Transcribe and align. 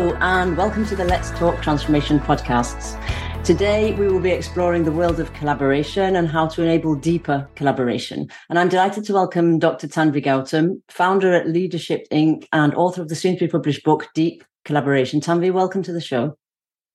Hello, 0.00 0.16
and 0.22 0.56
welcome 0.56 0.86
to 0.86 0.96
the 0.96 1.04
Let's 1.04 1.30
Talk 1.32 1.60
Transformation 1.60 2.20
podcasts. 2.20 2.98
Today, 3.44 3.92
we 3.96 4.08
will 4.08 4.18
be 4.18 4.30
exploring 4.30 4.82
the 4.82 4.90
world 4.90 5.20
of 5.20 5.30
collaboration 5.34 6.16
and 6.16 6.26
how 6.26 6.46
to 6.48 6.62
enable 6.62 6.94
deeper 6.94 7.46
collaboration. 7.54 8.26
And 8.48 8.58
I'm 8.58 8.70
delighted 8.70 9.04
to 9.04 9.12
welcome 9.12 9.58
Dr. 9.58 9.88
Tanvi 9.88 10.24
Gautam, 10.24 10.80
founder 10.88 11.34
at 11.34 11.48
Leadership 11.48 12.06
Inc. 12.10 12.46
and 12.50 12.74
author 12.76 13.02
of 13.02 13.10
the 13.10 13.14
soon 13.14 13.34
to 13.34 13.44
be 13.44 13.48
published 13.50 13.84
book, 13.84 14.08
Deep 14.14 14.42
Collaboration. 14.64 15.20
Tanvi, 15.20 15.52
welcome 15.52 15.82
to 15.82 15.92
the 15.92 16.00
show. 16.00 16.38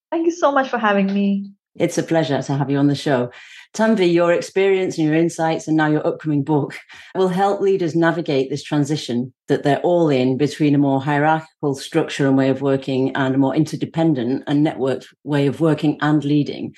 Thank 0.09 0.25
you 0.25 0.31
so 0.31 0.51
much 0.51 0.69
for 0.69 0.79
having 0.79 1.05
me. 1.13 1.51
It's 1.75 1.99
a 1.99 2.03
pleasure 2.03 2.41
to 2.41 2.53
have 2.53 2.71
you 2.71 2.79
on 2.79 2.87
the 2.87 2.95
show. 2.95 3.29
Tanvi, 3.75 4.11
your 4.11 4.31
experience 4.31 4.97
and 4.97 5.05
your 5.05 5.17
insights 5.17 5.67
and 5.67 5.75
now 5.75 5.87
your 5.87 6.05
upcoming 6.07 6.43
book 6.43 6.79
will 7.13 7.27
help 7.27 7.59
leaders 7.59 7.93
navigate 7.93 8.49
this 8.49 8.63
transition 8.63 9.33
that 9.49 9.63
they're 9.63 9.81
all 9.81 10.07
in 10.07 10.37
between 10.37 10.73
a 10.73 10.77
more 10.77 11.01
hierarchical 11.01 11.75
structure 11.75 12.25
and 12.25 12.37
way 12.37 12.47
of 12.47 12.61
working 12.61 13.13
and 13.17 13.35
a 13.35 13.37
more 13.37 13.53
interdependent 13.53 14.45
and 14.47 14.65
networked 14.65 15.07
way 15.25 15.45
of 15.45 15.59
working 15.59 15.97
and 15.99 16.23
leading. 16.23 16.73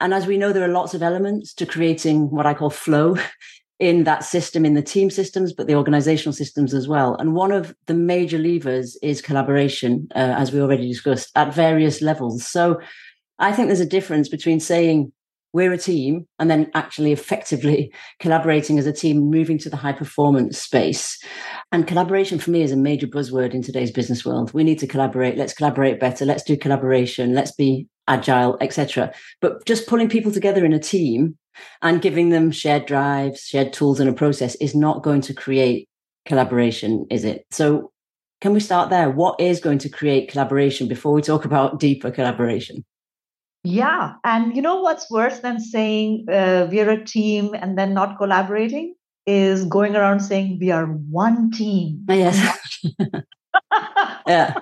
And 0.00 0.14
as 0.14 0.28
we 0.28 0.38
know, 0.38 0.52
there 0.52 0.62
are 0.62 0.72
lots 0.72 0.94
of 0.94 1.02
elements 1.02 1.52
to 1.54 1.66
creating 1.66 2.30
what 2.30 2.46
I 2.46 2.54
call 2.54 2.70
flow 2.70 3.16
in 3.80 4.04
that 4.04 4.22
system, 4.22 4.64
in 4.64 4.74
the 4.74 4.82
team 4.82 5.10
systems, 5.10 5.52
but 5.52 5.66
the 5.66 5.74
organizational 5.74 6.32
systems 6.32 6.72
as 6.72 6.86
well. 6.86 7.16
And 7.16 7.34
one 7.34 7.50
of 7.50 7.74
the 7.86 7.94
major 7.94 8.38
levers 8.38 8.96
is 9.02 9.20
collaboration, 9.20 10.06
uh, 10.14 10.34
as 10.38 10.52
we 10.52 10.60
already 10.60 10.86
discussed, 10.86 11.32
at 11.34 11.52
various 11.52 12.00
levels. 12.00 12.46
So 12.46 12.80
I 13.40 13.50
think 13.50 13.68
there's 13.68 13.80
a 13.80 13.86
difference 13.86 14.28
between 14.28 14.60
saying 14.60 15.12
we're 15.58 15.72
a 15.72 15.78
team 15.78 16.24
and 16.38 16.48
then 16.48 16.70
actually 16.74 17.10
effectively 17.10 17.92
collaborating 18.20 18.78
as 18.78 18.86
a 18.86 18.92
team 18.92 19.18
moving 19.18 19.58
to 19.58 19.68
the 19.68 19.76
high 19.76 19.92
performance 19.92 20.56
space. 20.60 21.20
And 21.72 21.88
collaboration 21.88 22.38
for 22.38 22.52
me 22.52 22.62
is 22.62 22.70
a 22.70 22.76
major 22.76 23.08
buzzword 23.08 23.54
in 23.54 23.62
today's 23.62 23.90
business 23.90 24.24
world. 24.24 24.54
We 24.54 24.62
need 24.62 24.78
to 24.78 24.86
collaborate. 24.86 25.36
Let's 25.36 25.54
collaborate 25.54 25.98
better. 25.98 26.24
Let's 26.24 26.44
do 26.44 26.56
collaboration. 26.56 27.34
Let's 27.34 27.52
be 27.52 27.88
agile 28.10 28.56
etc 28.62 29.12
but 29.42 29.66
just 29.66 29.86
pulling 29.86 30.08
people 30.08 30.32
together 30.32 30.64
in 30.64 30.72
a 30.72 30.78
team 30.78 31.36
and 31.82 32.00
giving 32.00 32.30
them 32.30 32.50
shared 32.50 32.86
drives 32.86 33.42
shared 33.42 33.70
tools 33.70 34.00
and 34.00 34.08
a 34.08 34.14
process 34.14 34.54
is 34.62 34.74
not 34.74 35.02
going 35.02 35.20
to 35.20 35.34
create 35.34 35.86
collaboration 36.24 37.06
is 37.10 37.24
it? 37.24 37.44
So 37.50 37.92
can 38.40 38.52
we 38.52 38.60
start 38.60 38.88
there? 38.88 39.10
What 39.10 39.40
is 39.40 39.60
going 39.60 39.78
to 39.78 39.88
create 39.88 40.30
collaboration 40.30 40.86
before 40.86 41.12
we 41.12 41.22
talk 41.22 41.44
about 41.44 41.80
deeper 41.80 42.10
collaboration 42.10 42.84
yeah. 43.64 44.14
And 44.24 44.54
you 44.54 44.62
know 44.62 44.80
what's 44.80 45.10
worse 45.10 45.40
than 45.40 45.60
saying 45.60 46.26
uh, 46.30 46.68
we're 46.70 46.90
a 46.90 47.04
team 47.04 47.54
and 47.54 47.76
then 47.76 47.94
not 47.94 48.18
collaborating 48.18 48.94
is 49.26 49.64
going 49.66 49.94
around 49.94 50.20
saying 50.20 50.58
we 50.60 50.70
are 50.70 50.86
one 50.86 51.50
team. 51.50 52.04
Oh, 52.08 52.14
yes. 52.14 52.58
yeah. 54.26 54.54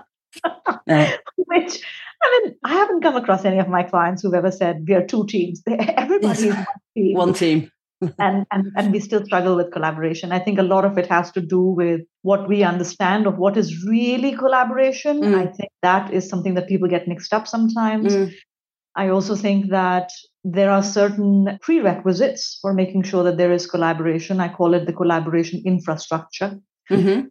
yeah. 0.87 1.17
Which, 1.37 1.81
I 2.23 2.41
mean, 2.45 2.57
I 2.65 2.73
haven't 2.73 3.03
come 3.03 3.17
across 3.17 3.45
any 3.45 3.59
of 3.59 3.69
my 3.69 3.85
clients 3.85 4.23
who've 4.23 4.35
ever 4.35 4.51
said 4.51 4.85
we 4.89 4.95
are 4.95 5.07
two 5.07 5.27
teams. 5.27 5.63
Everybody 5.69 6.27
yes. 6.27 6.41
is 6.43 6.55
one 6.55 6.67
team. 6.97 7.17
One 7.17 7.35
team. 7.35 7.71
and, 8.19 8.45
and 8.51 8.67
and 8.77 8.93
we 8.93 9.01
still 9.01 9.25
struggle 9.25 9.57
with 9.57 9.73
collaboration. 9.73 10.31
I 10.31 10.39
think 10.39 10.59
a 10.59 10.63
lot 10.63 10.85
of 10.85 10.99
it 10.99 11.07
has 11.07 11.33
to 11.33 11.41
do 11.41 11.61
with 11.61 12.03
what 12.21 12.47
we 12.47 12.63
understand 12.63 13.27
of 13.27 13.39
what 13.39 13.57
is 13.57 13.85
really 13.87 14.37
collaboration. 14.37 15.23
Mm. 15.23 15.35
I 15.35 15.47
think 15.47 15.71
that 15.81 16.13
is 16.13 16.29
something 16.29 16.55
that 16.55 16.69
people 16.69 16.89
get 16.89 17.09
mixed 17.09 17.33
up 17.33 17.49
sometimes. 17.49 18.15
Mm. 18.15 18.35
I 18.97 19.09
also 19.09 19.37
think 19.37 19.71
that 19.71 20.11
there 20.43 20.71
are 20.71 20.83
certain 20.83 21.59
prerequisites 21.61 22.59
for 22.63 22.73
making 22.73 23.03
sure 23.03 23.23
that 23.25 23.37
there 23.37 23.53
is 23.53 23.67
collaboration. 23.67 24.41
I 24.41 24.49
call 24.49 24.75
it 24.75 24.87
the 24.87 24.93
collaboration 24.93 25.63
infrastructure. 25.65 26.59
Mm-hmm. 26.91 27.27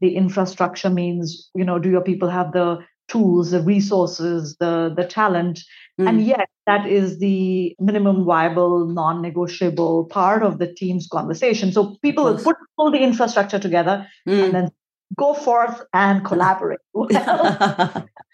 The 0.00 0.16
infrastructure 0.16 0.88
means, 0.88 1.50
you 1.54 1.64
know, 1.64 1.78
do 1.78 1.90
your 1.90 2.00
people 2.00 2.30
have 2.30 2.52
the 2.52 2.78
tools, 3.08 3.50
the 3.50 3.60
resources, 3.60 4.56
the 4.60 4.92
the 4.96 5.04
talent, 5.04 5.60
mm. 6.00 6.08
and 6.08 6.24
yet 6.24 6.48
that 6.66 6.86
is 6.86 7.18
the 7.18 7.74
minimum 7.80 8.24
viable, 8.24 8.86
non-negotiable 8.86 10.04
part 10.06 10.44
of 10.44 10.58
the 10.58 10.72
team's 10.72 11.08
conversation. 11.08 11.72
So 11.72 11.96
people 12.02 12.38
put 12.38 12.56
all 12.78 12.92
the 12.92 13.02
infrastructure 13.02 13.58
together 13.58 14.06
mm. 14.28 14.44
and 14.44 14.54
then 14.54 14.70
go 15.16 15.34
forth 15.34 15.82
and 15.92 16.24
collaborate. 16.24 16.80
Well, 16.94 17.08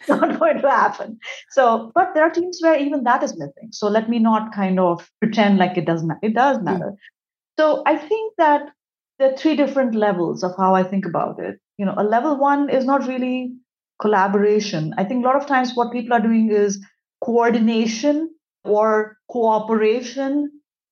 not 0.08 0.38
going 0.38 0.60
to 0.60 0.70
happen. 0.70 1.18
So, 1.50 1.90
but 1.94 2.10
there 2.14 2.24
are 2.24 2.30
teams 2.30 2.58
where 2.60 2.78
even 2.78 3.04
that 3.04 3.22
is 3.22 3.38
missing. 3.38 3.70
So 3.72 3.88
let 3.88 4.08
me 4.08 4.18
not 4.18 4.54
kind 4.54 4.78
of 4.78 5.10
pretend 5.20 5.58
like 5.58 5.76
it 5.76 5.86
doesn't 5.86 6.06
matter. 6.06 6.20
It 6.22 6.34
does 6.34 6.58
hmm. 6.58 6.64
matter. 6.64 6.92
Mm. 6.92 6.96
So 7.58 7.82
I 7.86 7.96
think 7.96 8.34
that 8.36 8.68
there 9.18 9.32
are 9.32 9.36
three 9.36 9.56
different 9.56 9.94
levels 9.94 10.44
of 10.44 10.52
how 10.58 10.74
I 10.74 10.82
think 10.82 11.06
about 11.06 11.38
it. 11.38 11.58
You 11.78 11.86
know, 11.86 11.94
a 11.96 12.04
level 12.04 12.36
one 12.36 12.68
is 12.68 12.84
not 12.84 13.06
really 13.06 13.54
collaboration. 14.00 14.92
I 14.98 15.04
think 15.04 15.24
a 15.24 15.28
lot 15.28 15.36
of 15.36 15.46
times 15.46 15.72
what 15.74 15.92
people 15.92 16.12
are 16.12 16.20
doing 16.20 16.50
is 16.50 16.84
coordination 17.24 18.30
or 18.64 19.16
cooperation 19.30 20.50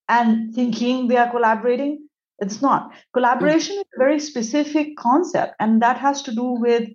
and 0.08 0.54
thinking 0.54 1.08
they 1.08 1.16
are 1.16 1.30
collaborating 1.30 2.03
it's 2.38 2.60
not. 2.60 2.92
Collaboration 3.12 3.76
mm. 3.76 3.80
is 3.80 3.86
a 3.96 3.98
very 3.98 4.18
specific 4.18 4.96
concept, 4.96 5.54
and 5.60 5.82
that 5.82 5.98
has 5.98 6.22
to 6.22 6.34
do 6.34 6.44
with 6.44 6.88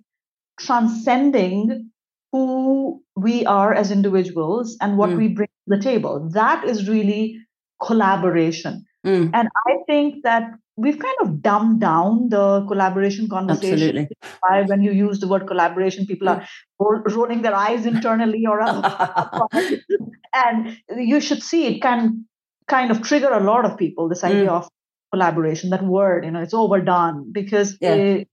transcending 0.58 1.90
who 2.32 3.02
we 3.16 3.44
are 3.46 3.74
as 3.74 3.90
individuals 3.90 4.76
and 4.80 4.96
what 4.96 5.10
mm. 5.10 5.16
we 5.16 5.28
bring 5.28 5.48
to 5.48 5.76
the 5.76 5.82
table. 5.82 6.28
That 6.32 6.64
is 6.64 6.88
really 6.88 7.38
collaboration. 7.82 8.84
Mm. 9.04 9.30
And 9.32 9.48
I 9.66 9.76
think 9.86 10.22
that 10.24 10.50
we've 10.76 10.98
kind 10.98 11.16
of 11.22 11.42
dumbed 11.42 11.80
down 11.80 12.28
the 12.28 12.64
collaboration 12.66 13.28
conversation. 13.28 13.72
Absolutely. 13.72 14.08
Why, 14.40 14.62
when 14.62 14.82
you 14.82 14.92
use 14.92 15.20
the 15.20 15.28
word 15.28 15.46
collaboration, 15.46 16.06
people 16.06 16.28
are 16.28 16.46
mm. 16.80 17.14
rolling 17.14 17.42
their 17.42 17.54
eyes 17.54 17.86
internally 17.86 18.44
or 18.46 18.60
and 20.34 20.78
you 20.96 21.20
should 21.20 21.42
see 21.42 21.66
it 21.66 21.82
can 21.82 22.26
kind 22.68 22.90
of 22.90 23.02
trigger 23.02 23.32
a 23.32 23.40
lot 23.40 23.64
of 23.64 23.76
people 23.76 24.08
this 24.08 24.22
idea 24.22 24.48
mm. 24.48 24.58
of 24.58 24.68
collaboration 25.12 25.70
that 25.70 25.84
word 25.84 26.24
you 26.24 26.30
know 26.30 26.40
it's 26.40 26.54
overdone 26.54 27.30
because 27.32 27.76
yeah. 27.80 27.94
it 27.94 28.28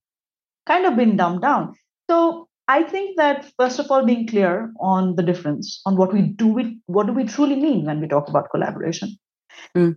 kind 0.66 0.86
of 0.86 0.96
been 0.96 1.16
dumbed 1.18 1.42
down 1.42 1.74
so 2.10 2.48
i 2.68 2.84
think 2.84 3.18
that 3.18 3.52
first 3.58 3.80
of 3.80 3.90
all 3.90 4.06
being 4.06 4.28
clear 4.28 4.72
on 4.80 5.16
the 5.16 5.24
difference 5.24 5.82
on 5.86 5.96
what 5.96 6.14
we 6.14 6.22
do 6.22 6.48
we 6.48 6.80
what 6.86 7.08
do 7.08 7.14
we 7.14 7.24
truly 7.24 7.56
mean 7.56 7.86
when 7.86 8.00
we 8.00 8.08
talk 8.08 8.30
about 8.30 8.50
collaboration 8.52 9.18
mm. 9.76 9.96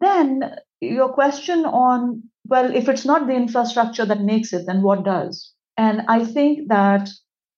then 0.00 0.54
your 0.80 1.12
question 1.12 1.64
on 1.66 2.22
well 2.46 2.74
if 2.74 2.88
it's 2.88 3.04
not 3.04 3.26
the 3.26 3.34
infrastructure 3.34 4.06
that 4.06 4.22
makes 4.22 4.52
it 4.52 4.66
then 4.66 4.82
what 4.82 5.04
does 5.04 5.52
and 5.76 6.02
i 6.08 6.24
think 6.24 6.68
that 6.68 7.08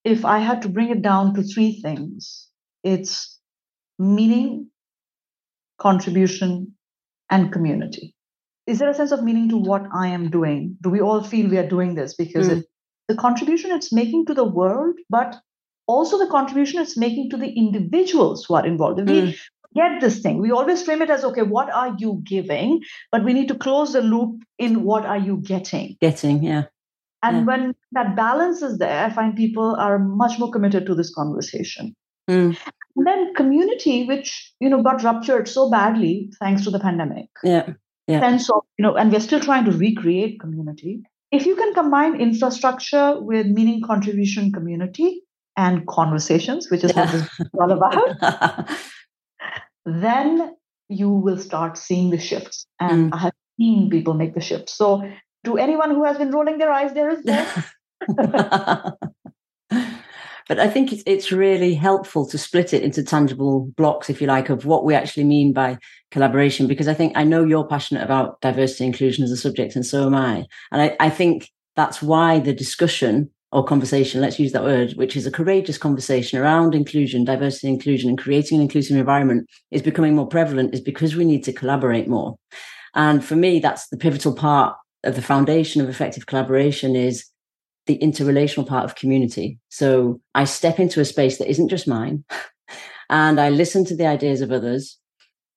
if 0.04 0.24
i 0.24 0.38
had 0.38 0.62
to 0.62 0.68
bring 0.68 0.90
it 0.90 1.02
down 1.02 1.34
to 1.34 1.42
three 1.42 1.80
things 1.80 2.48
it's 2.82 3.38
meaning 3.98 4.68
contribution 5.78 6.74
and 7.30 7.52
community 7.52 8.15
is 8.66 8.80
there 8.80 8.90
a 8.90 8.94
sense 8.94 9.12
of 9.12 9.22
meaning 9.22 9.48
to 9.50 9.56
what 9.56 9.86
I 9.94 10.08
am 10.08 10.28
doing? 10.28 10.76
Do 10.82 10.90
we 10.90 11.00
all 11.00 11.22
feel 11.22 11.48
we 11.48 11.58
are 11.58 11.68
doing 11.68 11.94
this 11.94 12.14
because 12.14 12.48
mm. 12.48 12.58
it, 12.58 12.66
the 13.08 13.14
contribution 13.14 13.70
it's 13.70 13.92
making 13.92 14.26
to 14.26 14.34
the 14.34 14.44
world, 14.44 14.96
but 15.08 15.36
also 15.86 16.18
the 16.18 16.26
contribution 16.26 16.80
it's 16.80 16.96
making 16.96 17.30
to 17.30 17.36
the 17.36 17.48
individuals 17.48 18.44
who 18.44 18.54
are 18.54 18.66
involved? 18.66 18.98
Mm. 18.98 19.06
We 19.08 19.38
get 19.74 20.00
this 20.00 20.18
thing. 20.18 20.40
We 20.40 20.50
always 20.50 20.82
frame 20.82 21.02
it 21.02 21.10
as 21.10 21.24
okay, 21.24 21.42
what 21.42 21.70
are 21.70 21.94
you 21.98 22.22
giving? 22.24 22.80
But 23.12 23.24
we 23.24 23.32
need 23.32 23.48
to 23.48 23.54
close 23.54 23.92
the 23.92 24.02
loop 24.02 24.42
in 24.58 24.82
what 24.82 25.06
are 25.06 25.18
you 25.18 25.36
getting? 25.36 25.96
Getting, 26.00 26.42
yeah. 26.42 26.64
And 27.22 27.38
yeah. 27.38 27.44
when 27.44 27.74
that 27.92 28.16
balance 28.16 28.62
is 28.62 28.78
there, 28.78 29.04
I 29.04 29.10
find 29.10 29.36
people 29.36 29.76
are 29.76 29.98
much 29.98 30.38
more 30.38 30.50
committed 30.50 30.86
to 30.86 30.94
this 30.94 31.14
conversation. 31.14 31.94
Mm. 32.28 32.56
And 32.96 33.06
then 33.06 33.34
community, 33.34 34.06
which 34.06 34.52
you 34.58 34.68
know 34.68 34.82
got 34.82 35.04
ruptured 35.04 35.46
so 35.46 35.70
badly 35.70 36.32
thanks 36.40 36.64
to 36.64 36.70
the 36.70 36.80
pandemic. 36.80 37.28
Yeah 37.44 37.74
yeah. 38.06 38.20
sense 38.20 38.50
of, 38.50 38.62
you 38.78 38.82
know, 38.82 38.96
and 38.96 39.12
we're 39.12 39.20
still 39.20 39.40
trying 39.40 39.64
to 39.64 39.72
recreate 39.72 40.40
community. 40.40 41.02
If 41.32 41.46
you 41.46 41.56
can 41.56 41.74
combine 41.74 42.20
infrastructure 42.20 43.20
with 43.20 43.46
meaning 43.46 43.82
contribution 43.82 44.52
community 44.52 45.22
and 45.56 45.86
conversations, 45.86 46.70
which 46.70 46.84
is 46.84 46.92
what 46.94 47.10
this 47.10 47.22
is 47.22 47.48
all 47.58 47.72
about, 47.72 48.68
then 49.86 50.54
you 50.88 51.10
will 51.10 51.38
start 51.38 51.76
seeing 51.76 52.10
the 52.10 52.18
shifts. 52.18 52.66
And 52.78 53.10
mm. 53.10 53.14
I 53.14 53.18
have 53.18 53.32
seen 53.58 53.90
people 53.90 54.14
make 54.14 54.34
the 54.34 54.40
shift. 54.40 54.70
So 54.70 55.02
to 55.44 55.58
anyone 55.58 55.90
who 55.90 56.04
has 56.04 56.18
been 56.18 56.30
rolling 56.30 56.58
their 56.58 56.70
eyes, 56.70 56.94
there 56.94 57.10
is 57.10 57.22
there. 57.24 57.64
But 60.48 60.60
I 60.60 60.68
think 60.68 60.92
it's, 60.92 61.02
it's 61.06 61.32
really 61.32 61.74
helpful 61.74 62.26
to 62.28 62.38
split 62.38 62.72
it 62.72 62.82
into 62.82 63.02
tangible 63.02 63.72
blocks, 63.76 64.08
if 64.08 64.20
you 64.20 64.26
like, 64.26 64.48
of 64.48 64.64
what 64.64 64.84
we 64.84 64.94
actually 64.94 65.24
mean 65.24 65.52
by 65.52 65.78
collaboration. 66.10 66.66
Because 66.66 66.88
I 66.88 66.94
think 66.94 67.12
I 67.16 67.24
know 67.24 67.44
you're 67.44 67.66
passionate 67.66 68.04
about 68.04 68.40
diversity 68.40 68.86
inclusion 68.86 69.24
as 69.24 69.30
a 69.30 69.36
subject, 69.36 69.74
and 69.74 69.84
so 69.84 70.06
am 70.06 70.14
I. 70.14 70.46
And 70.70 70.82
I, 70.82 70.96
I 71.00 71.10
think 71.10 71.50
that's 71.74 72.00
why 72.00 72.38
the 72.38 72.54
discussion 72.54 73.30
or 73.52 73.64
conversation, 73.64 74.20
let's 74.20 74.38
use 74.38 74.52
that 74.52 74.64
word, 74.64 74.92
which 74.92 75.16
is 75.16 75.26
a 75.26 75.30
courageous 75.30 75.78
conversation 75.78 76.38
around 76.38 76.74
inclusion, 76.74 77.24
diversity 77.24 77.68
inclusion, 77.68 78.08
and 78.08 78.18
creating 78.18 78.58
an 78.58 78.62
inclusive 78.62 78.96
environment 78.96 79.48
is 79.70 79.82
becoming 79.82 80.14
more 80.14 80.26
prevalent, 80.26 80.74
is 80.74 80.80
because 80.80 81.16
we 81.16 81.24
need 81.24 81.44
to 81.44 81.52
collaborate 81.52 82.08
more. 82.08 82.36
And 82.94 83.24
for 83.24 83.36
me, 83.36 83.58
that's 83.60 83.88
the 83.88 83.96
pivotal 83.96 84.34
part 84.34 84.76
of 85.04 85.14
the 85.14 85.22
foundation 85.22 85.80
of 85.80 85.88
effective 85.88 86.26
collaboration 86.26 86.96
is 86.96 87.24
the 87.86 87.98
interrelational 87.98 88.66
part 88.66 88.84
of 88.84 88.96
community. 88.96 89.58
So 89.68 90.20
I 90.34 90.44
step 90.44 90.78
into 90.78 91.00
a 91.00 91.04
space 91.04 91.38
that 91.38 91.48
isn't 91.48 91.68
just 91.68 91.88
mine 91.88 92.24
and 93.10 93.40
I 93.40 93.50
listen 93.50 93.84
to 93.86 93.96
the 93.96 94.06
ideas 94.06 94.40
of 94.40 94.52
others 94.52 94.98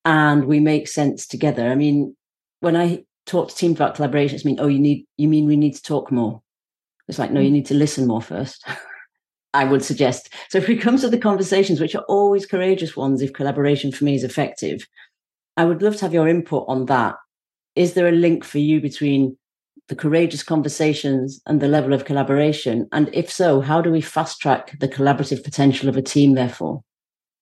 and 0.06 0.46
we 0.46 0.60
make 0.60 0.88
sense 0.88 1.28
together. 1.28 1.70
I 1.70 1.76
mean, 1.76 2.16
when 2.60 2.76
I 2.76 3.04
talk 3.26 3.50
to 3.50 3.56
teams 3.56 3.76
about 3.76 3.96
collaboration, 3.96 4.36
it's 4.36 4.46
mean, 4.46 4.60
oh, 4.60 4.68
you 4.68 4.80
need, 4.80 5.06
you 5.18 5.28
mean 5.28 5.46
we 5.46 5.58
need 5.58 5.76
to 5.76 5.82
talk 5.82 6.12
more? 6.12 6.42
It's 7.08 7.20
like, 7.20 7.32
no, 7.32 7.42
you 7.42 7.50
mm. 7.50 7.54
need 7.54 7.66
to 7.68 7.74
listen 7.74 8.08
more 8.08 8.22
first. 8.22 8.64
I 9.54 9.66
would 9.66 9.84
suggest. 9.84 10.32
So 10.50 10.60
if 10.60 10.70
it 10.70 10.80
comes 10.80 11.02
to 11.02 11.10
the 11.10 11.18
conversations, 11.18 11.80
which 11.80 11.96
are 11.96 12.06
always 12.08 12.46
courageous 12.46 12.96
ones, 12.96 13.24
if 13.24 13.34
collaboration 13.34 13.92
for 13.92 14.04
me 14.04 14.14
is 14.14 14.24
effective, 14.24 14.88
I 15.58 15.66
would 15.66 15.82
love 15.82 15.96
to 15.98 16.06
have 16.06 16.14
your 16.14 16.28
input 16.28 16.66
on 16.68 16.86
that. 16.86 17.16
Is 17.76 17.96
there 17.96 18.08
a 18.08 18.12
link 18.12 18.44
for 18.44 18.60
you 18.60 18.80
between 18.80 19.39
the 19.90 19.96
courageous 19.96 20.44
conversations 20.44 21.42
and 21.46 21.60
the 21.60 21.68
level 21.68 21.94
of 21.94 22.06
collaboration? 22.06 22.88
And 22.92 23.10
if 23.14 23.30
so, 23.32 23.60
how 23.60 23.82
do 23.82 23.92
we 23.92 24.02
fast 24.02 24.40
track 24.40 24.80
the 24.80 24.88
collaborative 24.88 25.44
potential 25.44 25.90
of 25.90 25.98
a 25.98 26.02
team, 26.02 26.36
therefore? 26.36 26.82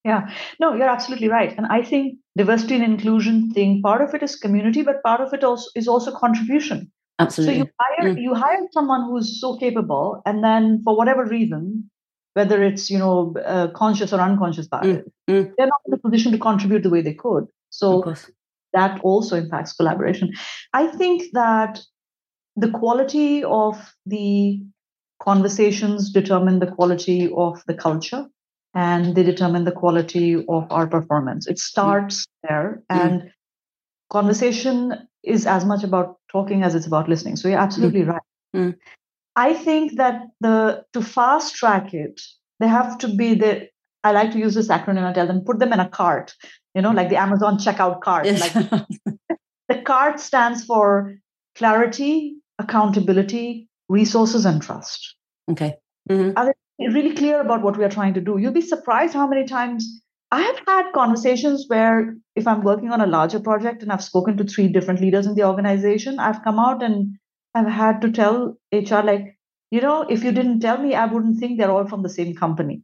Yeah, 0.03 0.29
no, 0.59 0.73
you're 0.73 0.89
absolutely 0.89 1.27
right. 1.27 1.55
And 1.57 1.67
I 1.67 1.81
think 1.83 2.17
diversity 2.37 2.75
and 2.75 2.83
inclusion 2.83 3.51
thing, 3.51 3.81
part 3.81 4.01
of 4.01 4.13
it 4.15 4.23
is 4.23 4.37
community, 4.37 4.81
but 4.81 5.03
part 5.03 5.19
of 5.19 5.33
it 5.33 5.43
also 5.43 5.69
is 5.75 5.87
also 5.87 6.17
contribution. 6.17 6.89
Absolutely. 7.19 7.55
So 7.55 7.59
you 7.59 7.69
hire 7.79 8.13
mm. 8.13 8.21
you 8.21 8.33
hire 8.33 8.67
someone 8.71 9.09
who's 9.09 9.41
so 9.41 9.57
capable, 9.57 10.21
and 10.25 10.43
then 10.43 10.81
for 10.83 10.95
whatever 10.95 11.25
reason, 11.25 11.89
whether 12.35 12.63
it's 12.63 12.89
you 12.89 12.99
know 12.99 13.35
uh, 13.43 13.67
conscious 13.75 14.13
or 14.13 14.21
unconscious 14.21 14.67
bias, 14.67 14.85
mm. 14.85 15.03
Mm. 15.29 15.51
they're 15.57 15.67
not 15.67 15.81
in 15.87 15.93
a 15.93 15.97
position 15.97 16.31
to 16.31 16.37
contribute 16.37 16.83
the 16.83 16.89
way 16.89 17.01
they 17.01 17.13
could. 17.13 17.45
So 17.69 18.15
that 18.73 19.01
also 19.01 19.35
impacts 19.35 19.73
collaboration. 19.73 20.31
I 20.73 20.87
think 20.87 21.23
that 21.33 21.81
the 22.57 22.71
quality 22.71 23.43
of 23.43 23.93
the 24.05 24.59
conversations 25.21 26.11
determine 26.11 26.59
the 26.59 26.67
quality 26.67 27.31
of 27.35 27.63
the 27.67 27.73
culture 27.73 28.27
and 28.73 29.15
they 29.15 29.23
determine 29.23 29.63
the 29.63 29.71
quality 29.71 30.35
of 30.49 30.67
our 30.71 30.87
performance. 30.87 31.47
It 31.47 31.59
starts 31.59 32.25
mm. 32.25 32.49
there, 32.49 32.83
mm. 32.91 32.99
and 32.99 33.31
conversation 34.09 35.07
is 35.23 35.45
as 35.45 35.65
much 35.65 35.83
about 35.83 36.17
talking 36.31 36.63
as 36.63 36.75
it's 36.75 36.87
about 36.87 37.07
listening. 37.07 37.35
So 37.35 37.47
you're 37.47 37.59
absolutely 37.59 38.01
mm. 38.01 38.09
right. 38.09 38.21
Mm. 38.55 38.75
I 39.35 39.53
think 39.53 39.97
that 39.97 40.23
the 40.41 40.83
to 40.93 41.01
fast 41.01 41.55
track 41.55 41.93
it, 41.93 42.21
they 42.59 42.67
have 42.67 42.97
to 42.99 43.07
be 43.07 43.35
the. 43.35 43.69
I 44.03 44.11
like 44.11 44.31
to 44.31 44.39
use 44.39 44.55
this 44.55 44.69
acronym. 44.69 45.05
I 45.05 45.13
tell 45.13 45.27
them 45.27 45.41
put 45.45 45.59
them 45.59 45.73
in 45.73 45.79
a 45.79 45.89
cart. 45.89 46.33
You 46.73 46.81
know, 46.81 46.91
like 46.91 47.09
the 47.09 47.17
Amazon 47.17 47.57
checkout 47.57 48.01
cart. 48.01 48.25
Yes. 48.25 48.55
Like 48.55 48.85
the 49.69 49.81
cart 49.81 50.19
stands 50.19 50.63
for 50.65 51.15
clarity, 51.55 52.35
accountability, 52.59 53.69
resources, 53.89 54.45
and 54.45 54.61
trust. 54.61 55.15
Okay. 55.49 55.75
Mm-hmm. 56.09 56.37
Are 56.37 56.53
they 56.79 56.87
really 56.87 57.15
clear 57.15 57.41
about 57.41 57.61
what 57.61 57.77
we 57.77 57.83
are 57.83 57.89
trying 57.89 58.13
to 58.15 58.21
do? 58.21 58.37
You'll 58.37 58.53
be 58.53 58.61
surprised 58.61 59.13
how 59.13 59.27
many 59.27 59.45
times 59.45 60.01
I 60.31 60.41
have 60.41 60.59
had 60.67 60.91
conversations 60.93 61.65
where 61.67 62.15
if 62.35 62.47
I'm 62.47 62.63
working 62.63 62.91
on 62.91 63.01
a 63.01 63.07
larger 63.07 63.39
project 63.39 63.81
and 63.81 63.91
I've 63.91 64.03
spoken 64.03 64.37
to 64.37 64.43
three 64.43 64.67
different 64.67 64.99
leaders 64.99 65.25
in 65.25 65.35
the 65.35 65.45
organization, 65.45 66.19
I've 66.19 66.43
come 66.43 66.59
out 66.59 66.83
and 66.83 67.17
I've 67.55 67.67
had 67.67 68.01
to 68.01 68.11
tell 68.11 68.57
HR, 68.71 69.01
like, 69.03 69.37
you 69.71 69.81
know, 69.81 70.01
if 70.01 70.23
you 70.23 70.31
didn't 70.31 70.59
tell 70.59 70.77
me, 70.77 70.95
I 70.95 71.05
wouldn't 71.05 71.39
think 71.39 71.57
they're 71.57 71.71
all 71.71 71.87
from 71.87 72.03
the 72.03 72.09
same 72.09 72.35
company. 72.35 72.81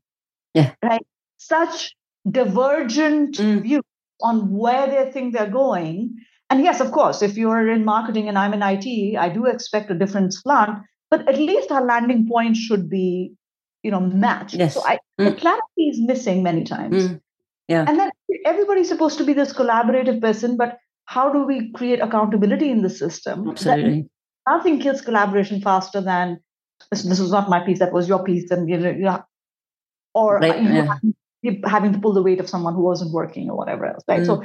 Yeah. 0.53 0.71
Right. 0.81 1.05
Such 1.37 1.95
divergent 2.29 3.37
mm. 3.37 3.61
views 3.61 3.83
on 4.21 4.51
where 4.51 4.87
they 4.87 5.11
think 5.11 5.33
they're 5.33 5.49
going. 5.49 6.15
And 6.49 6.63
yes, 6.63 6.79
of 6.79 6.91
course, 6.91 7.21
if 7.21 7.35
you're 7.35 7.69
in 7.69 7.85
marketing 7.85 8.27
and 8.27 8.37
I'm 8.37 8.53
in 8.53 8.61
IT, 8.61 9.17
I 9.17 9.29
do 9.29 9.45
expect 9.45 9.89
a 9.89 9.95
different 9.95 10.33
slant, 10.33 10.79
but 11.09 11.27
at 11.27 11.37
least 11.37 11.71
our 11.71 11.83
landing 11.83 12.27
point 12.27 12.57
should 12.57 12.89
be, 12.89 13.33
you 13.81 13.91
know, 13.91 13.99
matched. 13.99 14.55
Yes. 14.55 14.73
So 14.75 14.83
I, 14.85 14.99
mm. 15.19 15.29
the 15.29 15.35
clarity 15.35 15.83
is 15.89 15.99
missing 15.99 16.43
many 16.43 16.63
times. 16.63 17.07
Mm. 17.07 17.21
Yeah. 17.67 17.85
And 17.87 17.97
then 17.97 18.11
everybody's 18.45 18.89
supposed 18.89 19.17
to 19.17 19.23
be 19.23 19.33
this 19.33 19.53
collaborative 19.53 20.21
person, 20.21 20.57
but 20.57 20.77
how 21.05 21.31
do 21.31 21.43
we 21.43 21.71
create 21.71 21.99
accountability 21.99 22.69
in 22.69 22.81
the 22.81 22.89
system? 22.89 23.49
Absolutely. 23.49 24.01
That 24.45 24.57
nothing 24.57 24.79
kills 24.79 25.01
collaboration 25.01 25.61
faster 25.61 26.01
than 26.01 26.39
this, 26.91 27.03
this 27.03 27.19
was 27.19 27.31
not 27.31 27.49
my 27.49 27.59
piece, 27.65 27.79
that 27.79 27.93
was 27.93 28.07
your 28.07 28.23
piece, 28.23 28.51
and 28.51 28.69
you 28.69 28.77
know, 28.77 28.89
you 28.89 29.05
know 29.05 29.23
or 30.13 30.37
right. 30.37 30.61
you 30.61 30.69
know, 30.69 30.75
yeah. 30.75 30.93
having, 31.41 31.61
having, 31.65 31.93
to 31.93 31.99
pull 31.99 32.13
the 32.13 32.21
weight 32.21 32.39
of 32.39 32.49
someone 32.49 32.75
who 32.75 32.81
wasn't 32.81 33.11
working 33.11 33.49
or 33.49 33.57
whatever 33.57 33.85
else, 33.85 34.03
right? 34.07 34.21
Mm. 34.21 34.25
So 34.25 34.43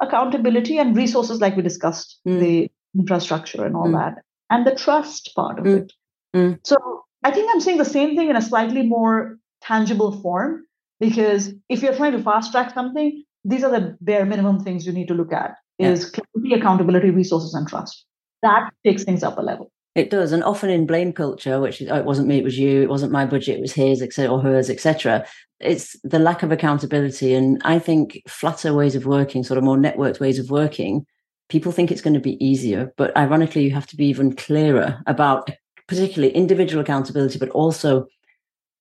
accountability 0.00 0.78
and 0.78 0.96
resources, 0.96 1.40
like 1.40 1.56
we 1.56 1.62
discussed, 1.62 2.20
mm. 2.26 2.40
the 2.40 2.70
infrastructure 2.96 3.64
and 3.64 3.76
all 3.76 3.88
mm. 3.88 3.98
that, 3.98 4.22
and 4.50 4.66
the 4.66 4.74
trust 4.74 5.32
part 5.34 5.58
of 5.58 5.64
mm. 5.64 5.78
it. 5.78 5.92
Mm. 6.34 6.58
So 6.64 6.76
I 7.24 7.30
think 7.30 7.50
I'm 7.52 7.60
saying 7.60 7.78
the 7.78 7.84
same 7.84 8.16
thing 8.16 8.30
in 8.30 8.36
a 8.36 8.42
slightly 8.42 8.82
more 8.82 9.38
tangible 9.60 10.20
form 10.20 10.64
because 11.00 11.52
if 11.68 11.82
you're 11.82 11.94
trying 11.94 12.12
to 12.12 12.22
fast 12.22 12.52
track 12.52 12.74
something, 12.74 13.24
these 13.44 13.64
are 13.64 13.70
the 13.70 13.96
bare 14.00 14.24
minimum 14.24 14.60
things 14.60 14.86
you 14.86 14.92
need 14.92 15.08
to 15.08 15.14
look 15.14 15.32
at 15.32 15.56
is 15.78 16.12
yeah. 16.12 16.20
clarity, 16.34 16.60
accountability, 16.60 17.10
resources, 17.10 17.54
and 17.54 17.68
trust. 17.68 18.04
That 18.42 18.70
takes 18.84 19.04
things 19.04 19.22
up 19.22 19.38
a 19.38 19.42
level. 19.42 19.72
It 19.98 20.10
does, 20.10 20.30
and 20.30 20.44
often 20.44 20.70
in 20.70 20.86
blame 20.86 21.12
culture, 21.12 21.60
which 21.60 21.80
is 21.80 21.90
oh, 21.90 21.96
it 21.96 22.04
wasn't 22.04 22.28
me, 22.28 22.38
it 22.38 22.44
was 22.44 22.56
you, 22.56 22.82
it 22.82 22.88
wasn't 22.88 23.10
my 23.10 23.26
budget, 23.26 23.58
it 23.58 23.60
was 23.60 23.72
his, 23.72 24.00
etc., 24.00 24.32
or 24.32 24.40
hers, 24.40 24.70
etc. 24.70 25.26
It's 25.58 25.98
the 26.04 26.20
lack 26.20 26.44
of 26.44 26.52
accountability, 26.52 27.34
and 27.34 27.60
I 27.64 27.80
think 27.80 28.22
flatter 28.28 28.72
ways 28.72 28.94
of 28.94 29.06
working, 29.06 29.42
sort 29.42 29.58
of 29.58 29.64
more 29.64 29.76
networked 29.76 30.20
ways 30.20 30.38
of 30.38 30.50
working, 30.50 31.04
people 31.48 31.72
think 31.72 31.90
it's 31.90 32.00
going 32.00 32.14
to 32.14 32.20
be 32.20 32.42
easier, 32.44 32.92
but 32.96 33.16
ironically, 33.16 33.64
you 33.64 33.72
have 33.72 33.88
to 33.88 33.96
be 33.96 34.06
even 34.06 34.36
clearer 34.36 35.02
about 35.08 35.50
particularly 35.88 36.32
individual 36.32 36.80
accountability, 36.80 37.40
but 37.40 37.48
also 37.50 38.06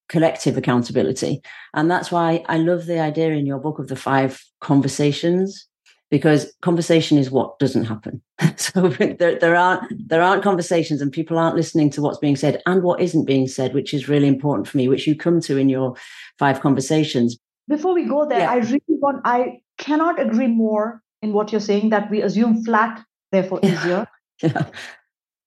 collective 0.10 0.56
accountability. 0.56 1.42
And 1.74 1.90
that's 1.90 2.12
why 2.12 2.44
I 2.48 2.58
love 2.60 2.86
the 2.86 3.00
idea 3.00 3.31
in 3.31 3.48
your 3.48 3.58
book 3.58 3.80
of 3.80 3.88
the 3.88 3.96
five 3.96 4.40
conversations, 4.62 5.68
because 6.09 6.54
conversation 6.62 7.18
is 7.18 7.30
what 7.30 7.59
doesn't 7.59 7.86
happen. 7.86 8.21
so 8.56 8.89
there, 8.89 9.38
there 9.39 9.56
aren't 9.56 10.07
there 10.07 10.21
aren't 10.21 10.44
conversations 10.44 11.01
and 11.01 11.12
people 11.12 11.38
aren't 11.38 11.56
listening 11.56 11.89
to 11.92 12.01
what's 12.01 12.18
being 12.18 12.36
said 12.36 12.62
and 12.65 12.83
what 12.83 13.01
isn't 13.01 13.25
being 13.25 13.48
said, 13.48 13.74
which 13.74 13.94
is 13.94 14.07
really 14.07 14.27
important 14.27 14.68
for 14.68 14.77
me, 14.77 14.88
which 14.88 15.07
you 15.07 15.15
come 15.15 15.42
to 15.42 15.57
in 15.57 15.69
your 15.69 15.95
five 16.39 16.62
conversations. 16.62 17.38
Before 17.68 17.94
we 17.94 18.06
go 18.06 18.27
there, 18.27 18.39
yeah. 18.39 18.51
I 18.51 18.57
really 18.57 18.81
want 18.88 19.21
I 19.25 19.59
cannot 19.77 20.19
agree 20.19 20.48
more 20.48 21.01
in 21.21 21.33
what 21.33 21.51
you're 21.51 21.62
saying 21.62 21.89
that 21.89 22.09
we 22.09 22.21
assume 22.21 22.63
flat, 22.63 23.04
therefore 23.31 23.59
easier. 23.63 24.07
yeah. 24.42 24.68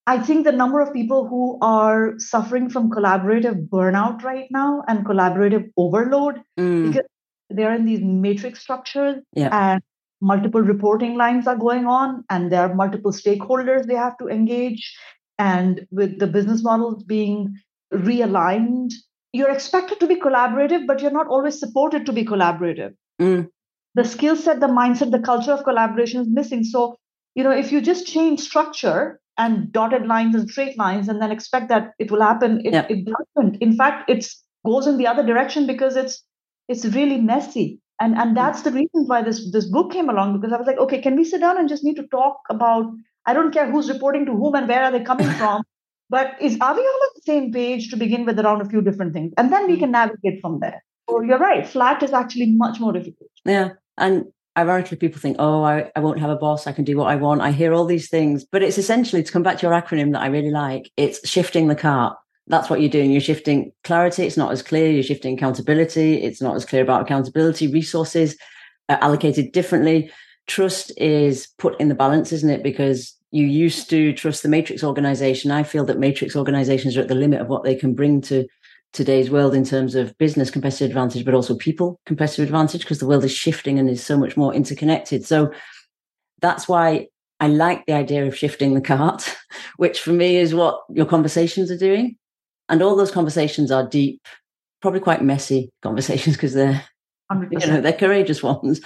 I 0.06 0.18
think 0.18 0.44
the 0.44 0.52
number 0.52 0.80
of 0.80 0.92
people 0.92 1.28
who 1.28 1.58
are 1.62 2.14
suffering 2.18 2.68
from 2.68 2.90
collaborative 2.90 3.68
burnout 3.68 4.22
right 4.22 4.48
now 4.50 4.82
and 4.88 5.06
collaborative 5.06 5.70
overload 5.76 6.42
mm. 6.58 6.88
because 6.88 7.06
they're 7.48 7.74
in 7.74 7.84
these 7.84 8.00
matrix 8.02 8.60
structures 8.60 9.16
yeah. 9.34 9.50
and 9.52 9.82
multiple 10.20 10.60
reporting 10.60 11.16
lines 11.16 11.46
are 11.46 11.56
going 11.56 11.86
on 11.86 12.24
and 12.30 12.52
there 12.52 12.62
are 12.62 12.74
multiple 12.74 13.12
stakeholders 13.12 13.86
they 13.86 13.94
have 13.94 14.16
to 14.18 14.28
engage. 14.28 14.94
And 15.38 15.86
with 15.90 16.18
the 16.18 16.26
business 16.26 16.62
models 16.62 17.02
being 17.02 17.56
realigned 17.92 18.92
you're 19.32 19.50
expected 19.50 20.00
to 20.00 20.06
be 20.06 20.16
collaborative 20.16 20.86
but 20.86 21.00
you're 21.00 21.10
not 21.10 21.28
always 21.28 21.58
supported 21.58 22.06
to 22.06 22.12
be 22.12 22.24
collaborative. 22.24 22.94
Mm. 23.20 23.50
the 23.94 24.04
skill 24.04 24.34
set 24.34 24.60
the 24.60 24.66
mindset 24.66 25.10
the 25.10 25.18
culture 25.18 25.52
of 25.52 25.62
collaboration 25.64 26.22
is 26.22 26.28
missing. 26.28 26.64
So 26.64 26.96
you 27.34 27.44
know 27.44 27.50
if 27.50 27.72
you 27.72 27.80
just 27.80 28.06
change 28.06 28.40
structure 28.40 29.20
and 29.36 29.72
dotted 29.72 30.06
lines 30.06 30.34
and 30.34 30.48
straight 30.48 30.78
lines 30.78 31.08
and 31.08 31.20
then 31.20 31.30
expect 31.30 31.68
that 31.68 31.92
it 31.98 32.10
will 32.10 32.22
happen 32.22 32.60
it, 32.64 32.72
yeah. 32.72 32.86
it 32.88 33.04
doesn't. 33.04 33.56
In 33.56 33.76
fact 33.76 34.08
it 34.08 34.26
goes 34.64 34.86
in 34.86 34.96
the 34.96 35.06
other 35.06 35.24
direction 35.24 35.66
because 35.66 35.96
it's 35.96 36.22
it's 36.68 36.84
really 36.84 37.20
messy 37.20 37.80
and 38.00 38.16
and 38.16 38.36
that's 38.36 38.62
the 38.62 38.72
reason 38.72 39.06
why 39.06 39.22
this 39.22 39.50
this 39.52 39.66
book 39.66 39.92
came 39.92 40.08
along 40.08 40.38
because 40.38 40.52
i 40.52 40.56
was 40.56 40.66
like 40.66 40.78
okay 40.78 41.00
can 41.00 41.16
we 41.16 41.24
sit 41.24 41.40
down 41.40 41.58
and 41.58 41.68
just 41.68 41.84
need 41.84 41.96
to 41.96 42.06
talk 42.08 42.38
about 42.50 42.86
i 43.26 43.34
don't 43.34 43.52
care 43.52 43.70
who's 43.70 43.90
reporting 43.90 44.24
to 44.26 44.32
whom 44.32 44.54
and 44.54 44.68
where 44.68 44.84
are 44.84 44.92
they 44.92 45.00
coming 45.00 45.30
from 45.42 45.62
but 46.10 46.34
is 46.40 46.58
are 46.60 46.74
we 46.74 46.80
all 46.80 47.02
on 47.06 47.10
the 47.14 47.22
same 47.24 47.52
page 47.52 47.88
to 47.90 47.96
begin 47.96 48.26
with 48.26 48.38
around 48.40 48.60
a 48.60 48.64
few 48.64 48.82
different 48.82 49.12
things? 49.12 49.32
And 49.38 49.52
then 49.52 49.68
we 49.68 49.74
hmm. 49.74 49.80
can 49.82 49.92
navigate 49.92 50.40
from 50.40 50.58
there. 50.58 50.82
So 51.08 51.20
you're 51.20 51.38
right 51.38 51.66
flat 51.66 52.02
is 52.02 52.12
actually 52.12 52.52
much 52.52 52.80
more 52.80 52.92
difficult. 52.92 53.30
Yeah 53.44 53.70
and 54.00 54.24
ironically 54.58 54.96
people 54.96 55.20
think 55.20 55.36
oh 55.38 55.62
I, 55.62 55.90
I 55.94 56.00
won't 56.00 56.18
have 56.18 56.30
a 56.30 56.36
boss 56.36 56.66
i 56.66 56.72
can 56.72 56.84
do 56.84 56.96
what 56.96 57.06
i 57.06 57.14
want 57.14 57.40
i 57.40 57.52
hear 57.52 57.72
all 57.72 57.84
these 57.84 58.08
things 58.08 58.44
but 58.44 58.62
it's 58.62 58.78
essentially 58.78 59.22
to 59.22 59.32
come 59.32 59.44
back 59.44 59.58
to 59.58 59.66
your 59.66 59.80
acronym 59.80 60.12
that 60.12 60.22
i 60.22 60.26
really 60.26 60.50
like 60.50 60.90
it's 60.96 61.26
shifting 61.28 61.68
the 61.68 61.76
cart 61.76 62.16
that's 62.46 62.68
what 62.68 62.80
you're 62.80 62.90
doing 62.90 63.10
you're 63.10 63.20
shifting 63.20 63.72
clarity. 63.84 64.24
It's 64.24 64.36
not 64.36 64.52
as 64.52 64.62
clear. 64.62 64.90
You're 64.90 65.02
shifting 65.02 65.36
accountability. 65.36 66.22
It's 66.22 66.42
not 66.42 66.56
as 66.56 66.64
clear 66.64 66.82
about 66.82 67.02
accountability. 67.02 67.68
Resources 67.68 68.36
are 68.88 68.98
allocated 69.00 69.52
differently. 69.52 70.10
Trust 70.46 70.92
is 70.96 71.48
put 71.58 71.80
in 71.80 71.88
the 71.88 71.94
balance 71.94 72.32
isn't 72.32 72.50
it? 72.50 72.62
Because 72.62 73.14
you 73.30 73.46
used 73.46 73.88
to 73.90 74.12
trust 74.12 74.42
the 74.42 74.48
matrix 74.48 74.82
organization. 74.82 75.50
I 75.50 75.62
feel 75.62 75.84
that 75.84 75.98
matrix 75.98 76.34
organizations 76.34 76.96
are 76.96 77.02
at 77.02 77.08
the 77.08 77.14
limit 77.14 77.40
of 77.40 77.48
what 77.48 77.62
they 77.62 77.76
can 77.76 77.94
bring 77.94 78.20
to 78.22 78.46
today's 78.92 79.30
world 79.30 79.54
in 79.54 79.64
terms 79.64 79.94
of 79.94 80.16
business 80.18 80.50
competitive 80.50 80.88
advantage, 80.88 81.24
but 81.24 81.34
also 81.34 81.56
people 81.56 82.00
competitive 82.06 82.44
advantage 82.44 82.82
because 82.82 82.98
the 82.98 83.06
world 83.06 83.24
is 83.24 83.32
shifting 83.32 83.78
and 83.78 83.88
is 83.88 84.04
so 84.04 84.18
much 84.18 84.36
more 84.36 84.52
interconnected. 84.52 85.24
So 85.24 85.52
that's 86.40 86.68
why 86.68 87.08
I 87.38 87.46
like 87.46 87.86
the 87.86 87.92
idea 87.92 88.26
of 88.26 88.36
shifting 88.36 88.74
the 88.74 88.80
cart, 88.96 89.36
which 89.76 90.00
for 90.00 90.12
me 90.12 90.36
is 90.36 90.54
what 90.54 90.80
your 90.90 91.06
conversations 91.06 91.70
are 91.70 91.78
doing. 91.78 92.16
And 92.70 92.82
all 92.82 92.96
those 92.96 93.10
conversations 93.10 93.70
are 93.70 93.86
deep, 93.86 94.26
probably 94.80 95.00
quite 95.00 95.22
messy 95.22 95.70
conversations 95.82 96.36
because 96.36 96.54
they're, 96.54 96.82
100%. 97.30 97.60
you 97.60 97.66
know, 97.66 97.80
they're 97.80 97.92
courageous 97.92 98.42
ones. 98.42 98.80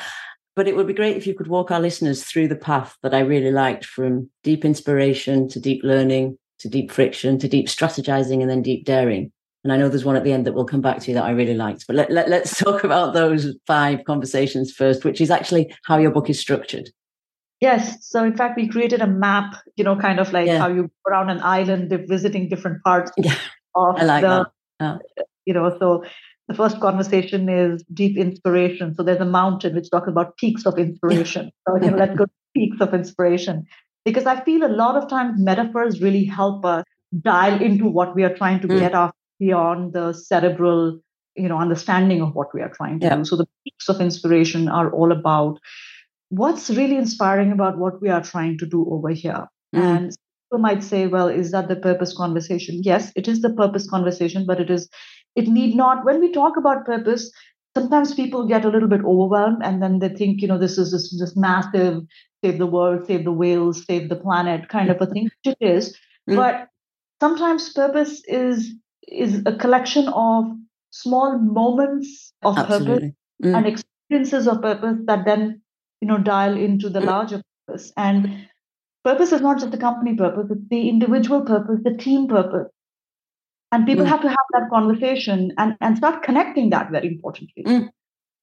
But 0.56 0.68
it 0.68 0.76
would 0.76 0.86
be 0.86 0.94
great 0.94 1.16
if 1.16 1.26
you 1.26 1.34
could 1.34 1.48
walk 1.48 1.70
our 1.70 1.80
listeners 1.80 2.22
through 2.22 2.48
the 2.48 2.56
path 2.56 2.96
that 3.02 3.14
I 3.14 3.20
really 3.20 3.50
liked 3.50 3.84
from 3.84 4.30
deep 4.44 4.64
inspiration 4.64 5.48
to 5.48 5.60
deep 5.60 5.82
learning 5.82 6.38
to 6.60 6.68
deep 6.68 6.90
friction 6.90 7.38
to 7.38 7.48
deep 7.48 7.66
strategizing 7.66 8.40
and 8.40 8.48
then 8.48 8.62
deep 8.62 8.84
daring. 8.84 9.32
And 9.64 9.72
I 9.72 9.76
know 9.76 9.88
there's 9.88 10.04
one 10.04 10.16
at 10.16 10.24
the 10.24 10.32
end 10.32 10.46
that 10.46 10.52
we'll 10.52 10.66
come 10.66 10.82
back 10.82 11.00
to 11.00 11.14
that 11.14 11.24
I 11.24 11.30
really 11.30 11.54
liked. 11.54 11.86
But 11.86 11.96
let, 11.96 12.10
let, 12.10 12.28
let's 12.28 12.56
talk 12.64 12.84
about 12.84 13.14
those 13.14 13.56
five 13.66 14.04
conversations 14.04 14.72
first, 14.72 15.04
which 15.04 15.20
is 15.20 15.30
actually 15.30 15.74
how 15.84 15.98
your 15.98 16.10
book 16.10 16.30
is 16.30 16.38
structured. 16.38 16.90
Yes. 17.60 18.06
So 18.06 18.22
in 18.24 18.36
fact, 18.36 18.56
we 18.56 18.68
created 18.68 19.00
a 19.00 19.06
map, 19.06 19.56
you 19.76 19.84
know, 19.84 19.96
kind 19.96 20.20
of 20.20 20.32
like 20.32 20.46
yeah. 20.46 20.58
how 20.58 20.68
you 20.68 20.82
go 20.82 21.10
around 21.10 21.30
an 21.30 21.40
island 21.40 21.90
visiting 22.06 22.48
different 22.48 22.82
parts 22.82 23.10
yeah. 23.16 23.34
Of 23.74 23.96
I 23.96 24.04
like 24.04 24.22
the, 24.22 24.50
that. 24.80 25.00
you 25.44 25.54
know, 25.54 25.76
so 25.78 26.04
the 26.48 26.54
first 26.54 26.80
conversation 26.80 27.48
is 27.48 27.82
deep 27.92 28.16
inspiration. 28.16 28.94
So 28.94 29.02
there's 29.02 29.20
a 29.20 29.24
mountain 29.24 29.74
which 29.74 29.90
talks 29.90 30.08
about 30.08 30.36
peaks 30.36 30.66
of 30.66 30.78
inspiration. 30.78 31.50
so 31.68 31.76
you 31.76 31.90
know, 31.90 31.96
let's 31.96 32.16
go 32.16 32.26
peaks 32.54 32.80
of 32.80 32.94
inspiration. 32.94 33.66
Because 34.04 34.26
I 34.26 34.40
feel 34.44 34.64
a 34.64 34.68
lot 34.68 35.02
of 35.02 35.08
times 35.08 35.40
metaphors 35.40 36.00
really 36.02 36.24
help 36.24 36.64
us 36.64 36.84
dial 37.22 37.62
into 37.62 37.86
what 37.86 38.14
we 38.14 38.24
are 38.24 38.34
trying 38.34 38.60
to 38.60 38.68
mm. 38.68 38.78
get 38.78 38.94
off 38.94 39.12
beyond 39.38 39.94
the 39.94 40.12
cerebral, 40.12 41.00
you 41.36 41.48
know, 41.48 41.58
understanding 41.58 42.20
of 42.20 42.34
what 42.34 42.54
we 42.54 42.60
are 42.60 42.68
trying 42.68 43.00
to 43.00 43.06
yeah. 43.06 43.16
do. 43.16 43.24
So 43.24 43.36
the 43.36 43.46
peaks 43.64 43.88
of 43.88 44.00
inspiration 44.00 44.68
are 44.68 44.90
all 44.90 45.12
about 45.12 45.58
what's 46.28 46.68
really 46.68 46.96
inspiring 46.96 47.52
about 47.52 47.78
what 47.78 48.02
we 48.02 48.08
are 48.10 48.22
trying 48.22 48.58
to 48.58 48.66
do 48.66 48.86
over 48.90 49.10
here. 49.10 49.46
Mm. 49.74 49.80
And 49.80 50.16
people 50.54 50.62
might 50.62 50.84
say, 50.84 51.08
well, 51.08 51.28
is 51.28 51.50
that 51.50 51.68
the 51.68 51.76
purpose 51.76 52.16
conversation? 52.16 52.80
Yes, 52.84 53.10
it 53.16 53.26
is 53.26 53.42
the 53.42 53.52
purpose 53.52 53.88
conversation, 53.90 54.46
but 54.46 54.60
it 54.60 54.70
is, 54.70 54.88
it 55.34 55.48
need 55.48 55.74
not, 55.74 56.04
when 56.04 56.20
we 56.20 56.30
talk 56.30 56.56
about 56.56 56.86
purpose, 56.86 57.32
sometimes 57.76 58.14
people 58.14 58.46
get 58.46 58.64
a 58.64 58.68
little 58.68 58.88
bit 58.88 59.00
overwhelmed 59.04 59.62
and 59.64 59.82
then 59.82 59.98
they 59.98 60.10
think, 60.10 60.40
you 60.40 60.46
know, 60.46 60.58
this 60.58 60.78
is 60.78 60.92
this, 60.92 61.16
this 61.18 61.36
massive 61.36 62.02
save 62.44 62.58
the 62.58 62.66
world, 62.66 63.04
save 63.06 63.24
the 63.24 63.32
whales, 63.32 63.84
save 63.84 64.08
the 64.08 64.16
planet 64.16 64.68
kind 64.68 64.90
of 64.90 65.00
a 65.00 65.06
thing, 65.06 65.24
which 65.24 65.56
it 65.60 65.64
is. 65.64 65.96
Mm. 66.30 66.36
But 66.36 66.68
sometimes 67.20 67.72
purpose 67.72 68.22
is 68.28 68.74
is 69.08 69.42
a 69.46 69.56
collection 69.56 70.08
of 70.08 70.44
small 70.90 71.38
moments 71.38 72.32
of 72.42 72.56
Absolutely. 72.56 72.94
purpose 72.94 73.10
mm. 73.42 73.56
and 73.56 73.66
experiences 73.66 74.46
of 74.46 74.62
purpose 74.62 74.98
that 75.06 75.24
then 75.24 75.60
you 76.00 76.08
know 76.08 76.18
dial 76.18 76.56
into 76.56 76.88
the 76.88 77.00
mm. 77.00 77.06
larger 77.06 77.42
purpose 77.66 77.92
and 77.96 78.48
purpose 79.04 79.32
is 79.32 79.40
not 79.40 79.58
just 79.58 79.70
the 79.70 79.78
company 79.78 80.14
purpose 80.16 80.46
it's 80.50 80.68
the 80.70 80.88
individual 80.88 81.42
purpose 81.42 81.80
the 81.84 81.96
team 81.96 82.26
purpose 82.26 82.70
and 83.72 83.86
people 83.86 84.04
mm. 84.04 84.08
have 84.08 84.22
to 84.22 84.28
have 84.28 84.48
that 84.52 84.68
conversation 84.70 85.52
and, 85.58 85.76
and 85.80 85.96
start 85.96 86.22
connecting 86.22 86.70
that 86.70 86.90
very 86.90 87.08
importantly 87.08 87.64
mm. 87.66 87.88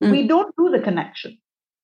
Mm. 0.03 0.11
we 0.11 0.27
don't 0.27 0.55
do 0.57 0.69
the 0.69 0.79
connection 0.79 1.37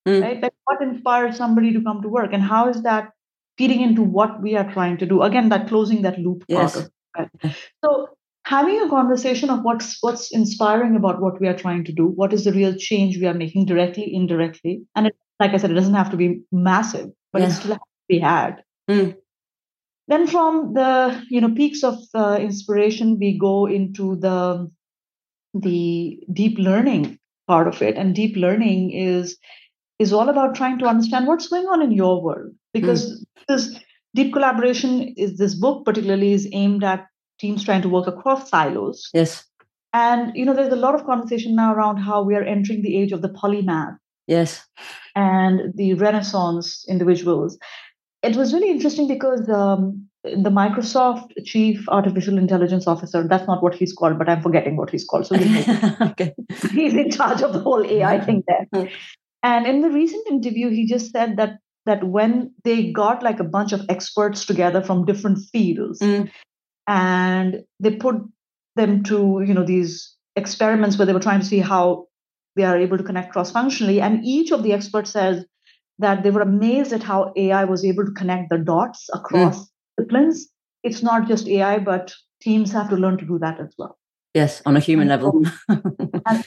mm. 0.07 0.21
right 0.21 0.41
like 0.41 0.53
what 0.65 0.81
inspires 0.81 1.37
somebody 1.37 1.73
to 1.73 1.81
come 1.81 2.01
to 2.01 2.09
work 2.09 2.33
and 2.33 2.43
how 2.43 2.67
is 2.69 2.83
that 2.83 3.09
feeding 3.57 3.81
into 3.81 4.03
what 4.03 4.41
we 4.41 4.55
are 4.55 4.71
trying 4.71 4.97
to 4.97 5.05
do 5.05 5.21
again 5.21 5.49
that 5.49 5.67
closing 5.67 6.03
that 6.03 6.19
loop 6.19 6.43
yes. 6.47 6.75
part 6.75 6.85
of, 6.85 6.91
right? 7.17 7.55
so 7.83 8.07
having 8.45 8.79
a 8.81 8.89
conversation 8.89 9.49
of 9.49 9.63
what's 9.63 9.97
what's 10.01 10.31
inspiring 10.31 10.95
about 10.95 11.21
what 11.21 11.41
we 11.41 11.47
are 11.47 11.57
trying 11.57 11.83
to 11.83 11.91
do 11.91 12.05
what 12.05 12.33
is 12.33 12.43
the 12.43 12.53
real 12.53 12.75
change 12.75 13.17
we 13.17 13.27
are 13.27 13.33
making 13.33 13.65
directly 13.65 14.13
indirectly 14.13 14.81
and 14.95 15.07
it, 15.07 15.15
like 15.39 15.51
i 15.51 15.57
said 15.57 15.71
it 15.71 15.81
doesn't 15.81 16.01
have 16.01 16.11
to 16.11 16.17
be 16.17 16.41
massive 16.51 17.09
but 17.33 17.41
yeah. 17.41 17.47
it 17.47 17.51
still 17.51 17.71
has 17.71 17.79
to 17.79 18.07
be 18.09 18.19
had 18.19 18.63
mm. 18.89 19.15
then 20.07 20.27
from 20.27 20.73
the 20.73 21.23
you 21.29 21.41
know 21.41 21.53
peaks 21.53 21.83
of 21.83 21.95
uh, 22.13 22.37
inspiration 22.39 23.17
we 23.19 23.37
go 23.37 23.65
into 23.65 24.15
the 24.17 24.69
the 25.53 26.19
deep 26.33 26.57
learning 26.57 27.17
part 27.47 27.67
of 27.67 27.81
it 27.81 27.95
and 27.95 28.15
deep 28.15 28.35
learning 28.35 28.91
is 28.91 29.37
is 29.99 30.13
all 30.13 30.29
about 30.29 30.55
trying 30.55 30.77
to 30.77 30.85
understand 30.85 31.27
what's 31.27 31.47
going 31.47 31.65
on 31.67 31.81
in 31.81 31.91
your 31.91 32.21
world 32.21 32.51
because 32.73 33.05
mm. 33.05 33.25
this 33.47 33.79
deep 34.15 34.33
collaboration 34.33 35.13
is 35.17 35.37
this 35.37 35.55
book 35.55 35.85
particularly 35.85 36.33
is 36.33 36.47
aimed 36.51 36.83
at 36.83 37.05
teams 37.39 37.63
trying 37.63 37.81
to 37.81 37.89
work 37.89 38.07
across 38.07 38.49
silos 38.49 39.09
yes 39.13 39.45
and 39.93 40.35
you 40.35 40.45
know 40.45 40.53
there's 40.53 40.73
a 40.73 40.83
lot 40.87 40.95
of 40.95 41.05
conversation 41.05 41.55
now 41.55 41.73
around 41.73 41.97
how 41.97 42.21
we 42.21 42.35
are 42.35 42.43
entering 42.43 42.81
the 42.81 42.97
age 42.97 43.11
of 43.11 43.21
the 43.21 43.29
polymath 43.29 43.97
Yes. 44.27 44.61
And 45.15 45.73
the 45.75 45.93
Renaissance 45.95 46.85
individuals. 46.87 47.57
It 48.27 48.35
was 48.35 48.53
really 48.53 48.69
interesting 48.69 49.07
because 49.07 49.49
um, 49.49 50.07
the 50.23 50.49
Microsoft 50.49 51.31
Chief 51.45 51.87
Artificial 51.89 52.37
Intelligence 52.37 52.87
Officer, 52.87 53.27
that's 53.27 53.47
not 53.47 53.63
what 53.63 53.75
he's 53.75 53.93
called, 53.93 54.17
but 54.17 54.29
I'm 54.29 54.41
forgetting 54.41 54.77
what 54.77 54.89
he's 54.89 55.05
called. 55.05 55.27
So 55.27 55.35
okay. 56.01 56.33
he's 56.71 56.93
in 56.93 57.11
charge 57.11 57.41
of 57.41 57.53
the 57.53 57.59
whole 57.59 57.85
AI 57.85 58.19
thing 58.19 58.43
there. 58.47 58.67
Hmm. 58.73 58.87
And 59.43 59.67
in 59.67 59.81
the 59.81 59.89
recent 59.89 60.27
interview, 60.27 60.69
he 60.69 60.87
just 60.87 61.11
said 61.11 61.37
that 61.37 61.59
that 61.85 62.03
when 62.03 62.53
they 62.65 62.91
got 62.91 63.23
like 63.23 63.39
a 63.39 63.45
bunch 63.45 63.71
of 63.71 63.85
experts 63.87 64.45
together 64.45 64.83
from 64.83 65.05
different 65.05 65.39
fields 65.53 66.01
mm. 66.01 66.29
and 66.85 67.63
they 67.79 67.95
put 67.95 68.17
them 68.75 69.03
to 69.03 69.41
you 69.45 69.53
know 69.53 69.63
these 69.63 70.15
experiments 70.35 70.97
where 70.97 71.05
they 71.05 71.13
were 71.13 71.21
trying 71.21 71.39
to 71.39 71.45
see 71.45 71.59
how 71.59 72.07
they 72.57 72.63
are 72.63 72.77
able 72.77 72.97
to 72.97 73.03
connect 73.03 73.31
cross 73.31 73.51
functionally. 73.51 74.01
And 74.01 74.25
each 74.25 74.51
of 74.51 74.63
the 74.63 74.73
experts 74.73 75.11
says 75.11 75.45
that 75.99 76.23
they 76.23 76.31
were 76.31 76.41
amazed 76.41 76.93
at 76.93 77.03
how 77.03 77.33
AI 77.35 77.63
was 77.63 77.83
able 77.83 78.05
to 78.05 78.11
connect 78.11 78.49
the 78.49 78.57
dots 78.57 79.09
across 79.13 79.59
mm. 79.59 79.67
disciplines. 79.97 80.47
It's 80.83 81.01
not 81.01 81.27
just 81.27 81.47
AI, 81.47 81.79
but 81.79 82.13
teams 82.41 82.71
have 82.71 82.89
to 82.89 82.95
learn 82.95 83.17
to 83.17 83.25
do 83.25 83.39
that 83.39 83.59
as 83.59 83.73
well. 83.77 83.97
Yes, 84.33 84.61
on 84.65 84.77
a 84.77 84.79
human 84.79 85.09
and 85.09 85.23
level. 85.23 85.43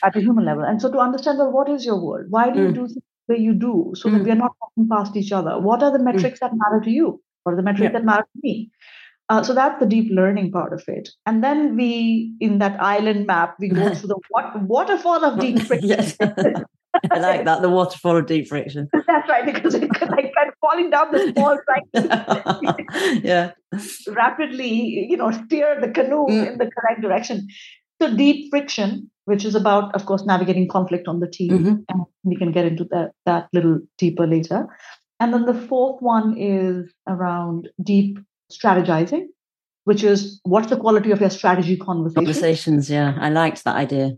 at 0.02 0.16
a 0.16 0.20
human 0.20 0.44
level. 0.44 0.62
And 0.62 0.80
so 0.80 0.90
to 0.90 0.98
understand, 0.98 1.38
well, 1.38 1.50
what 1.50 1.68
is 1.68 1.84
your 1.84 2.00
world? 2.00 2.26
Why 2.30 2.50
do 2.50 2.60
mm. 2.60 2.68
you 2.68 2.72
do 2.72 2.86
things 2.86 3.02
the 3.26 3.34
way 3.34 3.40
you 3.40 3.54
do 3.54 3.92
so 3.94 4.08
mm. 4.08 4.12
that 4.12 4.24
we 4.24 4.30
are 4.30 4.36
not 4.36 4.52
talking 4.60 4.88
past 4.88 5.16
each 5.16 5.32
other? 5.32 5.58
What 5.58 5.82
are 5.82 5.90
the 5.90 6.02
metrics 6.02 6.40
that 6.40 6.52
matter 6.54 6.80
to 6.84 6.90
you? 6.90 7.20
What 7.42 7.52
are 7.52 7.56
the 7.56 7.62
metrics 7.62 7.92
yeah. 7.92 7.98
that 7.98 8.04
matter 8.04 8.22
to 8.22 8.40
me? 8.42 8.70
Uh, 9.28 9.42
so 9.42 9.54
that's 9.54 9.78
the 9.78 9.86
deep 9.86 10.10
learning 10.10 10.50
part 10.50 10.72
of 10.72 10.82
it. 10.88 11.08
And 11.24 11.42
then 11.42 11.76
we, 11.76 12.34
in 12.40 12.58
that 12.58 12.80
island 12.80 13.26
map, 13.26 13.56
we 13.60 13.68
go 13.68 13.94
through 13.94 14.08
the 14.08 14.20
what, 14.28 14.62
waterfall 14.62 15.24
of 15.24 15.38
deep 15.38 15.60
friction. 15.60 15.88
yes. 15.88 16.16
I 17.10 17.18
like 17.18 17.44
that, 17.44 17.62
the 17.62 17.68
waterfall 17.68 18.16
of 18.16 18.26
deep 18.26 18.48
friction. 18.48 18.88
That's 19.06 19.28
right, 19.28 19.46
because 19.46 19.74
it's 19.74 20.00
like 20.00 20.32
kind 20.34 20.48
of 20.48 20.54
falling 20.60 20.90
down 20.90 21.12
the 21.12 21.32
small 21.32 21.58
right. 21.68 23.22
yeah. 23.24 23.52
Rapidly, 24.08 25.06
you 25.08 25.16
know, 25.16 25.30
steer 25.30 25.80
the 25.80 25.88
canoe 25.88 26.26
mm. 26.26 26.52
in 26.52 26.58
the 26.58 26.70
correct 26.70 27.00
direction. 27.00 27.46
So 28.00 28.14
deep 28.16 28.50
friction, 28.50 29.10
which 29.26 29.44
is 29.44 29.54
about, 29.54 29.94
of 29.94 30.06
course, 30.06 30.24
navigating 30.24 30.68
conflict 30.68 31.06
on 31.06 31.20
the 31.20 31.28
team. 31.28 31.50
Mm-hmm. 31.50 31.74
And 31.88 32.06
we 32.24 32.36
can 32.36 32.50
get 32.50 32.64
into 32.64 32.84
that, 32.90 33.12
that 33.26 33.48
little 33.52 33.80
deeper 33.98 34.26
later. 34.26 34.66
And 35.20 35.34
then 35.34 35.44
the 35.44 35.54
fourth 35.54 36.00
one 36.00 36.36
is 36.38 36.92
around 37.06 37.68
deep 37.82 38.18
strategizing, 38.50 39.26
which 39.84 40.02
is 40.02 40.40
what's 40.44 40.68
the 40.68 40.78
quality 40.78 41.10
of 41.10 41.20
your 41.20 41.30
strategy 41.30 41.76
conversation? 41.76 42.24
Conversations, 42.24 42.90
yeah. 42.90 43.16
I 43.20 43.28
liked 43.28 43.64
that 43.64 43.76
idea. 43.76 44.12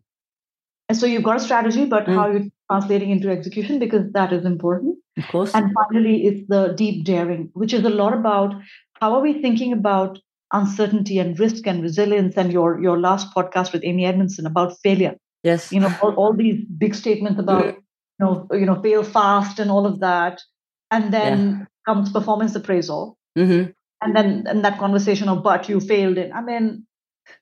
And 0.92 1.00
so 1.00 1.06
you've 1.06 1.22
got 1.22 1.36
a 1.36 1.40
strategy, 1.40 1.86
but 1.86 2.04
mm. 2.04 2.14
how 2.14 2.30
you're 2.30 2.44
translating 2.70 3.08
into 3.08 3.30
execution, 3.30 3.78
because 3.78 4.12
that 4.12 4.30
is 4.30 4.44
important. 4.44 4.98
Of 5.16 5.26
course. 5.28 5.54
And 5.54 5.72
finally, 5.72 6.26
it's 6.26 6.46
the 6.48 6.74
deep 6.76 7.06
daring, 7.06 7.48
which 7.54 7.72
is 7.72 7.82
a 7.86 7.88
lot 7.88 8.12
about 8.12 8.54
how 9.00 9.14
are 9.14 9.22
we 9.22 9.40
thinking 9.40 9.72
about 9.72 10.18
uncertainty 10.52 11.18
and 11.18 11.40
risk 11.40 11.66
and 11.66 11.82
resilience 11.82 12.36
and 12.36 12.52
your 12.52 12.78
your 12.82 13.00
last 13.00 13.34
podcast 13.34 13.72
with 13.72 13.82
Amy 13.84 14.04
Edmondson 14.04 14.44
about 14.44 14.76
failure. 14.82 15.16
Yes. 15.42 15.72
You 15.72 15.80
know, 15.80 15.94
all, 16.02 16.14
all 16.16 16.34
these 16.34 16.62
big 16.76 16.94
statements 16.94 17.40
about 17.40 17.64
you 17.64 17.82
know, 18.20 18.46
you 18.52 18.66
know, 18.66 18.82
fail 18.82 19.02
fast 19.02 19.58
and 19.58 19.70
all 19.70 19.86
of 19.86 20.00
that. 20.00 20.42
And 20.90 21.10
then 21.10 21.38
yeah. 21.38 21.64
comes 21.86 22.12
performance 22.12 22.54
appraisal. 22.54 23.16
Mm-hmm 23.38 23.70
and 24.02 24.16
then 24.16 24.44
and 24.48 24.64
that 24.64 24.78
conversation 24.78 25.28
of 25.28 25.42
but 25.42 25.68
you 25.68 25.78
failed 25.80 26.18
in 26.18 26.32
i 26.32 26.42
mean 26.42 26.84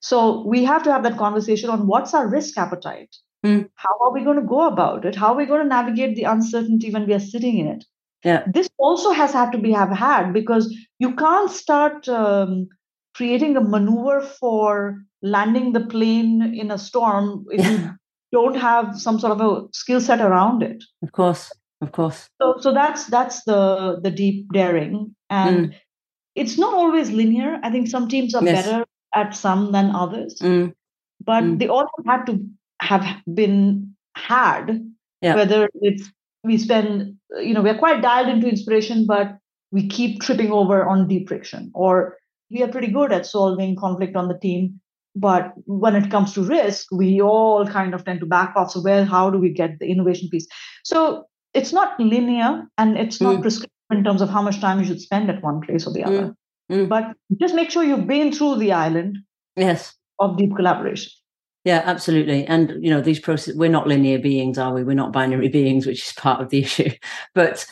so 0.00 0.46
we 0.46 0.62
have 0.64 0.82
to 0.82 0.92
have 0.92 1.02
that 1.02 1.16
conversation 1.16 1.70
on 1.70 1.86
what's 1.86 2.12
our 2.12 2.28
risk 2.28 2.58
appetite 2.58 3.16
mm. 3.44 3.68
how 3.74 3.96
are 4.02 4.12
we 4.12 4.24
going 4.24 4.40
to 4.40 4.46
go 4.46 4.66
about 4.66 5.04
it 5.04 5.14
how 5.14 5.32
are 5.32 5.36
we 5.36 5.46
going 5.46 5.62
to 5.62 5.68
navigate 5.68 6.16
the 6.16 6.24
uncertainty 6.24 6.90
when 6.90 7.06
we 7.06 7.14
are 7.14 7.20
sitting 7.20 7.58
in 7.58 7.66
it 7.66 7.84
yeah 8.24 8.44
this 8.46 8.68
also 8.78 9.10
has 9.10 9.32
had 9.32 9.50
to 9.52 9.58
be 9.58 9.72
have 9.72 9.90
had 9.90 10.32
because 10.32 10.74
you 10.98 11.14
can't 11.14 11.50
start 11.50 12.08
um, 12.08 12.68
creating 13.14 13.56
a 13.56 13.60
maneuver 13.60 14.20
for 14.40 15.02
landing 15.22 15.72
the 15.72 15.86
plane 15.86 16.54
in 16.54 16.70
a 16.70 16.78
storm 16.78 17.44
if 17.50 17.64
yeah. 17.64 17.70
you 17.70 17.90
don't 18.32 18.56
have 18.56 18.98
some 18.98 19.18
sort 19.18 19.32
of 19.32 19.40
a 19.40 19.66
skill 19.72 20.00
set 20.00 20.20
around 20.20 20.62
it 20.62 20.82
of 21.02 21.12
course 21.12 21.52
of 21.80 21.92
course 21.92 22.28
so 22.40 22.56
so 22.60 22.72
that's 22.72 23.06
that's 23.06 23.44
the 23.44 24.00
the 24.02 24.10
deep 24.10 24.46
daring 24.52 25.14
and 25.28 25.68
mm 25.68 25.74
it's 26.34 26.58
not 26.58 26.74
always 26.74 27.10
linear. 27.10 27.58
I 27.62 27.70
think 27.70 27.88
some 27.88 28.08
teams 28.08 28.34
are 28.34 28.44
yes. 28.44 28.66
better 28.66 28.84
at 29.14 29.34
some 29.34 29.72
than 29.72 29.94
others, 29.94 30.38
mm. 30.40 30.72
but 31.24 31.44
mm. 31.44 31.58
they 31.58 31.68
all 31.68 31.88
had 32.06 32.24
to 32.26 32.40
have 32.80 33.04
been 33.32 33.94
had. 34.16 34.84
Yeah. 35.22 35.34
Whether 35.34 35.68
it's 35.74 36.10
we 36.42 36.56
spend, 36.56 37.16
you 37.38 37.52
know, 37.52 37.62
we're 37.62 37.78
quite 37.78 38.00
dialed 38.00 38.28
into 38.28 38.48
inspiration, 38.48 39.06
but 39.06 39.36
we 39.70 39.86
keep 39.86 40.20
tripping 40.22 40.50
over 40.50 40.84
on 40.84 41.06
deep 41.06 41.28
friction, 41.28 41.70
or 41.74 42.16
we 42.50 42.62
are 42.62 42.68
pretty 42.68 42.88
good 42.88 43.12
at 43.12 43.26
solving 43.26 43.76
conflict 43.76 44.16
on 44.16 44.28
the 44.28 44.38
team, 44.38 44.80
but 45.14 45.52
when 45.66 45.96
it 45.96 46.10
comes 46.10 46.32
to 46.34 46.42
risk 46.42 46.86
we 46.92 47.20
all 47.20 47.66
kind 47.66 47.94
of 47.94 48.04
tend 48.04 48.20
to 48.20 48.26
back 48.26 48.52
off 48.56 48.70
so 48.70 48.80
where 48.80 49.04
how 49.04 49.30
do 49.30 49.38
we 49.38 49.50
get 49.50 49.78
the 49.78 49.86
innovation 49.86 50.28
piece 50.28 50.46
so 50.84 51.24
it's 51.54 51.72
not 51.72 51.98
linear 51.98 52.64
and 52.78 52.96
it's 52.96 53.20
not 53.20 53.36
mm. 53.36 53.42
prescriptive 53.42 53.70
in 53.90 54.04
terms 54.04 54.22
of 54.22 54.28
how 54.28 54.40
much 54.40 54.60
time 54.60 54.78
you 54.78 54.86
should 54.86 55.00
spend 55.00 55.28
at 55.28 55.42
one 55.42 55.60
place 55.60 55.86
or 55.86 55.92
the 55.92 56.04
other 56.04 56.34
mm. 56.70 56.84
Mm. 56.84 56.88
but 56.88 57.12
just 57.40 57.54
make 57.54 57.70
sure 57.70 57.82
you've 57.82 58.06
been 58.06 58.32
through 58.32 58.56
the 58.56 58.72
island 58.72 59.18
yes 59.56 59.94
of 60.18 60.36
deep 60.36 60.54
collaboration 60.54 61.10
yeah 61.64 61.82
absolutely 61.84 62.46
and 62.46 62.76
you 62.82 62.90
know 62.90 63.00
these 63.00 63.20
process 63.20 63.54
we're 63.54 63.70
not 63.70 63.86
linear 63.86 64.18
beings 64.18 64.58
are 64.58 64.72
we 64.72 64.82
we're 64.82 64.94
not 64.94 65.12
binary 65.12 65.48
beings 65.58 65.86
which 65.86 66.06
is 66.06 66.12
part 66.14 66.40
of 66.40 66.50
the 66.50 66.60
issue 66.60 66.90
but 67.34 67.66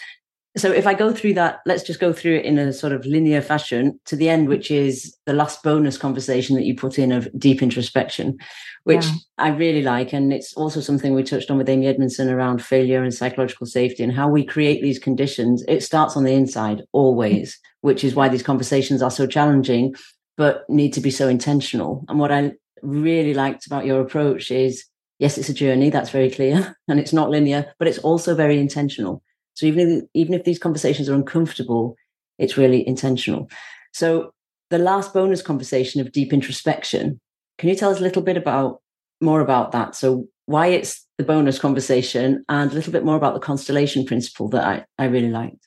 so 0.58 0.72
if 0.72 0.86
I 0.86 0.94
go 0.94 1.12
through 1.12 1.34
that, 1.34 1.60
let's 1.66 1.82
just 1.82 2.00
go 2.00 2.12
through 2.12 2.36
it 2.36 2.44
in 2.44 2.58
a 2.58 2.72
sort 2.72 2.92
of 2.92 3.06
linear 3.06 3.40
fashion 3.40 3.98
to 4.06 4.16
the 4.16 4.28
end, 4.28 4.48
which 4.48 4.70
is 4.70 5.16
the 5.26 5.32
last 5.32 5.62
bonus 5.62 5.96
conversation 5.96 6.56
that 6.56 6.64
you 6.64 6.74
put 6.74 6.98
in 6.98 7.12
of 7.12 7.28
deep 7.38 7.62
introspection, 7.62 8.36
which 8.84 9.04
yeah. 9.04 9.12
I 9.38 9.48
really 9.50 9.82
like. 9.82 10.12
And 10.12 10.32
it's 10.32 10.52
also 10.54 10.80
something 10.80 11.14
we 11.14 11.22
touched 11.22 11.50
on 11.50 11.58
with 11.58 11.68
Amy 11.68 11.86
Edmondson 11.86 12.28
around 12.28 12.62
failure 12.62 13.02
and 13.02 13.14
psychological 13.14 13.66
safety 13.66 14.02
and 14.02 14.12
how 14.12 14.28
we 14.28 14.44
create 14.44 14.82
these 14.82 14.98
conditions. 14.98 15.64
It 15.68 15.82
starts 15.82 16.16
on 16.16 16.24
the 16.24 16.32
inside 16.32 16.82
always, 16.92 17.58
which 17.82 18.02
is 18.02 18.14
why 18.14 18.28
these 18.28 18.42
conversations 18.42 19.02
are 19.02 19.10
so 19.10 19.26
challenging, 19.26 19.94
but 20.36 20.68
need 20.68 20.92
to 20.94 21.00
be 21.00 21.10
so 21.10 21.28
intentional. 21.28 22.04
And 22.08 22.18
what 22.18 22.32
I 22.32 22.52
really 22.82 23.34
liked 23.34 23.66
about 23.66 23.86
your 23.86 24.00
approach 24.00 24.50
is 24.50 24.84
yes, 25.18 25.36
it's 25.36 25.48
a 25.48 25.54
journey, 25.54 25.90
that's 25.90 26.10
very 26.10 26.30
clear, 26.30 26.76
and 26.88 27.00
it's 27.00 27.12
not 27.12 27.30
linear, 27.30 27.72
but 27.78 27.88
it's 27.88 27.98
also 27.98 28.34
very 28.34 28.58
intentional 28.58 29.22
so 29.58 29.66
even 29.66 29.90
if, 29.90 30.04
even 30.14 30.34
if 30.34 30.44
these 30.44 30.60
conversations 30.60 31.08
are 31.08 31.16
uncomfortable, 31.16 31.96
it's 32.38 32.56
really 32.56 32.86
intentional. 32.86 33.50
So 33.92 34.30
the 34.70 34.78
last 34.78 35.12
bonus 35.12 35.42
conversation 35.42 36.00
of 36.00 36.12
deep 36.12 36.32
introspection, 36.32 37.18
can 37.58 37.68
you 37.68 37.74
tell 37.74 37.90
us 37.90 37.98
a 37.98 38.04
little 38.04 38.22
bit 38.22 38.36
about 38.36 38.80
more 39.20 39.40
about 39.40 39.72
that? 39.72 39.96
So 39.96 40.28
why 40.46 40.68
it's 40.68 41.04
the 41.18 41.24
bonus 41.24 41.58
conversation 41.58 42.44
and 42.48 42.70
a 42.70 42.74
little 42.74 42.92
bit 42.92 43.04
more 43.04 43.16
about 43.16 43.34
the 43.34 43.40
constellation 43.40 44.04
principle 44.04 44.48
that 44.50 44.62
I, 44.62 44.84
I 44.96 45.06
really 45.06 45.30
liked. 45.30 45.66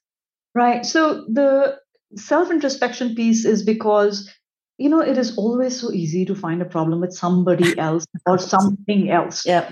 Right. 0.55 0.85
So 0.85 1.25
the 1.27 1.77
self 2.15 2.49
introspection 2.49 3.13
piece 3.13 3.43
is 3.43 3.61
because 3.61 4.33
you 4.81 4.89
know 4.89 5.01
it 5.01 5.17
is 5.17 5.37
always 5.37 5.79
so 5.79 5.91
easy 5.91 6.25
to 6.25 6.35
find 6.35 6.61
a 6.61 6.65
problem 6.65 7.01
with 7.01 7.13
somebody 7.13 7.77
else 7.87 8.05
or 8.25 8.37
something 8.37 9.09
else 9.09 9.45
yeah 9.45 9.71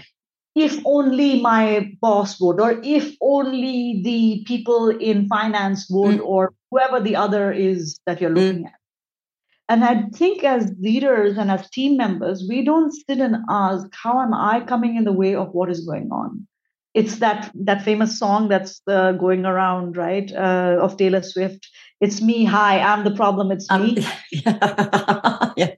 if 0.55 0.79
only 0.85 1.41
my 1.41 1.91
boss 2.01 2.39
would, 2.41 2.59
or 2.59 2.79
if 2.83 3.15
only 3.21 4.01
the 4.03 4.43
people 4.45 4.89
in 4.89 5.27
finance 5.27 5.87
would, 5.89 6.19
mm. 6.19 6.25
or 6.25 6.53
whoever 6.71 6.99
the 6.99 7.15
other 7.15 7.51
is 7.51 7.99
that 8.05 8.19
you're 8.19 8.29
looking 8.29 8.63
mm. 8.63 8.67
at. 8.67 8.73
And 9.69 9.83
I 9.83 10.07
think 10.13 10.43
as 10.43 10.73
leaders 10.79 11.37
and 11.37 11.51
as 11.51 11.69
team 11.69 11.95
members, 11.95 12.43
we 12.49 12.65
don't 12.65 12.91
sit 12.91 13.19
and 13.19 13.37
ask, 13.49 13.87
how 13.93 14.19
am 14.19 14.33
I 14.33 14.61
coming 14.61 14.95
in 14.95 15.03
the 15.03 15.13
way 15.13 15.35
of 15.35 15.53
what 15.53 15.69
is 15.69 15.85
going 15.85 16.09
on? 16.11 16.47
It's 16.95 17.17
that 17.17 17.51
that 17.53 17.83
famous 17.83 18.17
song 18.17 18.49
that's 18.49 18.81
uh, 18.87 19.11
going 19.11 19.45
around, 19.45 19.95
right, 19.95 20.31
uh, 20.33 20.77
of 20.81 20.97
Taylor 20.97 21.21
Swift. 21.21 21.67
It's 22.01 22.21
me. 22.21 22.45
Hi, 22.45 22.79
I'm 22.79 23.03
the 23.03 23.11
problem. 23.11 23.51
It's 23.51 23.69
me. 23.69 23.97
Um, 23.97 24.05
yeah. 24.31 25.51
yeah. 25.57 25.75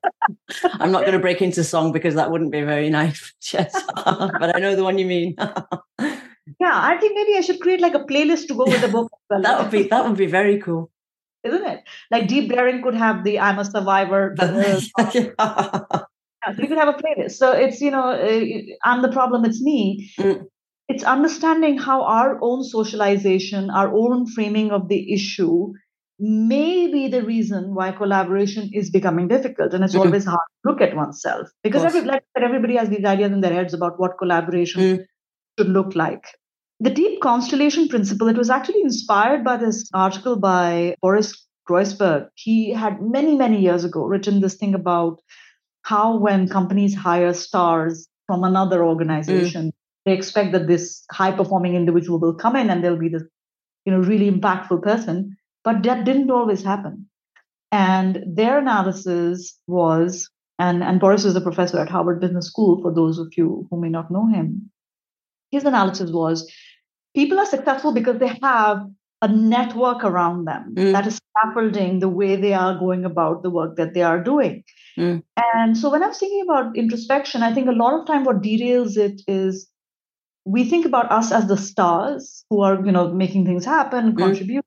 I'm 0.74 0.92
not 0.92 1.01
going 1.01 1.13
to 1.13 1.20
break 1.20 1.42
into 1.42 1.63
song 1.63 1.92
because 1.92 2.13
that 2.13 2.30
wouldn't 2.30 2.51
be 2.51 2.62
very 2.62 2.90
nice, 2.90 3.34
Jess. 3.42 3.74
but 3.96 4.56
I 4.56 4.60
know 4.60 4.75
the 4.75 4.84
one 4.84 5.00
you 5.00 5.06
mean. 5.06 5.36
yeah, 5.40 6.74
I 6.74 6.98
think 7.00 7.16
maybe 7.16 7.38
I 7.38 7.42
should 7.42 7.60
create 7.60 7.82
like 7.82 7.96
a 7.96 8.06
playlist 8.06 8.48
to 8.48 8.54
go 8.54 8.66
with 8.66 8.82
the 8.82 8.88
book. 8.88 9.12
Well. 9.30 9.42
that 9.42 9.62
would 9.62 9.72
be 9.72 9.88
that 9.88 10.06
would 10.06 10.18
be 10.18 10.28
very 10.28 10.60
cool, 10.60 10.92
isn't 11.44 11.66
it? 11.66 11.84
Like 12.12 12.28
Deep 12.28 12.51
Daring 12.51 12.84
could 12.84 12.96
have 12.96 13.24
the 13.24 13.40
"I'm 13.40 13.58
a 13.58 13.66
Survivor." 13.66 14.36
yeah. 14.38 14.80
yeah, 14.93 16.52
you 16.56 16.67
could 16.67 16.78
have 16.78 16.89
a 16.89 17.02
playlist. 17.02 17.32
So 17.32 17.52
it's 17.52 17.82
you 17.82 17.89
know, 17.89 18.10
uh, 18.10 18.45
I'm 18.84 19.02
the 19.02 19.12
problem. 19.12 19.43
It's 19.45 19.62
me. 19.62 20.12
Mm. 20.19 20.45
It's 20.88 21.04
understanding 21.04 21.78
how 21.78 22.04
our 22.04 22.38
own 22.43 22.63
socialization, 22.63 23.69
our 23.69 23.91
own 23.91 24.28
framing 24.28 24.72
of 24.72 24.89
the 24.89 25.13
issue 25.13 25.74
may 26.21 26.86
be 26.86 27.07
the 27.07 27.23
reason 27.23 27.73
why 27.73 27.91
collaboration 27.91 28.69
is 28.71 28.91
becoming 28.91 29.27
difficult 29.27 29.73
and 29.73 29.84
it's 29.84 29.93
mm-hmm. 29.93 30.05
always 30.05 30.23
hard 30.23 30.39
to 30.63 30.71
look 30.71 30.79
at 30.79 30.95
oneself 30.95 31.49
because 31.63 31.84
every, 31.84 32.01
like 32.01 32.23
everybody 32.38 32.75
has 32.75 32.89
these 32.89 33.03
ideas 33.03 33.31
in 33.31 33.41
their 33.41 33.53
heads 33.53 33.73
about 33.73 33.99
what 33.99 34.19
collaboration 34.19 34.81
mm. 34.81 35.05
should 35.57 35.69
look 35.69 35.95
like 35.95 36.25
the 36.79 36.91
deep 36.91 37.19
constellation 37.21 37.88
principle 37.88 38.27
it 38.27 38.38
was 38.38 38.51
actually 38.51 38.81
inspired 38.81 39.43
by 39.43 39.57
this 39.57 39.89
article 39.95 40.36
by 40.36 40.95
boris 41.01 41.47
groysberg 41.67 42.27
he 42.36 42.71
had 42.71 43.01
many 43.01 43.36
many 43.36 43.60
years 43.60 43.84
ago 43.84 44.03
written 44.03 44.41
this 44.41 44.55
thing 44.55 44.75
about 44.75 45.19
how 45.81 46.17
when 46.17 46.47
companies 46.47 46.93
hire 46.93 47.34
stars 47.34 48.07
from 48.27 48.43
another 48.43 48.86
organization 48.86 49.67
mm. 49.67 49.73
they 50.05 50.13
expect 50.13 50.51
that 50.51 50.67
this 50.67 51.03
high 51.12 51.31
performing 51.31 51.73
individual 51.75 52.19
will 52.19 52.36
come 52.36 52.55
in 52.55 52.69
and 52.69 52.84
they'll 52.84 52.95
be 52.95 53.10
the 53.10 53.27
you 53.86 53.91
know 53.91 53.99
really 53.99 54.29
impactful 54.29 54.84
person 54.84 55.36
but 55.63 55.84
that 55.84 56.06
didn't 56.06 56.32
always 56.32 56.63
happen. 56.63 57.08
And 57.71 58.24
their 58.28 58.60
analysis 58.60 59.58
was, 59.67 60.30
and, 60.60 60.84
and 60.84 61.00
Boris 61.00 61.26
is 61.26 61.36
a 61.36 61.41
professor 61.41 61.80
at 61.80 61.89
Harvard 61.89 62.19
Business 62.19 62.47
School, 62.47 62.82
for 62.82 62.93
those 62.93 63.17
of 63.17 63.32
you 63.38 63.67
who 63.69 63.80
may 63.80 63.89
not 63.89 64.12
know 64.12 64.28
him. 64.28 64.69
His 65.52 65.63
analysis 65.65 66.12
was 66.12 66.52
people 67.15 67.39
are 67.39 67.45
successful 67.45 67.93
because 67.93 68.19
they 68.19 68.38
have 68.41 68.86
a 69.21 69.28
network 69.28 70.04
around 70.04 70.45
them 70.45 70.74
mm. 70.76 70.91
that 70.91 71.06
is 71.06 71.19
scaffolding 71.38 72.00
the 72.00 72.10
way 72.10 72.36
they 72.36 72.54
are 72.54 72.78
going 72.78 73.06
about 73.06 73.43
the 73.43 73.50
work 73.50 73.76
that 73.76 73.93
they 73.93 74.02
are 74.02 74.21
doing. 74.21 74.63
Mm. 74.97 75.24
And 75.54 75.78
so 75.78 75.91
when 75.91 76.04
I'm 76.04 76.13
thinking 76.13 76.41
about 76.43 76.76
introspection, 76.76 77.43
I 77.43 77.54
think 77.54 77.67
a 77.67 77.74
lot 77.74 78.00
of 78.00 78.08
time 78.08 78.24
what 78.24 78.41
derails 78.41 78.97
it 78.97 79.21
is 79.28 79.69
we 80.43 80.67
think 80.67 80.86
about 80.86 81.12
us 81.12 81.32
as 81.32 81.47
the 81.47 81.58
stars 81.58 82.45
who 82.50 82.62
are, 82.62 82.84
you 82.84 82.91
know, 82.91 83.13
making 83.13 83.45
things 83.45 83.63
happen, 83.63 84.13
mm. 84.13 84.17
contribute, 84.17 84.65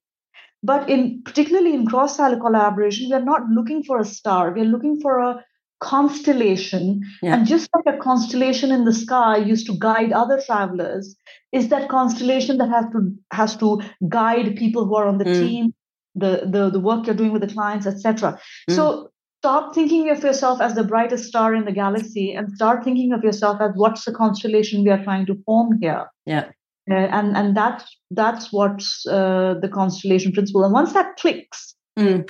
but 0.64 0.88
in 0.88 1.22
particularly 1.24 1.74
in 1.74 1.86
cross-silo 1.86 2.40
collaboration, 2.40 3.08
we 3.10 3.14
are 3.14 3.24
not 3.24 3.42
looking 3.50 3.84
for 3.84 4.00
a 4.00 4.04
star. 4.04 4.52
We 4.52 4.62
are 4.62 4.72
looking 4.76 4.98
for 4.98 5.18
a 5.18 5.44
constellation. 5.80 7.02
Yeah. 7.22 7.34
And 7.34 7.46
just 7.46 7.68
like 7.76 7.94
a 7.94 7.98
constellation 7.98 8.72
in 8.72 8.86
the 8.86 8.92
sky 8.94 9.36
used 9.36 9.66
to 9.66 9.76
guide 9.78 10.12
other 10.12 10.40
travelers, 10.40 11.16
is 11.52 11.68
that 11.68 11.90
constellation 11.90 12.56
that 12.58 12.70
has 12.70 12.86
to 12.92 13.14
has 13.30 13.56
to 13.58 13.82
guide 14.08 14.56
people 14.56 14.86
who 14.86 14.96
are 14.96 15.06
on 15.06 15.18
the 15.18 15.26
mm. 15.26 15.34
team, 15.34 15.74
the, 16.14 16.48
the 16.50 16.70
the 16.70 16.80
work 16.80 17.06
you're 17.06 17.14
doing 17.14 17.32
with 17.32 17.42
the 17.42 17.54
clients, 17.54 17.86
etc. 17.86 18.38
Mm. 18.70 18.74
So 18.74 19.10
stop 19.42 19.74
thinking 19.74 20.08
of 20.08 20.24
yourself 20.24 20.62
as 20.62 20.74
the 20.74 20.84
brightest 20.84 21.24
star 21.24 21.54
in 21.54 21.66
the 21.66 21.72
galaxy 21.72 22.32
and 22.32 22.50
start 22.52 22.82
thinking 22.82 23.12
of 23.12 23.22
yourself 23.22 23.60
as 23.60 23.72
what's 23.74 24.06
the 24.06 24.12
constellation 24.12 24.82
we 24.82 24.88
are 24.88 25.04
trying 25.04 25.26
to 25.26 25.36
form 25.44 25.78
here. 25.82 26.06
Yeah. 26.24 26.46
Uh, 26.90 26.94
and 26.94 27.36
and 27.36 27.56
that's 27.56 27.84
that's 28.10 28.52
what's 28.52 29.06
uh, 29.06 29.54
the 29.60 29.68
constellation 29.68 30.32
principle. 30.32 30.64
And 30.64 30.72
once 30.72 30.92
that 30.92 31.16
clicks, 31.16 31.74
mm. 31.98 32.28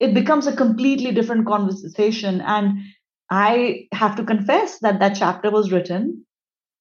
it 0.00 0.14
becomes 0.14 0.46
a 0.46 0.56
completely 0.56 1.12
different 1.12 1.46
conversation. 1.46 2.40
And 2.40 2.78
I 3.30 3.86
have 3.92 4.16
to 4.16 4.24
confess 4.24 4.78
that 4.80 5.00
that 5.00 5.16
chapter 5.16 5.50
was 5.50 5.72
written 5.72 6.24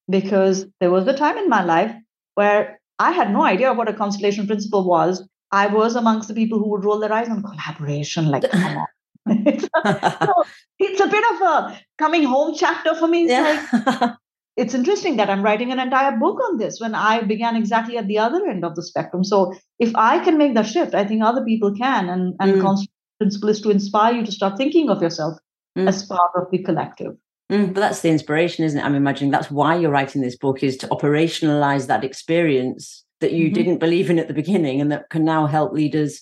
because 0.10 0.66
there 0.80 0.92
was 0.92 1.08
a 1.08 1.18
time 1.18 1.38
in 1.38 1.50
my 1.50 1.64
life 1.64 1.94
where 2.36 2.80
I 3.00 3.12
had 3.12 3.32
no 3.32 3.44
idea 3.44 3.74
what 3.74 3.90
a 3.90 3.94
constellation 3.94 4.48
principle 4.48 4.88
was. 4.88 5.28
I 5.52 5.68
was 5.68 5.96
amongst 5.96 6.28
the 6.28 6.34
people 6.34 6.60
who 6.60 6.70
would 6.72 6.86
roll 6.86 7.00
their 7.00 7.14
eyes 7.14 7.30
on 7.30 7.44
collaboration, 7.44 8.28
like, 8.28 8.50
come 8.50 8.64
on. 8.64 8.88
it's, 9.46 9.68
a, 9.84 10.18
so 10.26 10.44
it's 10.80 11.00
a 11.00 11.08
bit 11.08 11.24
of 11.34 11.42
a 11.42 11.82
coming 11.98 12.24
home 12.24 12.56
chapter 12.58 12.96
for 12.96 13.08
me. 13.08 13.24
It's 13.24 13.32
yeah. 13.32 13.68
like, 14.02 14.12
it's 14.58 14.74
interesting 14.74 15.18
that 15.18 15.30
I'm 15.30 15.44
writing 15.44 15.72
an 15.72 15.80
entire 15.80 16.18
book 16.18 16.39
on 16.50 16.58
this 16.58 16.80
when 16.80 16.96
I 16.96 17.22
began 17.22 17.56
exactly 17.56 17.98
at 17.98 18.08
the 18.08 18.20
other 18.20 18.46
end 18.46 18.63
of 18.63 18.76
the 18.76 18.84
spectrum. 18.84 19.24
So 19.24 19.54
if 19.80 19.91
I 19.96 20.20
can 20.24 20.38
make 20.38 20.54
that 20.56 20.68
shift, 20.68 20.96
I 20.96 21.06
think 21.06 21.24
other 21.24 21.44
people 21.44 21.74
can. 21.74 22.10
And 22.10 22.36
and 22.39 22.62
mm. 22.62 22.88
principle 23.20 23.50
is 23.50 23.62
to 23.62 23.70
inspire 23.70 24.15
you 24.15 24.26
to 24.26 24.32
start 24.32 24.58
thinking 24.58 24.89
of 24.89 25.02
yourself 25.02 25.38
mm. 25.78 25.88
as 25.88 26.04
part 26.04 26.32
of 26.36 26.50
the 26.52 26.63
collective. 26.63 27.15
Mm, 27.52 27.74
but 27.74 27.82
that's 27.82 28.02
the 28.02 28.10
inspiration, 28.10 28.65
isn't 28.65 28.80
it? 28.80 28.84
I'm 28.84 28.96
imagining 28.96 29.32
that's 29.32 29.52
why 29.52 29.76
you're 29.76 29.91
writing 29.91 30.22
this 30.22 30.38
book 30.38 30.63
is 30.63 30.78
to 30.78 30.88
operationalize 30.88 31.88
that 31.88 32.04
experience 32.04 33.04
that 33.22 33.34
you 33.34 33.46
mm-hmm. 33.46 33.54
didn't 33.54 33.78
believe 33.80 34.10
in 34.10 34.20
at 34.20 34.28
the 34.28 34.34
beginning 34.34 34.82
and 34.82 34.91
that 34.91 35.10
can 35.10 35.24
now 35.24 35.46
help 35.46 35.72
leaders 35.72 36.22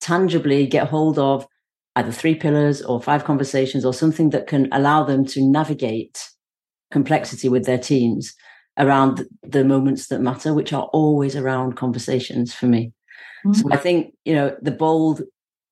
tangibly 0.00 0.66
get 0.66 0.88
hold 0.88 1.18
of 1.18 1.46
either 1.96 2.12
three 2.12 2.34
pillars 2.34 2.80
or 2.82 3.02
five 3.02 3.24
conversations 3.24 3.84
or 3.84 3.92
something 3.92 4.30
that 4.30 4.46
can 4.46 4.68
allow 4.72 5.02
them 5.02 5.24
to 5.26 5.42
navigate 5.42 6.28
complexity 6.90 7.48
with 7.48 7.64
their 7.64 7.78
teams 7.78 8.34
around 8.78 9.26
the 9.42 9.64
moments 9.64 10.08
that 10.08 10.20
matter, 10.20 10.54
which 10.54 10.72
are 10.72 10.84
always 10.92 11.34
around 11.36 11.76
conversations 11.76 12.54
for 12.54 12.66
me. 12.66 12.92
Mm-hmm. 13.44 13.54
So 13.54 13.68
I 13.72 13.76
think, 13.76 14.14
you 14.24 14.34
know, 14.34 14.56
the 14.62 14.70
bold 14.70 15.22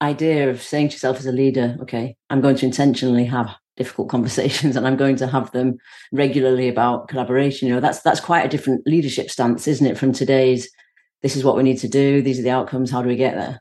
idea 0.03 0.51
of 0.51 0.63
saying 0.63 0.89
to 0.89 0.95
yourself 0.95 1.19
as 1.19 1.27
a 1.27 1.33
leader, 1.33 1.77
okay, 1.83 2.17
I'm 2.31 2.41
going 2.41 2.57
to 2.57 2.67
intentionally 2.67 3.25
have 3.27 3.55
difficult 3.77 4.09
conversations 4.17 4.77
and 4.77 4.87
I'm 4.87 4.97
going 4.97 5.17
to 5.17 5.27
have 5.27 5.53
them 5.53 5.79
regularly 6.13 6.69
about 6.69 7.09
collaboration. 7.09 7.69
You 7.69 7.75
know, 7.75 7.81
that's 7.81 8.01
that's 8.03 8.21
quite 8.21 8.45
a 8.45 8.49
different 8.49 8.87
leadership 8.87 9.31
stance, 9.31 9.69
isn't 9.69 9.87
it, 9.87 9.99
from 9.99 10.13
today's 10.13 10.69
this 11.23 11.37
is 11.37 11.45
what 11.45 11.57
we 11.57 11.63
need 11.63 11.79
to 11.79 11.89
do, 11.89 12.23
these 12.23 12.39
are 12.39 12.43
the 12.43 12.51
outcomes, 12.51 12.91
how 12.91 13.03
do 13.03 13.09
we 13.09 13.17
get 13.17 13.35
there? 13.35 13.61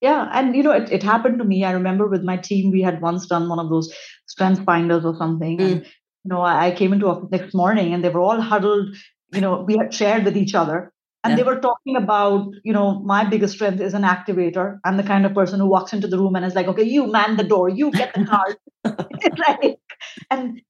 Yeah. 0.00 0.28
And, 0.32 0.56
you 0.56 0.62
know, 0.62 0.72
it, 0.72 0.90
it 0.90 1.02
happened 1.02 1.38
to 1.38 1.44
me. 1.44 1.64
I 1.64 1.70
remember 1.70 2.06
with 2.06 2.22
my 2.22 2.36
team, 2.36 2.70
we 2.70 2.82
had 2.82 3.00
once 3.00 3.26
done 3.26 3.48
one 3.48 3.58
of 3.58 3.70
those 3.70 3.92
strength 4.26 4.64
finders 4.64 5.04
or 5.04 5.16
something. 5.16 5.58
Mm. 5.58 5.72
And, 5.72 5.86
you 6.26 6.34
know, 6.34 6.42
I 6.42 6.72
came 6.72 6.92
into 6.92 7.06
office 7.06 7.30
next 7.30 7.54
morning 7.54 7.94
and 7.94 8.02
they 8.02 8.08
were 8.08 8.20
all 8.20 8.40
huddled, 8.40 8.96
you 9.32 9.40
know, 9.40 9.62
we 9.62 9.76
had 9.76 9.94
shared 9.94 10.24
with 10.24 10.36
each 10.36 10.56
other. 10.56 10.92
And 11.22 11.32
yeah. 11.32 11.36
they 11.36 11.42
were 11.44 11.60
talking 11.60 11.94
about, 11.96 12.48
you 12.64 12.72
know, 12.72 13.00
my 13.00 13.24
biggest 13.24 13.54
strength 13.54 13.80
is 13.80 13.94
an 13.94 14.02
activator. 14.02 14.78
I'm 14.84 14.96
the 14.96 15.04
kind 15.04 15.24
of 15.24 15.34
person 15.34 15.60
who 15.60 15.66
walks 15.66 15.92
into 15.92 16.08
the 16.08 16.18
room 16.18 16.34
and 16.34 16.44
is 16.44 16.56
like, 16.56 16.66
okay, 16.66 16.82
you 16.82 17.06
man 17.06 17.36
the 17.36 17.44
door, 17.44 17.68
you 17.68 17.92
get 17.92 18.12
the 18.14 18.24
card. 18.24 18.56
like, 19.48 19.78
and 20.30 20.60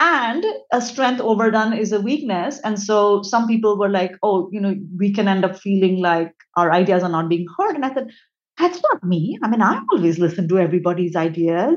and 0.00 0.44
a 0.72 0.80
strength 0.80 1.20
overdone 1.20 1.72
is 1.72 1.92
a 1.92 2.00
weakness 2.00 2.60
and 2.64 2.78
so 2.78 3.22
some 3.22 3.46
people 3.48 3.78
were 3.78 3.88
like 3.88 4.12
oh 4.22 4.46
you 4.52 4.60
know 4.60 4.74
we 4.98 5.10
can 5.10 5.26
end 5.26 5.42
up 5.42 5.58
feeling 5.58 6.02
like 6.02 6.34
our 6.56 6.70
ideas 6.70 7.02
are 7.02 7.08
not 7.08 7.30
being 7.30 7.46
heard 7.56 7.74
and 7.74 7.86
i 7.86 7.94
said 7.94 8.10
that's 8.58 8.82
not 8.90 9.02
me 9.02 9.38
i 9.42 9.48
mean 9.48 9.62
i 9.62 9.80
always 9.90 10.18
listen 10.18 10.46
to 10.46 10.58
everybody's 10.58 11.16
ideas 11.16 11.76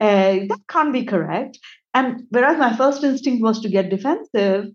uh, 0.00 0.32
that 0.48 0.60
can't 0.68 0.94
be 0.94 1.04
correct 1.04 1.58
and 1.98 2.22
whereas 2.30 2.58
my 2.58 2.74
first 2.76 3.04
instinct 3.04 3.42
was 3.42 3.60
to 3.60 3.68
get 3.76 3.90
defensive 3.90 4.66